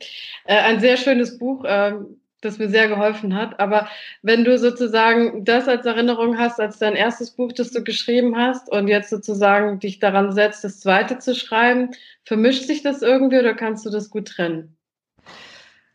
Äh, 0.45 0.57
ein 0.57 0.79
sehr 0.79 0.97
schönes 0.97 1.37
Buch, 1.37 1.63
äh, 1.63 1.93
das 2.41 2.57
mir 2.57 2.69
sehr 2.69 2.87
geholfen 2.87 3.35
hat. 3.35 3.59
Aber 3.59 3.87
wenn 4.21 4.43
du 4.43 4.57
sozusagen 4.57 5.45
das 5.45 5.67
als 5.67 5.85
Erinnerung 5.85 6.37
hast, 6.37 6.59
als 6.59 6.79
dein 6.79 6.95
erstes 6.95 7.31
Buch, 7.31 7.51
das 7.53 7.71
du 7.71 7.83
geschrieben 7.83 8.37
hast 8.37 8.71
und 8.71 8.87
jetzt 8.87 9.09
sozusagen 9.09 9.79
dich 9.79 9.99
daran 9.99 10.31
setzt, 10.31 10.63
das 10.63 10.79
zweite 10.79 11.19
zu 11.19 11.35
schreiben, 11.35 11.91
vermischt 12.25 12.63
sich 12.63 12.81
das 12.81 13.01
irgendwie 13.01 13.39
oder 13.39 13.53
kannst 13.53 13.85
du 13.85 13.89
das 13.89 14.09
gut 14.09 14.27
trennen? 14.29 14.78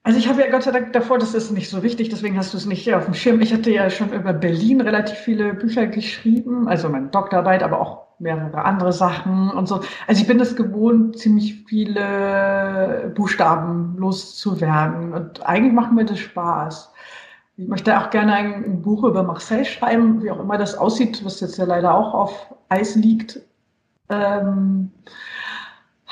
Also 0.06 0.18
ich 0.18 0.28
habe 0.28 0.42
ja 0.42 0.50
Gott 0.50 0.64
sei 0.64 0.70
Dank 0.70 0.92
davor, 0.92 1.18
das 1.18 1.32
ist 1.32 1.50
nicht 1.50 1.70
so 1.70 1.82
wichtig, 1.82 2.10
deswegen 2.10 2.36
hast 2.36 2.52
du 2.52 2.58
es 2.58 2.66
nicht 2.66 2.84
hier 2.84 2.98
auf 2.98 3.06
dem 3.06 3.14
Schirm. 3.14 3.40
Ich 3.40 3.54
hatte 3.54 3.70
ja 3.70 3.88
schon 3.88 4.12
über 4.12 4.34
Berlin 4.34 4.82
relativ 4.82 5.16
viele 5.16 5.54
Bücher 5.54 5.86
geschrieben, 5.86 6.68
also 6.68 6.90
meine 6.90 7.06
Doktorarbeit, 7.06 7.62
aber 7.62 7.80
auch 7.80 8.04
mehrere 8.18 8.66
andere 8.66 8.92
Sachen 8.92 9.50
und 9.50 9.66
so. 9.66 9.80
Also 10.06 10.20
ich 10.20 10.26
bin 10.26 10.38
es 10.40 10.56
gewohnt, 10.56 11.18
ziemlich 11.18 11.64
viele 11.66 13.12
Buchstaben 13.14 13.96
loszuwerden 13.96 15.14
und 15.14 15.46
eigentlich 15.46 15.72
macht 15.72 15.92
mir 15.92 16.04
das 16.04 16.18
Spaß. 16.18 16.92
Ich 17.56 17.66
möchte 17.66 17.98
auch 17.98 18.10
gerne 18.10 18.34
ein 18.34 18.82
Buch 18.82 19.04
über 19.04 19.22
Marseille 19.22 19.64
schreiben, 19.64 20.22
wie 20.22 20.30
auch 20.30 20.40
immer 20.40 20.58
das 20.58 20.76
aussieht, 20.76 21.24
was 21.24 21.40
jetzt 21.40 21.56
ja 21.56 21.64
leider 21.64 21.94
auch 21.94 22.12
auf 22.12 22.54
Eis 22.68 22.94
liegt. 22.94 23.40
Ähm, 24.10 24.90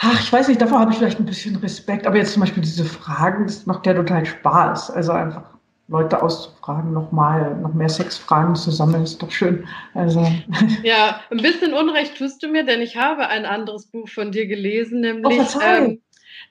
Ach, 0.04 0.20
ich 0.20 0.32
weiß 0.32 0.48
nicht, 0.48 0.60
davor 0.60 0.80
habe 0.80 0.90
ich 0.90 0.98
vielleicht 0.98 1.20
ein 1.20 1.26
bisschen 1.26 1.54
Respekt. 1.56 2.08
Aber 2.08 2.16
jetzt 2.16 2.32
zum 2.32 2.40
Beispiel 2.40 2.62
diese 2.62 2.84
Fragen, 2.84 3.46
das 3.46 3.66
macht 3.66 3.86
ja 3.86 3.94
total 3.94 4.26
Spaß. 4.26 4.90
Also 4.90 5.12
einfach 5.12 5.44
Leute 5.86 6.20
auszufragen, 6.20 6.92
nochmal, 6.92 7.54
noch 7.56 7.72
mehr 7.72 7.88
Sexfragen 7.88 8.56
zu 8.56 8.72
sammeln, 8.72 9.04
ist 9.04 9.22
doch 9.22 9.30
schön. 9.30 9.66
Also. 9.94 10.26
Ja, 10.82 11.20
ein 11.30 11.38
bisschen 11.38 11.72
Unrecht 11.72 12.18
tust 12.18 12.42
du 12.42 12.48
mir, 12.48 12.64
denn 12.64 12.80
ich 12.80 12.96
habe 12.96 13.28
ein 13.28 13.46
anderes 13.46 13.86
Buch 13.86 14.08
von 14.08 14.32
dir 14.32 14.46
gelesen, 14.46 15.00
nämlich 15.00 15.38
oh, 15.54 15.60
ähm, 15.60 16.00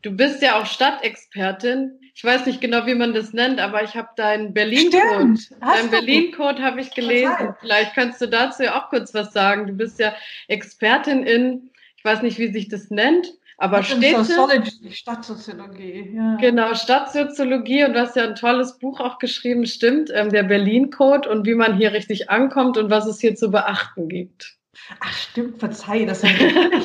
du 0.02 0.12
bist 0.12 0.42
ja 0.42 0.58
auch 0.58 0.66
Stadtexpertin. 0.66 2.00
Ich 2.14 2.24
weiß 2.24 2.46
nicht 2.46 2.62
genau, 2.62 2.86
wie 2.86 2.96
man 2.96 3.14
das 3.14 3.34
nennt, 3.34 3.60
aber 3.60 3.84
ich 3.84 3.96
habe 3.96 4.10
deinen 4.16 4.54
Berlin-Code. 4.54 5.40
Deinen 5.60 5.90
Berlin-Code 5.90 6.62
habe 6.62 6.80
ich 6.80 6.94
gelesen. 6.94 7.36
Verzeih. 7.36 7.56
Vielleicht 7.60 7.96
kannst 7.96 8.22
du 8.22 8.28
dazu 8.28 8.64
ja 8.64 8.80
auch 8.80 8.90
kurz 8.90 9.14
was 9.14 9.34
sagen. 9.34 9.68
Du 9.68 9.74
bist 9.74 10.00
ja 10.00 10.14
Expertin 10.48 11.24
in, 11.24 11.70
ich 11.98 12.06
weiß 12.06 12.22
nicht, 12.22 12.38
wie 12.38 12.52
sich 12.52 12.70
das 12.70 12.90
nennt, 12.90 13.34
aber 13.62 13.84
Städte. 13.84 14.64
Stadtsoziologie, 14.92 16.14
ja. 16.16 16.36
Genau, 16.38 16.74
Stadtsoziologie 16.74 17.86
und 17.86 17.94
du 17.94 18.00
hast 18.00 18.16
ja 18.16 18.24
ein 18.24 18.36
tolles 18.36 18.80
Buch 18.80 19.00
auch 19.00 19.20
geschrieben, 19.20 19.66
stimmt, 19.66 20.10
ähm, 20.14 20.30
der 20.30 20.44
Berlin-Code 20.44 21.30
und 21.30 21.46
wie 21.46 21.54
man 21.54 21.78
hier 21.78 21.94
richtig 21.94 22.30
ankommt 22.30 22.78
und 22.78 22.90
was 22.90 23.06
es 23.06 23.20
hier 23.20 23.36
zu 23.36 23.52
beachten 23.52 24.10
gibt. 24.10 24.58
Ach 25.00 25.14
stimmt, 25.14 25.60
verzeih, 25.60 26.06
das 26.06 26.22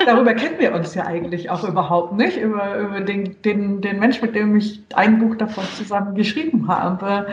darüber 0.05 0.35
kennen 0.35 0.59
wir 0.59 0.75
uns 0.75 0.95
ja 0.95 1.07
eigentlich 1.07 1.49
auch 1.51 1.67
überhaupt 1.67 2.13
nicht, 2.13 2.37
über, 2.37 2.79
über 2.79 3.01
den, 3.01 3.41
den, 3.43 3.81
den 3.81 3.99
Mensch, 3.99 4.21
mit 4.21 4.35
dem 4.35 4.55
ich 4.57 4.83
ein 4.95 5.19
Buch 5.19 5.37
davon 5.37 5.65
zusammen 5.77 6.15
geschrieben 6.15 6.69
habe. 6.69 7.33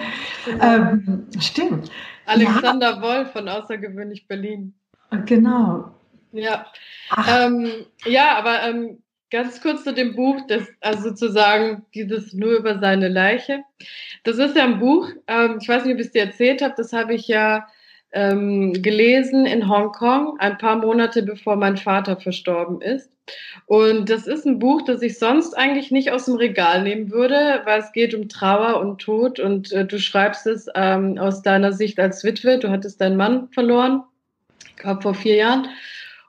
Ähm, 0.62 1.28
stimmt. 1.40 1.92
Alexander 2.26 2.92
ja. 2.92 3.02
Wolf 3.02 3.32
von 3.34 3.50
Außergewöhnlich 3.50 4.28
Berlin. 4.28 4.74
Genau. 5.26 5.92
Ja, 6.32 6.66
ähm, 7.28 7.86
ja 8.06 8.38
aber 8.38 8.64
ähm, 8.64 9.03
Ganz 9.34 9.60
kurz 9.62 9.84
zu 9.84 9.96
dem 9.96 10.16
Buch, 10.16 10.42
das, 10.48 10.62
also 10.80 11.10
sozusagen 11.10 11.84
dieses 11.96 12.34
nur 12.34 12.52
über 12.52 12.78
seine 12.78 13.08
Leiche. 13.08 13.64
Das 14.24 14.38
ist 14.38 14.56
ja 14.56 14.64
ein 14.64 14.78
Buch, 14.78 15.10
ähm, 15.26 15.58
ich 15.60 15.68
weiß 15.68 15.86
nicht, 15.86 15.96
ob 15.96 16.00
ich 16.00 16.06
es 16.06 16.12
dir 16.12 16.26
erzählt 16.26 16.62
habe, 16.62 16.76
das 16.78 16.94
habe 16.94 17.16
ich 17.16 17.28
ja 17.28 17.66
ähm, 18.12 18.74
gelesen 18.74 19.48
in 19.48 19.68
Hongkong, 19.68 20.38
ein 20.38 20.60
paar 20.60 20.76
Monate 20.76 21.24
bevor 21.24 21.56
mein 21.56 21.78
Vater 21.78 22.18
verstorben 22.18 22.80
ist. 22.82 23.10
Und 23.66 24.12
das 24.12 24.28
ist 24.28 24.46
ein 24.46 24.60
Buch, 24.60 24.84
das 24.84 25.02
ich 25.02 25.18
sonst 25.18 25.58
eigentlich 25.58 25.90
nicht 25.90 26.12
aus 26.12 26.26
dem 26.26 26.36
Regal 26.36 26.84
nehmen 26.84 27.10
würde, 27.10 27.64
weil 27.66 27.80
es 27.80 27.92
geht 27.92 28.14
um 28.14 28.30
Trauer 28.30 28.80
und 28.82 29.02
Tod 29.02 29.40
und 29.40 29.72
äh, 29.72 29.84
du 29.84 29.98
schreibst 29.98 30.46
es 30.46 30.68
ähm, 30.76 31.18
aus 31.18 31.42
deiner 31.42 31.74
Sicht 31.74 32.00
als 32.00 32.24
Witwe, 32.24 32.60
du 32.60 32.70
hattest 32.70 33.02
deinen 33.02 33.18
Mann 33.18 33.48
verloren 33.50 34.04
ich 34.76 34.78
glaube 34.78 35.02
vor 35.02 35.14
vier 35.14 35.36
Jahren. 35.36 35.68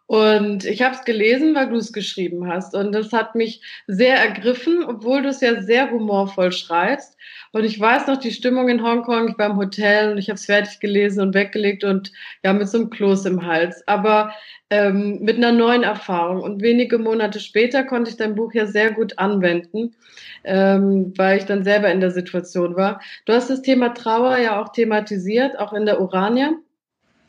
Und 0.06 0.66
ich 0.66 0.82
habe 0.82 0.94
es 0.94 1.04
gelesen, 1.04 1.54
weil 1.54 1.70
du 1.70 1.76
es 1.76 1.92
geschrieben 1.92 2.46
hast. 2.46 2.74
Und 2.74 2.92
das 2.92 3.12
hat 3.12 3.34
mich 3.34 3.62
sehr 3.86 4.16
ergriffen, 4.16 4.84
obwohl 4.84 5.22
du 5.22 5.30
es 5.30 5.40
ja 5.40 5.62
sehr 5.62 5.90
humorvoll 5.90 6.52
schreibst. 6.52 7.16
Und 7.52 7.64
ich 7.64 7.80
weiß 7.80 8.06
noch 8.08 8.18
die 8.18 8.32
Stimmung 8.32 8.68
in 8.68 8.82
Hongkong. 8.82 9.28
Ich 9.28 9.38
war 9.38 9.46
im 9.46 9.56
Hotel 9.56 10.12
und 10.12 10.18
ich 10.18 10.28
habe 10.28 10.36
es 10.36 10.44
fertig 10.44 10.80
gelesen 10.80 11.22
und 11.22 11.34
weggelegt 11.34 11.84
und 11.84 12.12
ja, 12.44 12.52
mit 12.52 12.68
so 12.68 12.78
einem 12.78 12.90
Kloß 12.90 13.24
im 13.24 13.46
Hals. 13.46 13.86
Aber 13.88 14.34
ähm, 14.68 15.20
mit 15.20 15.36
einer 15.36 15.52
neuen 15.52 15.84
Erfahrung. 15.84 16.42
Und 16.42 16.60
wenige 16.60 16.98
Monate 16.98 17.40
später 17.40 17.84
konnte 17.84 18.10
ich 18.10 18.16
dein 18.16 18.34
Buch 18.34 18.52
ja 18.52 18.66
sehr 18.66 18.92
gut 18.92 19.18
anwenden, 19.18 19.94
ähm, 20.42 21.14
weil 21.16 21.38
ich 21.38 21.44
dann 21.44 21.64
selber 21.64 21.90
in 21.90 22.00
der 22.00 22.10
Situation 22.10 22.76
war. 22.76 23.00
Du 23.24 23.32
hast 23.32 23.48
das 23.48 23.62
Thema 23.62 23.94
Trauer 23.94 24.36
ja 24.38 24.60
auch 24.60 24.70
thematisiert, 24.70 25.58
auch 25.58 25.72
in 25.72 25.86
der 25.86 26.00
Urania. 26.00 26.52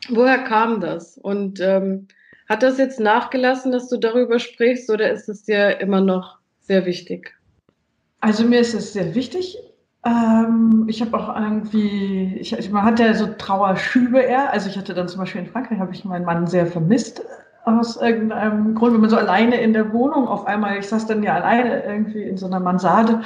Woher 0.08 0.38
kam 0.38 0.80
das? 0.80 1.16
Und 1.16 1.60
ähm, 1.60 2.08
hat 2.48 2.62
das 2.62 2.78
jetzt 2.78 3.00
nachgelassen, 3.00 3.72
dass 3.72 3.88
du 3.88 3.96
darüber 3.96 4.38
sprichst, 4.38 4.90
oder 4.90 5.10
ist 5.10 5.28
es 5.28 5.42
dir 5.42 5.80
immer 5.80 6.00
noch 6.00 6.38
sehr 6.60 6.86
wichtig? 6.86 7.34
Also 8.20 8.44
mir 8.44 8.60
ist 8.60 8.74
es 8.74 8.92
sehr 8.92 9.14
wichtig. 9.14 9.58
Ähm, 10.04 10.86
ich 10.88 11.00
habe 11.00 11.18
auch 11.18 11.34
irgendwie, 11.34 12.36
ich, 12.38 12.70
man 12.70 12.84
hat 12.84 13.00
ja 13.00 13.12
so 13.14 13.26
Trauerschübe 13.26 14.20
eher. 14.20 14.52
Also 14.52 14.68
ich 14.68 14.76
hatte 14.76 14.94
dann 14.94 15.08
zum 15.08 15.20
Beispiel 15.20 15.42
in 15.42 15.48
Frankreich, 15.48 15.78
habe 15.78 15.92
ich 15.92 16.04
meinen 16.04 16.24
Mann 16.24 16.46
sehr 16.46 16.66
vermisst 16.66 17.22
aus 17.66 17.96
irgendeinem 17.96 18.76
Grund, 18.76 18.94
wenn 18.94 19.00
man 19.00 19.10
so 19.10 19.16
alleine 19.16 19.60
in 19.60 19.72
der 19.72 19.92
Wohnung 19.92 20.28
auf 20.28 20.46
einmal, 20.46 20.78
ich 20.78 20.86
saß 20.86 21.06
dann 21.08 21.24
ja 21.24 21.34
alleine 21.34 21.82
irgendwie 21.82 22.22
in 22.22 22.36
so 22.36 22.46
einer 22.46 22.60
Mansarde 22.60 23.22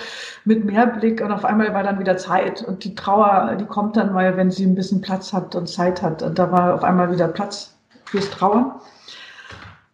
mit 0.47 0.65
Meerblick 0.65 1.21
und 1.21 1.31
auf 1.31 1.45
einmal 1.45 1.75
war 1.75 1.83
dann 1.83 1.99
wieder 1.99 2.17
Zeit 2.17 2.63
und 2.63 2.83
die 2.85 2.95
Trauer, 2.95 3.57
die 3.61 3.67
kommt 3.67 3.99
dann 3.99 4.15
mal, 4.15 4.39
wenn 4.39 4.51
sie 4.51 4.65
ein 4.65 4.75
bisschen 4.75 5.03
Platz 5.03 5.35
hat 5.35 5.55
und 5.55 5.69
Zeit 5.69 6.01
hat 6.01 6.23
und 6.23 6.39
da 6.39 6.51
war 6.51 6.73
auf 6.75 6.85
einmal 6.85 7.13
wieder 7.13 7.29
Platz 7.29 7.77
fürs 8.07 8.31
Trauern 8.31 8.73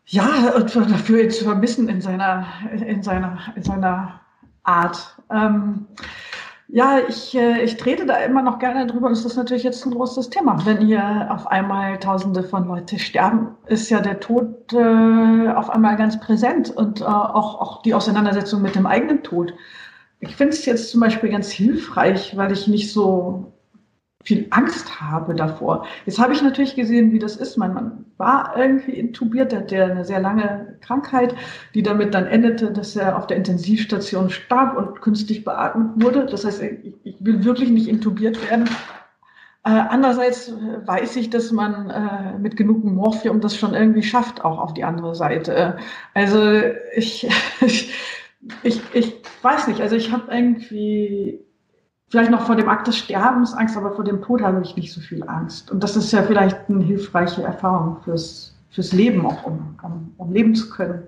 ja, 0.06 0.52
und 0.54 0.74
dafür 0.76 1.28
zu 1.28 1.44
vermissen 1.44 1.88
in 1.88 2.00
seiner, 2.00 2.46
in 2.72 3.02
seiner, 3.02 3.38
in 3.56 3.62
seiner 3.62 4.20
Art. 4.62 5.16
Ähm, 5.30 5.86
ja, 6.68 6.98
ich, 7.08 7.36
äh, 7.36 7.62
ich 7.62 7.76
trete 7.76 8.06
da 8.06 8.16
immer 8.16 8.42
noch 8.42 8.58
gerne 8.58 8.86
drüber 8.86 9.06
und 9.06 9.12
es 9.12 9.24
ist 9.24 9.36
natürlich 9.36 9.62
jetzt 9.62 9.84
ein 9.86 9.92
großes 9.92 10.30
Thema. 10.30 10.64
Wenn 10.64 10.78
hier 10.78 11.28
auf 11.30 11.46
einmal 11.46 11.98
Tausende 11.98 12.42
von 12.42 12.66
Leuten 12.66 12.98
sterben, 12.98 13.56
ist 13.66 13.88
ja 13.88 14.00
der 14.00 14.18
Tod 14.18 14.72
äh, 14.72 15.48
auf 15.48 15.70
einmal 15.70 15.96
ganz 15.96 16.18
präsent 16.18 16.70
und 16.70 17.00
äh, 17.00 17.04
auch, 17.04 17.60
auch 17.60 17.82
die 17.82 17.94
Auseinandersetzung 17.94 18.62
mit 18.62 18.74
dem 18.74 18.86
eigenen 18.86 19.22
Tod. 19.22 19.54
Ich 20.18 20.34
finde 20.34 20.54
es 20.54 20.66
jetzt 20.66 20.90
zum 20.90 21.00
Beispiel 21.00 21.30
ganz 21.30 21.50
hilfreich, 21.50 22.36
weil 22.36 22.50
ich 22.50 22.66
nicht 22.66 22.92
so 22.92 23.52
viel 24.26 24.48
Angst 24.50 25.00
habe 25.00 25.34
davor. 25.36 25.86
Jetzt 26.04 26.18
habe 26.18 26.32
ich 26.32 26.42
natürlich 26.42 26.74
gesehen, 26.74 27.12
wie 27.12 27.20
das 27.20 27.36
ist. 27.36 27.56
Mein 27.56 27.72
Mann 27.72 28.04
war 28.16 28.54
irgendwie 28.58 28.90
intubiert, 28.92 29.52
der 29.52 29.60
hatte 29.60 29.84
eine 29.84 30.04
sehr 30.04 30.20
lange 30.20 30.78
Krankheit, 30.80 31.34
die 31.74 31.82
damit 31.84 32.12
dann 32.12 32.26
endete, 32.26 32.72
dass 32.72 32.96
er 32.96 33.16
auf 33.16 33.28
der 33.28 33.36
Intensivstation 33.36 34.28
starb 34.30 34.76
und 34.76 35.00
künstlich 35.00 35.44
beatmet 35.44 36.02
wurde. 36.02 36.26
Das 36.26 36.44
heißt, 36.44 36.60
ich, 36.60 37.14
will 37.20 37.44
wirklich 37.44 37.70
nicht 37.70 37.86
intubiert 37.86 38.50
werden. 38.50 38.68
Äh, 39.64 39.70
andererseits 39.70 40.52
weiß 40.86 41.14
ich, 41.16 41.30
dass 41.30 41.52
man 41.52 41.90
äh, 41.90 42.38
mit 42.38 42.56
genug 42.56 42.82
Morphium 42.82 43.40
das 43.40 43.56
schon 43.56 43.74
irgendwie 43.74 44.02
schafft, 44.02 44.44
auch 44.44 44.58
auf 44.58 44.74
die 44.74 44.82
andere 44.82 45.14
Seite. 45.14 45.78
Also 46.14 46.52
ich, 46.96 47.28
ich, 47.60 47.92
ich, 48.64 48.82
ich 48.92 49.14
weiß 49.42 49.68
nicht, 49.68 49.80
also 49.80 49.94
ich 49.94 50.10
habe 50.10 50.32
irgendwie 50.34 51.45
vielleicht 52.16 52.30
noch 52.30 52.46
vor 52.46 52.56
dem 52.56 52.70
Akt 52.70 52.86
des 52.86 52.96
Sterbens 52.96 53.52
Angst, 53.52 53.76
aber 53.76 53.92
vor 53.92 54.02
dem 54.02 54.22
Tod 54.22 54.40
habe 54.40 54.62
ich 54.62 54.74
nicht 54.74 54.90
so 54.90 55.02
viel 55.02 55.22
Angst. 55.28 55.70
Und 55.70 55.84
das 55.84 55.96
ist 55.96 56.10
ja 56.12 56.22
vielleicht 56.22 56.56
eine 56.66 56.82
hilfreiche 56.82 57.42
Erfahrung 57.42 57.98
fürs, 58.04 58.56
fürs 58.70 58.94
Leben, 58.94 59.26
auch 59.26 59.44
um, 59.44 59.76
um, 59.82 60.14
um 60.16 60.32
leben 60.32 60.54
zu 60.54 60.70
können. 60.70 61.02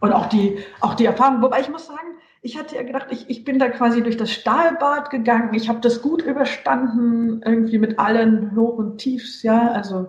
Und 0.00 0.14
auch 0.14 0.30
die, 0.30 0.56
auch 0.80 0.94
die 0.94 1.04
Erfahrung, 1.04 1.42
wobei 1.42 1.60
ich 1.60 1.68
muss 1.68 1.86
sagen, 1.86 2.16
ich 2.40 2.58
hatte 2.58 2.74
ja 2.74 2.84
gedacht, 2.84 3.08
ich, 3.10 3.28
ich 3.28 3.44
bin 3.44 3.58
da 3.58 3.68
quasi 3.68 4.02
durch 4.02 4.16
das 4.16 4.32
Stahlbad 4.32 5.10
gegangen. 5.10 5.52
Ich 5.52 5.68
habe 5.68 5.80
das 5.80 6.00
gut 6.00 6.22
überstanden, 6.22 7.42
irgendwie 7.44 7.76
mit 7.76 7.98
allen 7.98 8.56
Hoch 8.56 8.78
und 8.78 8.96
Tiefs, 8.96 9.42
ja. 9.42 9.72
Also 9.72 10.08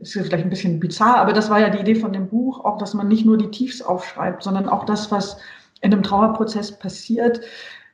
ist 0.00 0.14
vielleicht 0.14 0.44
ein 0.44 0.50
bisschen 0.50 0.80
bizarr, 0.80 1.18
aber 1.18 1.34
das 1.34 1.50
war 1.50 1.60
ja 1.60 1.68
die 1.68 1.80
Idee 1.80 1.96
von 1.96 2.14
dem 2.14 2.28
Buch, 2.28 2.64
auch 2.64 2.78
dass 2.78 2.94
man 2.94 3.06
nicht 3.06 3.26
nur 3.26 3.36
die 3.36 3.50
Tiefs 3.50 3.82
aufschreibt, 3.82 4.42
sondern 4.42 4.66
auch 4.66 4.86
das, 4.86 5.12
was 5.12 5.36
in 5.82 5.92
einem 5.92 6.02
Trauerprozess 6.02 6.78
passiert 6.78 7.42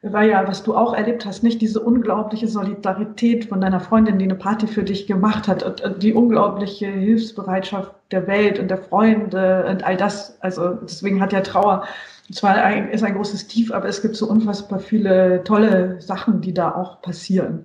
war 0.02 0.22
ja, 0.22 0.46
was 0.46 0.62
du 0.62 0.76
auch 0.76 0.94
erlebt 0.94 1.26
hast, 1.26 1.42
nicht 1.42 1.60
diese 1.60 1.80
unglaubliche 1.80 2.46
Solidarität 2.46 3.46
von 3.46 3.60
deiner 3.60 3.80
Freundin, 3.80 4.18
die 4.18 4.26
eine 4.26 4.36
Party 4.36 4.68
für 4.68 4.84
dich 4.84 5.06
gemacht 5.06 5.48
hat 5.48 5.62
und 5.62 6.02
die 6.02 6.12
unglaubliche 6.12 6.86
Hilfsbereitschaft 6.86 7.92
der 8.12 8.26
Welt 8.26 8.58
und 8.60 8.68
der 8.68 8.78
Freunde 8.78 9.66
und 9.68 9.82
all 9.84 9.96
das. 9.96 10.40
Also 10.40 10.74
deswegen 10.74 11.20
hat 11.20 11.32
ja 11.32 11.40
Trauer 11.40 11.84
zwar 12.32 12.54
ein, 12.54 12.90
ist 12.90 13.02
ein 13.02 13.14
großes 13.14 13.48
Tief, 13.48 13.72
aber 13.72 13.88
es 13.88 14.00
gibt 14.00 14.14
so 14.14 14.28
unfassbar 14.28 14.78
viele 14.78 15.42
tolle 15.44 16.00
Sachen, 16.00 16.40
die 16.40 16.54
da 16.54 16.74
auch 16.74 17.02
passieren. 17.02 17.64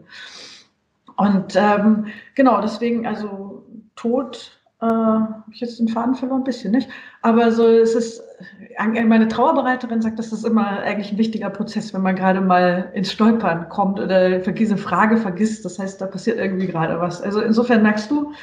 Und 1.18 1.56
ähm, 1.56 2.08
genau, 2.34 2.62
deswegen, 2.62 3.06
also 3.06 3.64
Tod 3.96 4.60
äh, 4.82 4.86
habe 4.86 5.44
ich 5.52 5.60
jetzt 5.60 5.80
den 5.80 5.88
Faden 5.88 6.16
verloren, 6.16 6.42
ein 6.42 6.46
bisschen, 6.46 6.72
nicht? 6.72 6.90
Aber 7.22 7.52
so, 7.52 7.68
es 7.68 7.94
ist, 7.94 8.24
meine 8.78 9.28
Trauerbereiterin 9.28 10.02
sagt, 10.02 10.20
das 10.20 10.32
ist 10.32 10.46
immer 10.46 10.80
eigentlich 10.82 11.12
ein 11.12 11.18
wichtiger 11.18 11.50
Prozess, 11.50 11.94
wenn 11.94 12.02
man 12.02 12.16
gerade 12.16 12.42
mal 12.42 12.92
ins 12.94 13.12
Stolpern 13.12 13.70
kommt 13.70 14.00
oder 14.00 14.40
diese 14.40 14.78
Frage 14.78 15.18
vergisst. 15.18 15.66
Das 15.66 15.80
heißt, 15.80 16.02
da 16.02 16.08
passiert 16.08 16.38
irgendwie 16.38 16.68
gerade 16.68 17.00
was. 17.00 17.22
Also 17.22 17.42
insofern 17.42 17.84
merkst 17.84 18.10
du, 18.10 18.34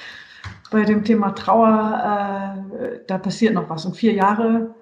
bei 0.71 0.85
dem 0.85 1.05
Thema 1.05 1.31
Trauer, 1.31 2.63
äh, 2.81 2.99
da 3.07 3.19
passiert 3.19 3.55
noch 3.55 3.69
was. 3.69 3.85
Und 3.85 3.97
vier 3.97 4.13
Jahre, 4.13 4.75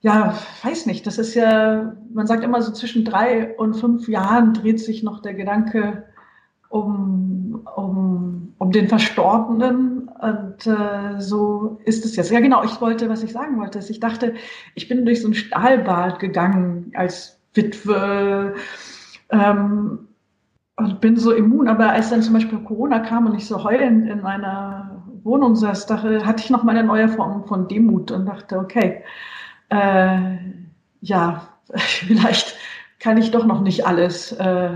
ja, 0.00 0.34
weiß 0.62 0.86
nicht, 0.86 1.06
das 1.06 1.18
ist 1.18 1.34
ja, 1.34 1.96
man 2.12 2.26
sagt 2.26 2.44
immer 2.44 2.62
so 2.62 2.72
zwischen 2.72 3.04
drei 3.04 3.54
und 3.56 3.74
fünf 3.74 4.08
Jahren 4.08 4.54
dreht 4.54 4.80
sich 4.80 5.02
noch 5.02 5.20
der 5.20 5.34
Gedanke, 5.34 6.04
um, 6.68 7.66
um, 7.74 8.54
um 8.58 8.72
den 8.72 8.88
Verstorbenen. 8.88 9.95
Und 10.18 10.66
äh, 10.66 11.20
so 11.20 11.78
ist 11.84 12.04
es 12.04 12.16
jetzt. 12.16 12.30
Ja, 12.30 12.40
genau, 12.40 12.64
ich 12.64 12.80
wollte, 12.80 13.08
was 13.08 13.22
ich 13.22 13.32
sagen 13.32 13.58
wollte, 13.58 13.78
ist, 13.78 13.90
ich 13.90 14.00
dachte, 14.00 14.34
ich 14.74 14.88
bin 14.88 15.04
durch 15.04 15.20
so 15.20 15.28
ein 15.28 15.34
Stahlbad 15.34 16.20
gegangen 16.20 16.90
als 16.94 17.38
Witwe 17.54 18.54
ähm, 19.30 20.08
und 20.76 21.00
bin 21.00 21.16
so 21.16 21.32
immun. 21.32 21.68
Aber 21.68 21.90
als 21.90 22.10
dann 22.10 22.22
zum 22.22 22.34
Beispiel 22.34 22.58
Corona 22.60 23.00
kam 23.00 23.26
und 23.26 23.34
ich 23.34 23.46
so 23.46 23.62
heulend 23.62 24.08
in 24.08 24.22
meiner 24.22 25.02
Wohnung 25.22 25.56
saß, 25.56 25.86
dachte, 25.86 26.24
hatte 26.24 26.42
ich 26.42 26.50
noch 26.50 26.62
mal 26.62 26.76
eine 26.76 26.86
neue 26.86 27.08
Form 27.08 27.44
von 27.46 27.68
Demut 27.68 28.10
und 28.10 28.26
dachte, 28.26 28.58
okay, 28.58 29.02
äh, 29.68 30.36
ja, 31.00 31.48
vielleicht 31.76 32.56
kann 33.00 33.18
ich 33.18 33.30
doch 33.30 33.44
noch 33.44 33.60
nicht 33.60 33.86
alles 33.86 34.32
äh, 34.32 34.70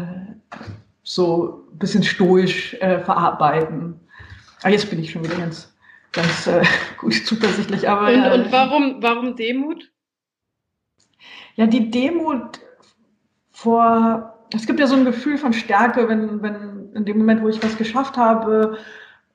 so 1.03 1.64
ein 1.72 1.78
bisschen 1.78 2.03
stoisch 2.03 2.74
äh, 2.74 3.01
verarbeiten. 3.01 3.99
Ah, 4.62 4.68
jetzt 4.68 4.90
bin 4.90 4.98
ich 4.98 5.11
schon 5.11 5.24
wieder 5.24 5.36
ganz, 5.36 5.72
ganz 6.12 6.46
äh, 6.46 6.62
gut 6.98 7.14
zuversichtlich. 7.14 7.88
Aber, 7.88 8.08
und, 8.08 8.40
und 8.44 8.52
warum, 8.52 9.02
warum 9.02 9.36
Demut? 9.36 9.90
Ja, 11.56 11.66
die 11.66 11.90
Demut 11.90 12.61
vor, 13.50 14.46
es 14.54 14.66
gibt 14.66 14.80
ja 14.80 14.86
so 14.86 14.96
ein 14.96 15.04
Gefühl 15.04 15.38
von 15.38 15.52
Stärke, 15.52 16.08
wenn, 16.08 16.42
wenn 16.42 16.92
in 16.94 17.04
dem 17.04 17.18
Moment, 17.18 17.42
wo 17.42 17.48
ich 17.48 17.62
was 17.62 17.76
geschafft 17.76 18.16
habe, 18.16 18.78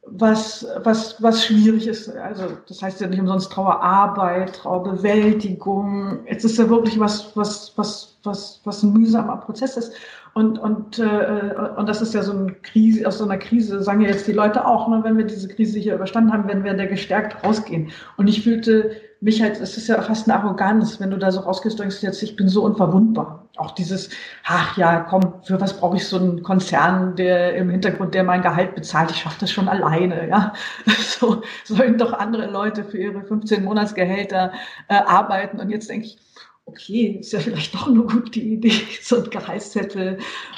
was, 0.07 0.65
was, 0.83 1.21
was 1.21 1.45
schwierig 1.45 1.87
ist. 1.87 2.09
Also, 2.09 2.57
das 2.67 2.81
heißt 2.81 3.01
ja 3.01 3.07
nicht 3.07 3.19
umsonst 3.19 3.51
Trauerarbeit, 3.51 4.55
Trauerbewältigung. 4.55 6.19
Es 6.25 6.43
ist 6.43 6.57
ja 6.57 6.69
wirklich 6.69 6.99
was, 6.99 7.35
was, 7.35 7.73
was, 7.75 8.17
was, 8.23 8.61
was 8.63 8.83
ein 8.83 8.93
mühsamer 8.93 9.37
Prozess 9.37 9.77
ist. 9.77 9.93
Und, 10.37 10.59
und, 10.59 10.99
äh, 10.99 11.53
und 11.77 11.87
das 11.87 12.01
ist 12.01 12.13
ja 12.13 12.21
so 12.21 12.33
eine 12.33 12.51
Krise, 12.51 13.07
aus 13.07 13.19
so 13.19 13.23
einer 13.23 13.37
Krise 13.37 13.81
sagen 13.81 14.01
ja 14.01 14.09
jetzt 14.09 14.27
die 14.27 14.33
Leute 14.33 14.67
auch, 14.67 14.89
ne, 14.89 14.99
wenn 15.01 15.17
wir 15.17 15.23
diese 15.23 15.47
Krise 15.47 15.79
hier 15.79 15.95
überstanden 15.95 16.33
haben, 16.33 16.45
werden 16.45 16.65
wir 16.65 16.73
da 16.73 16.85
gestärkt 16.85 17.41
rausgehen. 17.41 17.89
Und 18.17 18.27
ich 18.27 18.43
fühlte 18.43 18.91
mich 19.21 19.41
halt, 19.41 19.61
es 19.61 19.77
ist 19.77 19.87
ja 19.87 20.01
fast 20.01 20.29
eine 20.29 20.37
Arroganz, 20.37 20.99
wenn 20.99 21.09
du 21.09 21.17
da 21.17 21.31
so 21.31 21.39
rausgehst 21.39 21.79
denkst, 21.79 22.03
jetzt, 22.03 22.21
ich 22.21 22.35
bin 22.35 22.49
so 22.49 22.65
unverwundbar. 22.65 23.47
Auch 23.55 23.71
dieses, 23.71 24.09
ach 24.43 24.75
ja, 24.75 24.99
komm, 25.09 25.35
für 25.43 25.61
was 25.61 25.77
brauche 25.79 25.95
ich 25.95 26.05
so 26.05 26.17
einen 26.17 26.43
Konzern, 26.43 27.15
der 27.15 27.55
im 27.55 27.69
Hintergrund, 27.69 28.13
der 28.13 28.25
mein 28.25 28.41
Gehalt 28.41 28.75
bezahlt, 28.75 29.11
ich 29.11 29.21
schaffe 29.21 29.37
das 29.39 29.53
schon 29.53 29.69
alleine, 29.69 30.27
ja. 30.27 30.51
So 31.17 31.43
sollen 31.63 31.97
doch 31.97 32.11
andere 32.11 32.47
Leute 32.47 32.83
für 32.83 32.97
ihre 32.97 33.23
15 33.23 33.63
Monatsgehälter 33.63 34.51
äh, 34.89 34.95
arbeiten. 34.95 35.61
Und 35.61 35.69
jetzt 35.69 35.89
denke 35.89 36.07
ich, 36.07 36.17
okay, 36.65 37.17
ist 37.19 37.33
ja 37.33 37.39
vielleicht 37.39 37.73
doch 37.73 37.87
eine 37.87 38.01
gute 38.01 38.39
Idee, 38.39 38.73
so 39.01 39.23
ein 39.23 39.29
Gehaltszettel. 39.29 40.17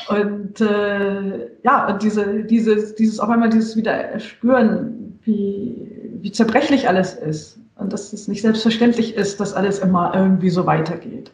Und 0.09 0.61
äh, 0.61 1.49
ja, 1.63 1.87
und 1.87 2.01
diese, 2.01 2.43
dieses, 2.43 2.95
dieses 2.95 3.19
auf 3.19 3.29
einmal 3.29 3.49
dieses 3.49 3.75
wieder 3.75 4.19
spüren, 4.19 5.19
wie, 5.23 5.75
wie 6.21 6.31
zerbrechlich 6.31 6.87
alles 6.87 7.13
ist. 7.13 7.59
Und 7.75 7.93
dass 7.93 8.11
es 8.11 8.27
nicht 8.27 8.41
selbstverständlich 8.41 9.15
ist, 9.15 9.39
dass 9.39 9.53
alles 9.53 9.79
immer 9.79 10.11
irgendwie 10.15 10.49
so 10.49 10.65
weitergeht. 10.65 11.31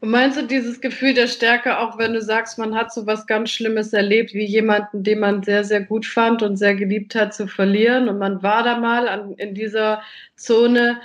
Und 0.00 0.10
meinst 0.10 0.38
du 0.38 0.46
dieses 0.46 0.80
Gefühl 0.80 1.12
der 1.12 1.26
Stärke, 1.26 1.78
auch 1.78 1.98
wenn 1.98 2.12
du 2.12 2.22
sagst, 2.22 2.56
man 2.56 2.74
hat 2.74 2.92
so 2.92 3.06
was 3.06 3.26
ganz 3.26 3.50
Schlimmes 3.50 3.92
erlebt, 3.92 4.32
wie 4.32 4.44
jemanden, 4.44 5.02
den 5.02 5.18
man 5.18 5.42
sehr, 5.42 5.64
sehr 5.64 5.80
gut 5.80 6.06
fand 6.06 6.42
und 6.42 6.56
sehr 6.56 6.76
geliebt 6.76 7.16
hat, 7.16 7.34
zu 7.34 7.48
verlieren 7.48 8.08
und 8.08 8.18
man 8.18 8.42
war 8.42 8.62
da 8.62 8.78
mal 8.78 9.08
an, 9.08 9.32
in 9.34 9.54
dieser 9.54 10.00
Zone, 10.36 11.00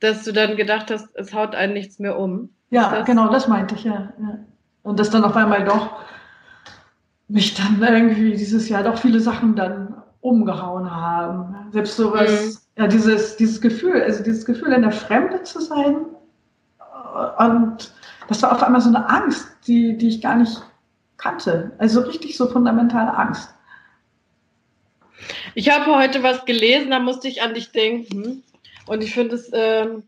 dass 0.00 0.24
du 0.24 0.32
dann 0.32 0.56
gedacht 0.56 0.90
hast, 0.90 1.08
es 1.14 1.34
haut 1.34 1.54
einen 1.54 1.72
nichts 1.72 1.98
mehr 1.98 2.18
um? 2.18 2.50
Ja, 2.70 2.90
das 2.90 3.06
genau, 3.06 3.28
das 3.28 3.48
meinte 3.48 3.74
ich, 3.74 3.84
ja, 3.84 4.12
ja. 4.20 4.38
Und 4.82 5.00
dass 5.00 5.10
dann 5.10 5.24
auf 5.24 5.36
einmal 5.36 5.64
doch 5.64 5.96
mich 7.28 7.54
dann 7.54 7.82
irgendwie 7.82 8.32
dieses 8.32 8.68
Jahr 8.68 8.82
doch 8.82 8.98
viele 8.98 9.20
Sachen 9.20 9.56
dann 9.56 10.02
umgehauen 10.20 10.90
haben. 10.90 11.54
Selbst 11.72 11.96
sowas, 11.96 12.30
mhm. 12.76 12.82
ja, 12.82 12.88
dieses, 12.88 13.36
dieses 13.36 13.60
Gefühl, 13.60 14.02
also 14.02 14.22
dieses 14.22 14.44
Gefühl, 14.44 14.72
in 14.72 14.82
der 14.82 14.92
Fremde 14.92 15.42
zu 15.42 15.60
sein 15.60 16.06
und 17.38 17.92
das 18.28 18.42
war 18.42 18.52
auf 18.52 18.62
einmal 18.62 18.80
so 18.80 18.88
eine 18.88 19.08
Angst, 19.08 19.48
die, 19.66 19.96
die 19.96 20.08
ich 20.08 20.20
gar 20.20 20.36
nicht 20.36 20.62
kannte. 21.16 21.72
Also 21.78 22.00
richtig 22.00 22.36
so 22.36 22.46
fundamentale 22.48 23.16
Angst. 23.16 23.50
Ich 25.54 25.70
habe 25.70 25.96
heute 25.96 26.22
was 26.22 26.44
gelesen, 26.44 26.90
da 26.90 27.00
musste 27.00 27.28
ich 27.28 27.42
an 27.42 27.54
dich 27.54 27.72
denken. 27.72 28.44
Und 28.88 29.02
ich 29.02 29.14
finde, 29.14 29.36
es 29.36 29.50
ähm, 29.52 30.04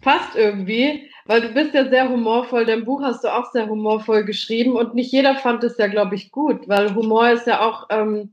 passt 0.00 0.36
irgendwie, 0.36 1.10
weil 1.26 1.40
du 1.40 1.48
bist 1.48 1.74
ja 1.74 1.88
sehr 1.88 2.08
humorvoll. 2.08 2.66
Dein 2.66 2.84
Buch 2.84 3.02
hast 3.02 3.24
du 3.24 3.28
auch 3.28 3.50
sehr 3.52 3.68
humorvoll 3.68 4.24
geschrieben 4.24 4.76
und 4.76 4.94
nicht 4.94 5.12
jeder 5.12 5.36
fand 5.36 5.64
es 5.64 5.78
ja, 5.78 5.86
glaube 5.86 6.14
ich, 6.14 6.30
gut, 6.30 6.68
weil 6.68 6.94
Humor 6.94 7.30
ist 7.30 7.46
ja 7.46 7.60
auch 7.60 7.86
ähm, 7.90 8.32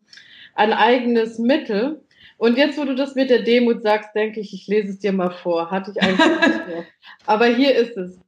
ein 0.56 0.74
eigenes 0.74 1.40
Mittel. 1.40 2.02
Und 2.38 2.58
jetzt, 2.58 2.78
wo 2.78 2.86
du 2.86 2.96
das 2.96 3.16
mit 3.16 3.30
der 3.30 3.44
Demut 3.44 3.84
sagst, 3.84 4.16
denke 4.16 4.40
ich, 4.40 4.54
ich 4.54 4.68
lese 4.68 4.90
es 4.90 5.00
dir 5.00 5.14
mal 5.14 5.30
vor. 5.30 5.70
Hatte 5.70 5.92
ich 5.92 6.02
eigentlich 6.02 6.26
nicht 6.26 6.62
vor. 6.72 6.86
Aber 7.26 7.46
hier 7.46 7.76
ist 7.76 7.96
es. 7.98 8.20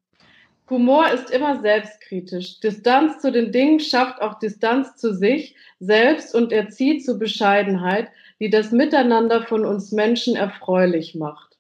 Humor 0.70 1.12
ist 1.12 1.30
immer 1.30 1.62
selbstkritisch. 1.62 2.60
Distanz 2.60 3.20
zu 3.22 3.32
den 3.32 3.52
Dingen 3.52 3.80
schafft 3.80 4.22
auch 4.22 4.40
Distanz 4.40 4.96
zu 4.96 5.14
sich 5.14 5.56
selbst 5.80 6.34
und 6.34 6.52
erzieht 6.52 7.04
zu 7.04 7.20
Bescheidenheit, 7.20 8.10
die 8.44 8.50
das 8.50 8.74
Miteinander 8.74 9.44
von 9.44 9.64
uns 9.64 9.94
Menschen 9.94 10.36
erfreulich 10.36 11.16
macht. 11.16 11.58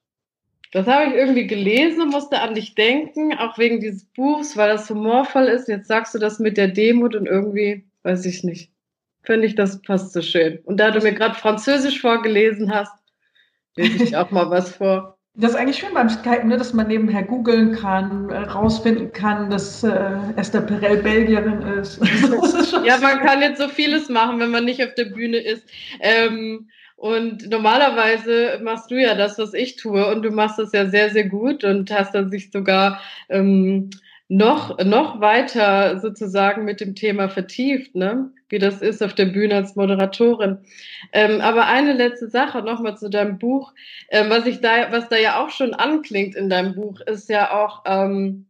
Das 0.73 0.85
habe 0.85 1.05
ich 1.05 1.15
irgendwie 1.15 1.47
gelesen, 1.47 2.09
musste 2.09 2.41
an 2.41 2.55
dich 2.55 2.75
denken, 2.75 3.33
auch 3.37 3.57
wegen 3.57 3.79
dieses 3.79 4.03
Buchs, 4.03 4.57
weil 4.57 4.67
das 4.67 4.89
humorvoll 4.89 5.45
ist. 5.45 5.69
Jetzt 5.69 5.87
sagst 5.87 6.13
du 6.13 6.19
das 6.19 6.39
mit 6.39 6.57
der 6.57 6.67
Demut 6.67 7.15
und 7.15 7.25
irgendwie, 7.25 7.85
weiß 8.01 8.25
ich 8.25 8.43
nicht, 8.43 8.69
finde 9.21 9.47
ich, 9.47 9.55
das 9.55 9.81
passt 9.81 10.11
so 10.11 10.21
schön. 10.21 10.59
Und 10.65 10.75
da 10.75 10.91
du 10.91 10.99
mir 10.99 11.13
gerade 11.13 11.35
Französisch 11.35 12.01
vorgelesen 12.01 12.75
hast, 12.75 12.91
lese 13.77 14.03
ich 14.03 14.17
auch 14.17 14.31
mal 14.31 14.49
was 14.49 14.75
vor. 14.75 15.17
Das 15.35 15.51
ist 15.51 15.57
eigentlich 15.57 15.79
schön 15.79 15.95
beim 15.95 16.09
Skype, 16.09 16.45
ne, 16.45 16.57
dass 16.57 16.73
man 16.73 16.87
nebenher 16.87 17.23
googeln 17.23 17.71
kann, 17.71 18.29
äh, 18.29 18.37
rausfinden 18.37 19.11
kann, 19.13 19.49
dass 19.49 19.83
äh, 19.83 20.19
Esther 20.35 20.61
Perel 20.61 21.01
Belgierin 21.01 21.63
ist. 21.63 21.99
ja, 22.85 22.99
man 22.99 23.19
kann 23.19 23.41
jetzt 23.41 23.59
so 23.59 23.67
vieles 23.67 24.09
machen, 24.09 24.39
wenn 24.39 24.51
man 24.51 24.63
nicht 24.63 24.83
auf 24.83 24.93
der 24.93 25.05
Bühne 25.05 25.37
ist. 25.37 25.67
Ähm, 26.01 26.69
und 26.97 27.49
normalerweise 27.49 28.59
machst 28.61 28.91
du 28.91 29.01
ja 29.01 29.15
das, 29.15 29.39
was 29.39 29.55
ich 29.55 29.75
tue, 29.75 30.07
und 30.07 30.21
du 30.21 30.29
machst 30.29 30.59
das 30.59 30.71
ja 30.71 30.85
sehr, 30.85 31.09
sehr 31.09 31.27
gut 31.27 31.63
und 31.63 31.91
hast 31.91 32.13
dann 32.13 32.29
sich 32.29 32.51
sogar 32.51 33.01
ähm, 33.29 33.89
noch, 34.33 34.79
noch 34.83 35.21
weiter 35.21 35.99
sozusagen 35.99 36.65
mit 36.65 36.81
dem 36.81 36.95
Thema 36.95 37.29
vertieft, 37.29 37.93
ne? 37.93 38.31
wie 38.49 38.57
das 38.57 38.81
ist 38.81 39.03
auf 39.03 39.13
der 39.13 39.25
Bühne 39.25 39.55
als 39.55 39.75
Moderatorin. 39.75 40.57
Ähm, 41.11 41.39
aber 41.39 41.67
eine 41.67 41.93
letzte 41.93 42.29
Sache 42.29 42.63
nochmal 42.63 42.97
zu 42.97 43.09
deinem 43.09 43.37
Buch, 43.37 43.73
ähm, 44.09 44.31
was 44.31 44.47
ich 44.47 44.59
da, 44.59 44.91
was 44.91 45.07
da 45.07 45.17
ja 45.17 45.43
auch 45.43 45.51
schon 45.51 45.75
anklingt 45.75 46.35
in 46.35 46.49
deinem 46.49 46.73
Buch, 46.73 46.99
ist 47.01 47.29
ja 47.29 47.51
auch 47.51 47.83
ähm, 47.85 48.47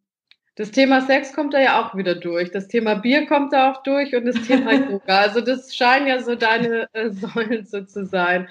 das 0.55 0.71
Thema 0.71 1.01
Sex 1.01 1.33
kommt 1.33 1.53
da 1.53 1.59
ja 1.59 1.83
auch 1.83 1.95
wieder 1.97 2.15
durch. 2.15 2.51
Das 2.51 2.67
Thema 2.67 2.95
Bier 2.95 3.25
kommt 3.25 3.51
da 3.51 3.71
auch 3.71 3.83
durch 3.83 4.15
und 4.15 4.25
das 4.25 4.41
Thema 4.47 4.73
Yoga. 4.89 5.17
Also 5.17 5.41
das 5.41 5.75
scheinen 5.75 6.07
ja 6.07 6.21
so 6.21 6.35
deine 6.35 6.87
äh, 6.93 7.09
Säulen 7.09 7.65
so 7.65 7.81
zu 7.81 8.05
sein. 8.05 8.47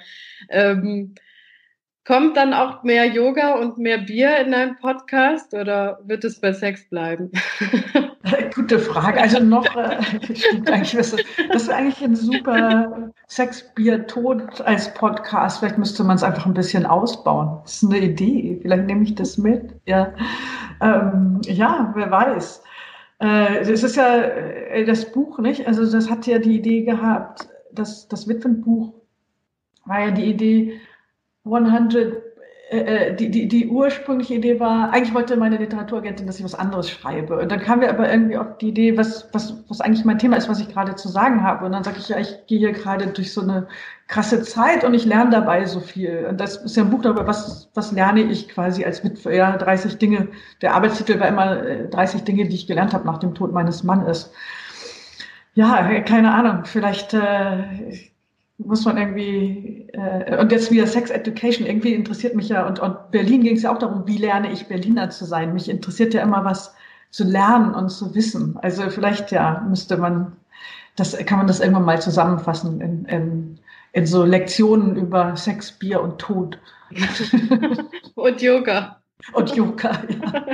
Kommt 2.05 2.35
dann 2.35 2.53
auch 2.53 2.83
mehr 2.83 3.05
Yoga 3.05 3.53
und 3.53 3.77
mehr 3.77 3.97
Bier 3.97 4.37
in 4.37 4.51
deinem 4.51 4.75
Podcast 4.77 5.53
oder 5.53 5.99
wird 6.03 6.25
es 6.25 6.41
bei 6.41 6.51
Sex 6.51 6.89
bleiben? 6.89 7.31
Gute 8.55 8.77
Frage. 8.77 9.21
Also 9.21 9.39
noch, 9.39 9.65
äh, 9.77 10.01
stimmt 10.35 10.69
eigentlich, 10.69 10.91
das, 10.91 11.13
ist 11.13 11.69
eigentlich 11.69 12.03
ein 12.03 12.17
super 12.17 13.09
Sex, 13.27 13.73
Bier, 13.73 14.05
Tod 14.05 14.59
als 14.61 14.93
Podcast. 14.93 15.59
Vielleicht 15.59 15.77
müsste 15.77 16.03
man 16.03 16.17
es 16.17 16.23
einfach 16.23 16.45
ein 16.45 16.53
bisschen 16.53 16.85
ausbauen. 16.85 17.59
Das 17.63 17.75
ist 17.75 17.89
eine 17.89 17.99
Idee. 17.99 18.59
Vielleicht 18.61 18.85
nehme 18.85 19.03
ich 19.03 19.15
das 19.15 19.37
mit. 19.37 19.73
Ja, 19.85 20.13
ähm, 20.81 21.39
ja 21.45 21.93
wer 21.95 22.11
weiß. 22.11 22.63
Äh, 23.19 23.59
es 23.59 23.81
ist 23.81 23.95
ja 23.95 24.17
äh, 24.17 24.83
das 24.83 25.09
Buch, 25.09 25.39
nicht? 25.39 25.67
Also 25.67 25.89
das 25.89 26.09
hat 26.09 26.27
ja 26.27 26.39
die 26.39 26.57
Idee 26.57 26.83
gehabt, 26.83 27.47
das, 27.71 28.09
das 28.09 28.27
Witwenbuch 28.27 28.93
war 29.85 30.01
ja 30.01 30.11
die 30.11 30.25
Idee, 30.25 30.81
100, 31.45 31.95
äh, 32.73 32.77
äh, 32.79 33.15
die, 33.15 33.29
die, 33.29 33.47
die 33.47 33.67
ursprüngliche 33.67 34.35
Idee 34.35 34.59
war, 34.59 34.91
eigentlich 34.91 35.13
wollte 35.13 35.37
meine 35.37 35.57
Literaturagentin, 35.57 36.25
dass 36.25 36.39
ich 36.39 36.45
was 36.45 36.55
anderes 36.55 36.89
schreibe. 36.89 37.37
Und 37.37 37.51
dann 37.51 37.59
kam 37.59 37.81
wir 37.81 37.89
aber 37.89 38.09
irgendwie 38.09 38.37
auf 38.37 38.57
die 38.57 38.69
Idee, 38.69 38.97
was, 38.97 39.29
was, 39.33 39.63
was 39.67 39.81
eigentlich 39.81 40.05
mein 40.05 40.17
Thema 40.17 40.37
ist, 40.37 40.49
was 40.49 40.59
ich 40.59 40.69
gerade 40.69 40.95
zu 40.95 41.07
sagen 41.07 41.43
habe. 41.43 41.65
Und 41.65 41.73
dann 41.73 41.83
sage 41.83 41.97
ich, 41.99 42.09
ja, 42.09 42.17
ich 42.17 42.47
gehe 42.47 42.59
hier 42.59 42.71
gerade 42.71 43.07
durch 43.07 43.33
so 43.33 43.41
eine 43.41 43.67
krasse 44.07 44.41
Zeit 44.41 44.83
und 44.83 44.93
ich 44.93 45.05
lerne 45.05 45.29
dabei 45.31 45.65
so 45.65 45.81
viel. 45.81 46.25
Und 46.29 46.39
das 46.39 46.57
ist 46.57 46.75
ja 46.75 46.83
ein 46.83 46.89
Buch 46.89 47.01
darüber, 47.01 47.27
was, 47.27 47.69
was 47.75 47.91
lerne 47.91 48.21
ich 48.21 48.49
quasi 48.49 48.85
als 48.85 49.03
Witwe. 49.03 49.35
Ja, 49.35 49.55
30 49.57 49.97
Dinge. 49.97 50.29
Der 50.61 50.73
Arbeitstitel 50.73 51.19
war 51.19 51.27
immer 51.27 51.57
30 51.57 52.21
äh, 52.21 52.23
Dinge, 52.23 52.47
die 52.47 52.55
ich 52.55 52.65
gelernt 52.65 52.93
habe 52.93 53.05
nach 53.05 53.19
dem 53.19 53.35
Tod 53.35 53.51
meines 53.51 53.83
Mannes. 53.83 54.31
Ja, 55.53 55.99
keine 56.01 56.33
Ahnung. 56.33 56.65
Vielleicht 56.65 57.13
äh, 57.13 58.12
muss 58.57 58.85
man 58.85 58.97
irgendwie, 58.97 59.87
äh, 59.93 60.37
und 60.37 60.51
jetzt 60.51 60.71
wieder 60.71 60.87
Sex 60.87 61.09
Education, 61.09 61.67
irgendwie 61.67 61.93
interessiert 61.93 62.35
mich 62.35 62.49
ja, 62.49 62.67
und, 62.67 62.79
und 62.79 63.11
Berlin 63.11 63.43
ging 63.43 63.55
es 63.55 63.63
ja 63.63 63.73
auch 63.73 63.79
darum, 63.79 64.07
wie 64.07 64.17
lerne 64.17 64.51
ich 64.51 64.67
Berliner 64.67 65.09
zu 65.09 65.25
sein. 65.25 65.53
Mich 65.53 65.69
interessiert 65.69 66.13
ja 66.13 66.21
immer 66.21 66.45
was 66.45 66.75
zu 67.09 67.23
lernen 67.23 67.73
und 67.73 67.89
zu 67.89 68.13
wissen. 68.15 68.57
Also 68.61 68.89
vielleicht 68.89 69.31
ja, 69.31 69.65
müsste 69.67 69.97
man, 69.97 70.35
das 70.95 71.17
kann 71.25 71.39
man 71.39 71.47
das 71.47 71.59
irgendwann 71.59 71.85
mal 71.85 72.01
zusammenfassen 72.01 72.81
in, 72.81 73.05
in, 73.05 73.59
in 73.93 74.05
so 74.05 74.23
Lektionen 74.23 74.95
über 74.95 75.35
Sex, 75.35 75.71
Bier 75.71 76.01
und 76.01 76.19
Tod. 76.19 76.59
und 78.15 78.41
Yoga. 78.41 79.01
Und 79.33 79.55
Yoga, 79.55 79.91
ja. 80.09 80.45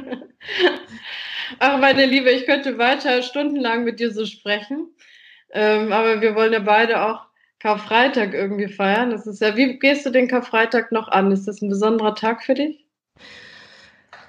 Ach, 1.59 1.79
meine 1.79 2.05
Liebe, 2.05 2.29
ich 2.29 2.45
könnte 2.45 2.77
weiter 2.77 3.23
stundenlang 3.23 3.83
mit 3.83 3.99
dir 3.99 4.11
so 4.13 4.25
sprechen. 4.25 4.87
Ähm, 5.51 5.91
aber 5.91 6.21
wir 6.21 6.35
wollen 6.35 6.53
ja 6.53 6.59
beide 6.59 7.01
auch 7.01 7.28
Karfreitag 7.59 8.33
irgendwie 8.33 8.67
feiern. 8.67 9.09
Das 9.09 9.27
ist 9.27 9.41
ja, 9.41 9.55
wie 9.55 9.77
gehst 9.79 10.05
du 10.05 10.09
den 10.09 10.27
Karfreitag 10.27 10.91
noch 10.91 11.09
an? 11.09 11.31
Ist 11.31 11.47
das 11.47 11.61
ein 11.61 11.69
besonderer 11.69 12.15
Tag 12.15 12.41
für 12.43 12.53
dich? 12.53 12.85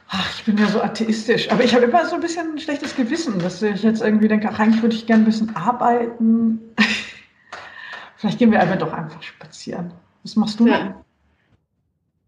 Ach, 0.08 0.28
ich 0.36 0.44
bin 0.44 0.58
ja 0.58 0.66
so 0.66 0.82
atheistisch. 0.82 1.50
Aber 1.52 1.62
ich 1.62 1.72
habe 1.72 1.84
immer 1.84 2.04
so 2.04 2.16
ein 2.16 2.20
bisschen 2.20 2.52
ein 2.52 2.58
schlechtes 2.58 2.96
Gewissen, 2.96 3.38
dass 3.38 3.62
ich 3.62 3.84
jetzt 3.84 4.02
irgendwie 4.02 4.26
denke, 4.26 4.48
ach, 4.50 4.58
eigentlich 4.58 4.82
würde 4.82 4.96
ich 4.96 5.06
gerne 5.06 5.22
ein 5.22 5.26
bisschen 5.26 5.54
arbeiten. 5.54 6.60
Vielleicht 8.16 8.38
gehen 8.38 8.50
wir 8.50 8.60
aber 8.60 8.76
doch 8.76 8.92
einfach 8.92 9.22
spazieren. 9.22 9.92
Was 10.24 10.34
machst 10.34 10.58
du? 10.58 10.66
Ja. 10.66 11.02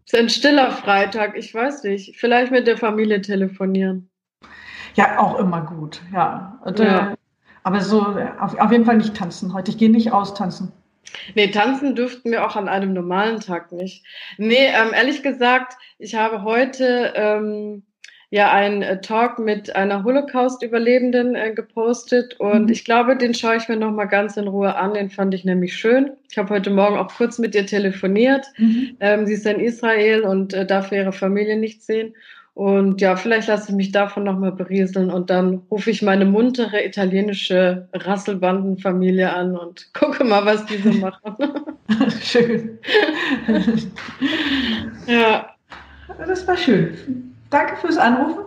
Ist 0.05 0.15
ein 0.15 0.29
stiller 0.29 0.71
Freitag, 0.71 1.37
ich 1.37 1.53
weiß 1.53 1.83
nicht. 1.83 2.17
Vielleicht 2.17 2.51
mit 2.51 2.67
der 2.67 2.77
Familie 2.77 3.21
telefonieren. 3.21 4.09
Ja, 4.95 5.19
auch 5.19 5.37
immer 5.39 5.61
gut, 5.61 6.01
ja. 6.13 6.59
Ja. 6.77 7.15
Aber 7.63 7.81
so 7.81 8.01
auf, 8.39 8.57
auf 8.57 8.71
jeden 8.71 8.85
Fall 8.85 8.97
nicht 8.97 9.15
tanzen 9.15 9.53
heute. 9.53 9.71
Ich 9.71 9.77
gehe 9.77 9.89
nicht 9.89 10.11
aus 10.11 10.33
tanzen. 10.33 10.71
Nee, 11.35 11.47
tanzen 11.49 11.95
dürften 11.95 12.31
wir 12.31 12.45
auch 12.45 12.55
an 12.55 12.67
einem 12.67 12.93
normalen 12.93 13.39
Tag 13.39 13.71
nicht. 13.71 14.05
Nee, 14.37 14.67
ähm, 14.67 14.93
ehrlich 14.93 15.23
gesagt, 15.23 15.73
ich 15.99 16.15
habe 16.15 16.43
heute 16.43 17.13
ähm, 17.15 17.83
ja 18.33 18.51
einen 18.51 18.81
äh, 18.81 18.99
Talk 18.99 19.37
mit 19.37 19.75
einer 19.75 20.03
Holocaust-Überlebenden 20.03 21.35
äh, 21.35 21.53
gepostet 21.53 22.39
und 22.39 22.63
mhm. 22.63 22.71
ich 22.71 22.83
glaube, 22.83 23.15
den 23.15 23.35
schaue 23.35 23.57
ich 23.57 23.69
mir 23.69 23.75
nochmal 23.75 24.07
ganz 24.07 24.37
in 24.37 24.47
Ruhe 24.47 24.75
an. 24.75 24.95
Den 24.95 25.11
fand 25.11 25.35
ich 25.35 25.45
nämlich 25.45 25.75
schön. 25.75 26.13
Ich 26.31 26.39
habe 26.39 26.49
heute 26.49 26.71
Morgen 26.71 26.97
auch 26.97 27.13
kurz 27.13 27.37
mit 27.37 27.53
ihr 27.53 27.67
telefoniert. 27.67 28.47
Mhm. 28.57 28.97
Ähm, 28.99 29.27
sie 29.27 29.33
ist 29.33 29.45
in 29.45 29.59
Israel 29.59 30.21
und 30.21 30.53
äh, 30.55 30.65
darf 30.65 30.91
ihre 30.91 31.11
Familie 31.11 31.57
nicht 31.57 31.83
sehen. 31.83 32.15
Und 32.55 33.01
ja, 33.01 33.15
vielleicht 33.15 33.47
lasse 33.47 33.69
ich 33.69 33.75
mich 33.75 33.91
davon 33.91 34.23
nochmal 34.23 34.51
berieseln 34.51 35.09
und 35.09 35.31
dann 35.31 35.63
rufe 35.71 35.89
ich 35.89 36.03
meine 36.03 36.25
muntere 36.25 36.85
italienische 36.85 37.87
Rasselbandenfamilie 37.93 39.31
an 39.33 39.57
und 39.57 39.91
gucke 39.93 40.23
mal, 40.23 40.45
was 40.45 40.65
die 40.67 40.77
so 40.77 40.91
machen. 40.91 41.35
schön. 42.21 42.77
ja. 45.07 45.49
Das 46.27 46.47
war 46.47 46.57
schön. 46.57 47.33
Danke 47.49 47.75
fürs 47.77 47.97
Anrufen. 47.97 48.43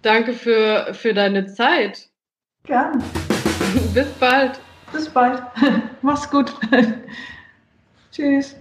Danke 0.00 0.32
für, 0.32 0.92
für 0.92 1.12
deine 1.12 1.46
Zeit. 1.46 2.08
Gerne. 2.64 3.02
Bis 3.92 4.08
bald. 4.20 4.58
Bis 4.92 5.08
bald. 5.08 5.42
Mach's 6.02 6.30
gut. 6.30 6.52
Tschüss. 8.10 8.56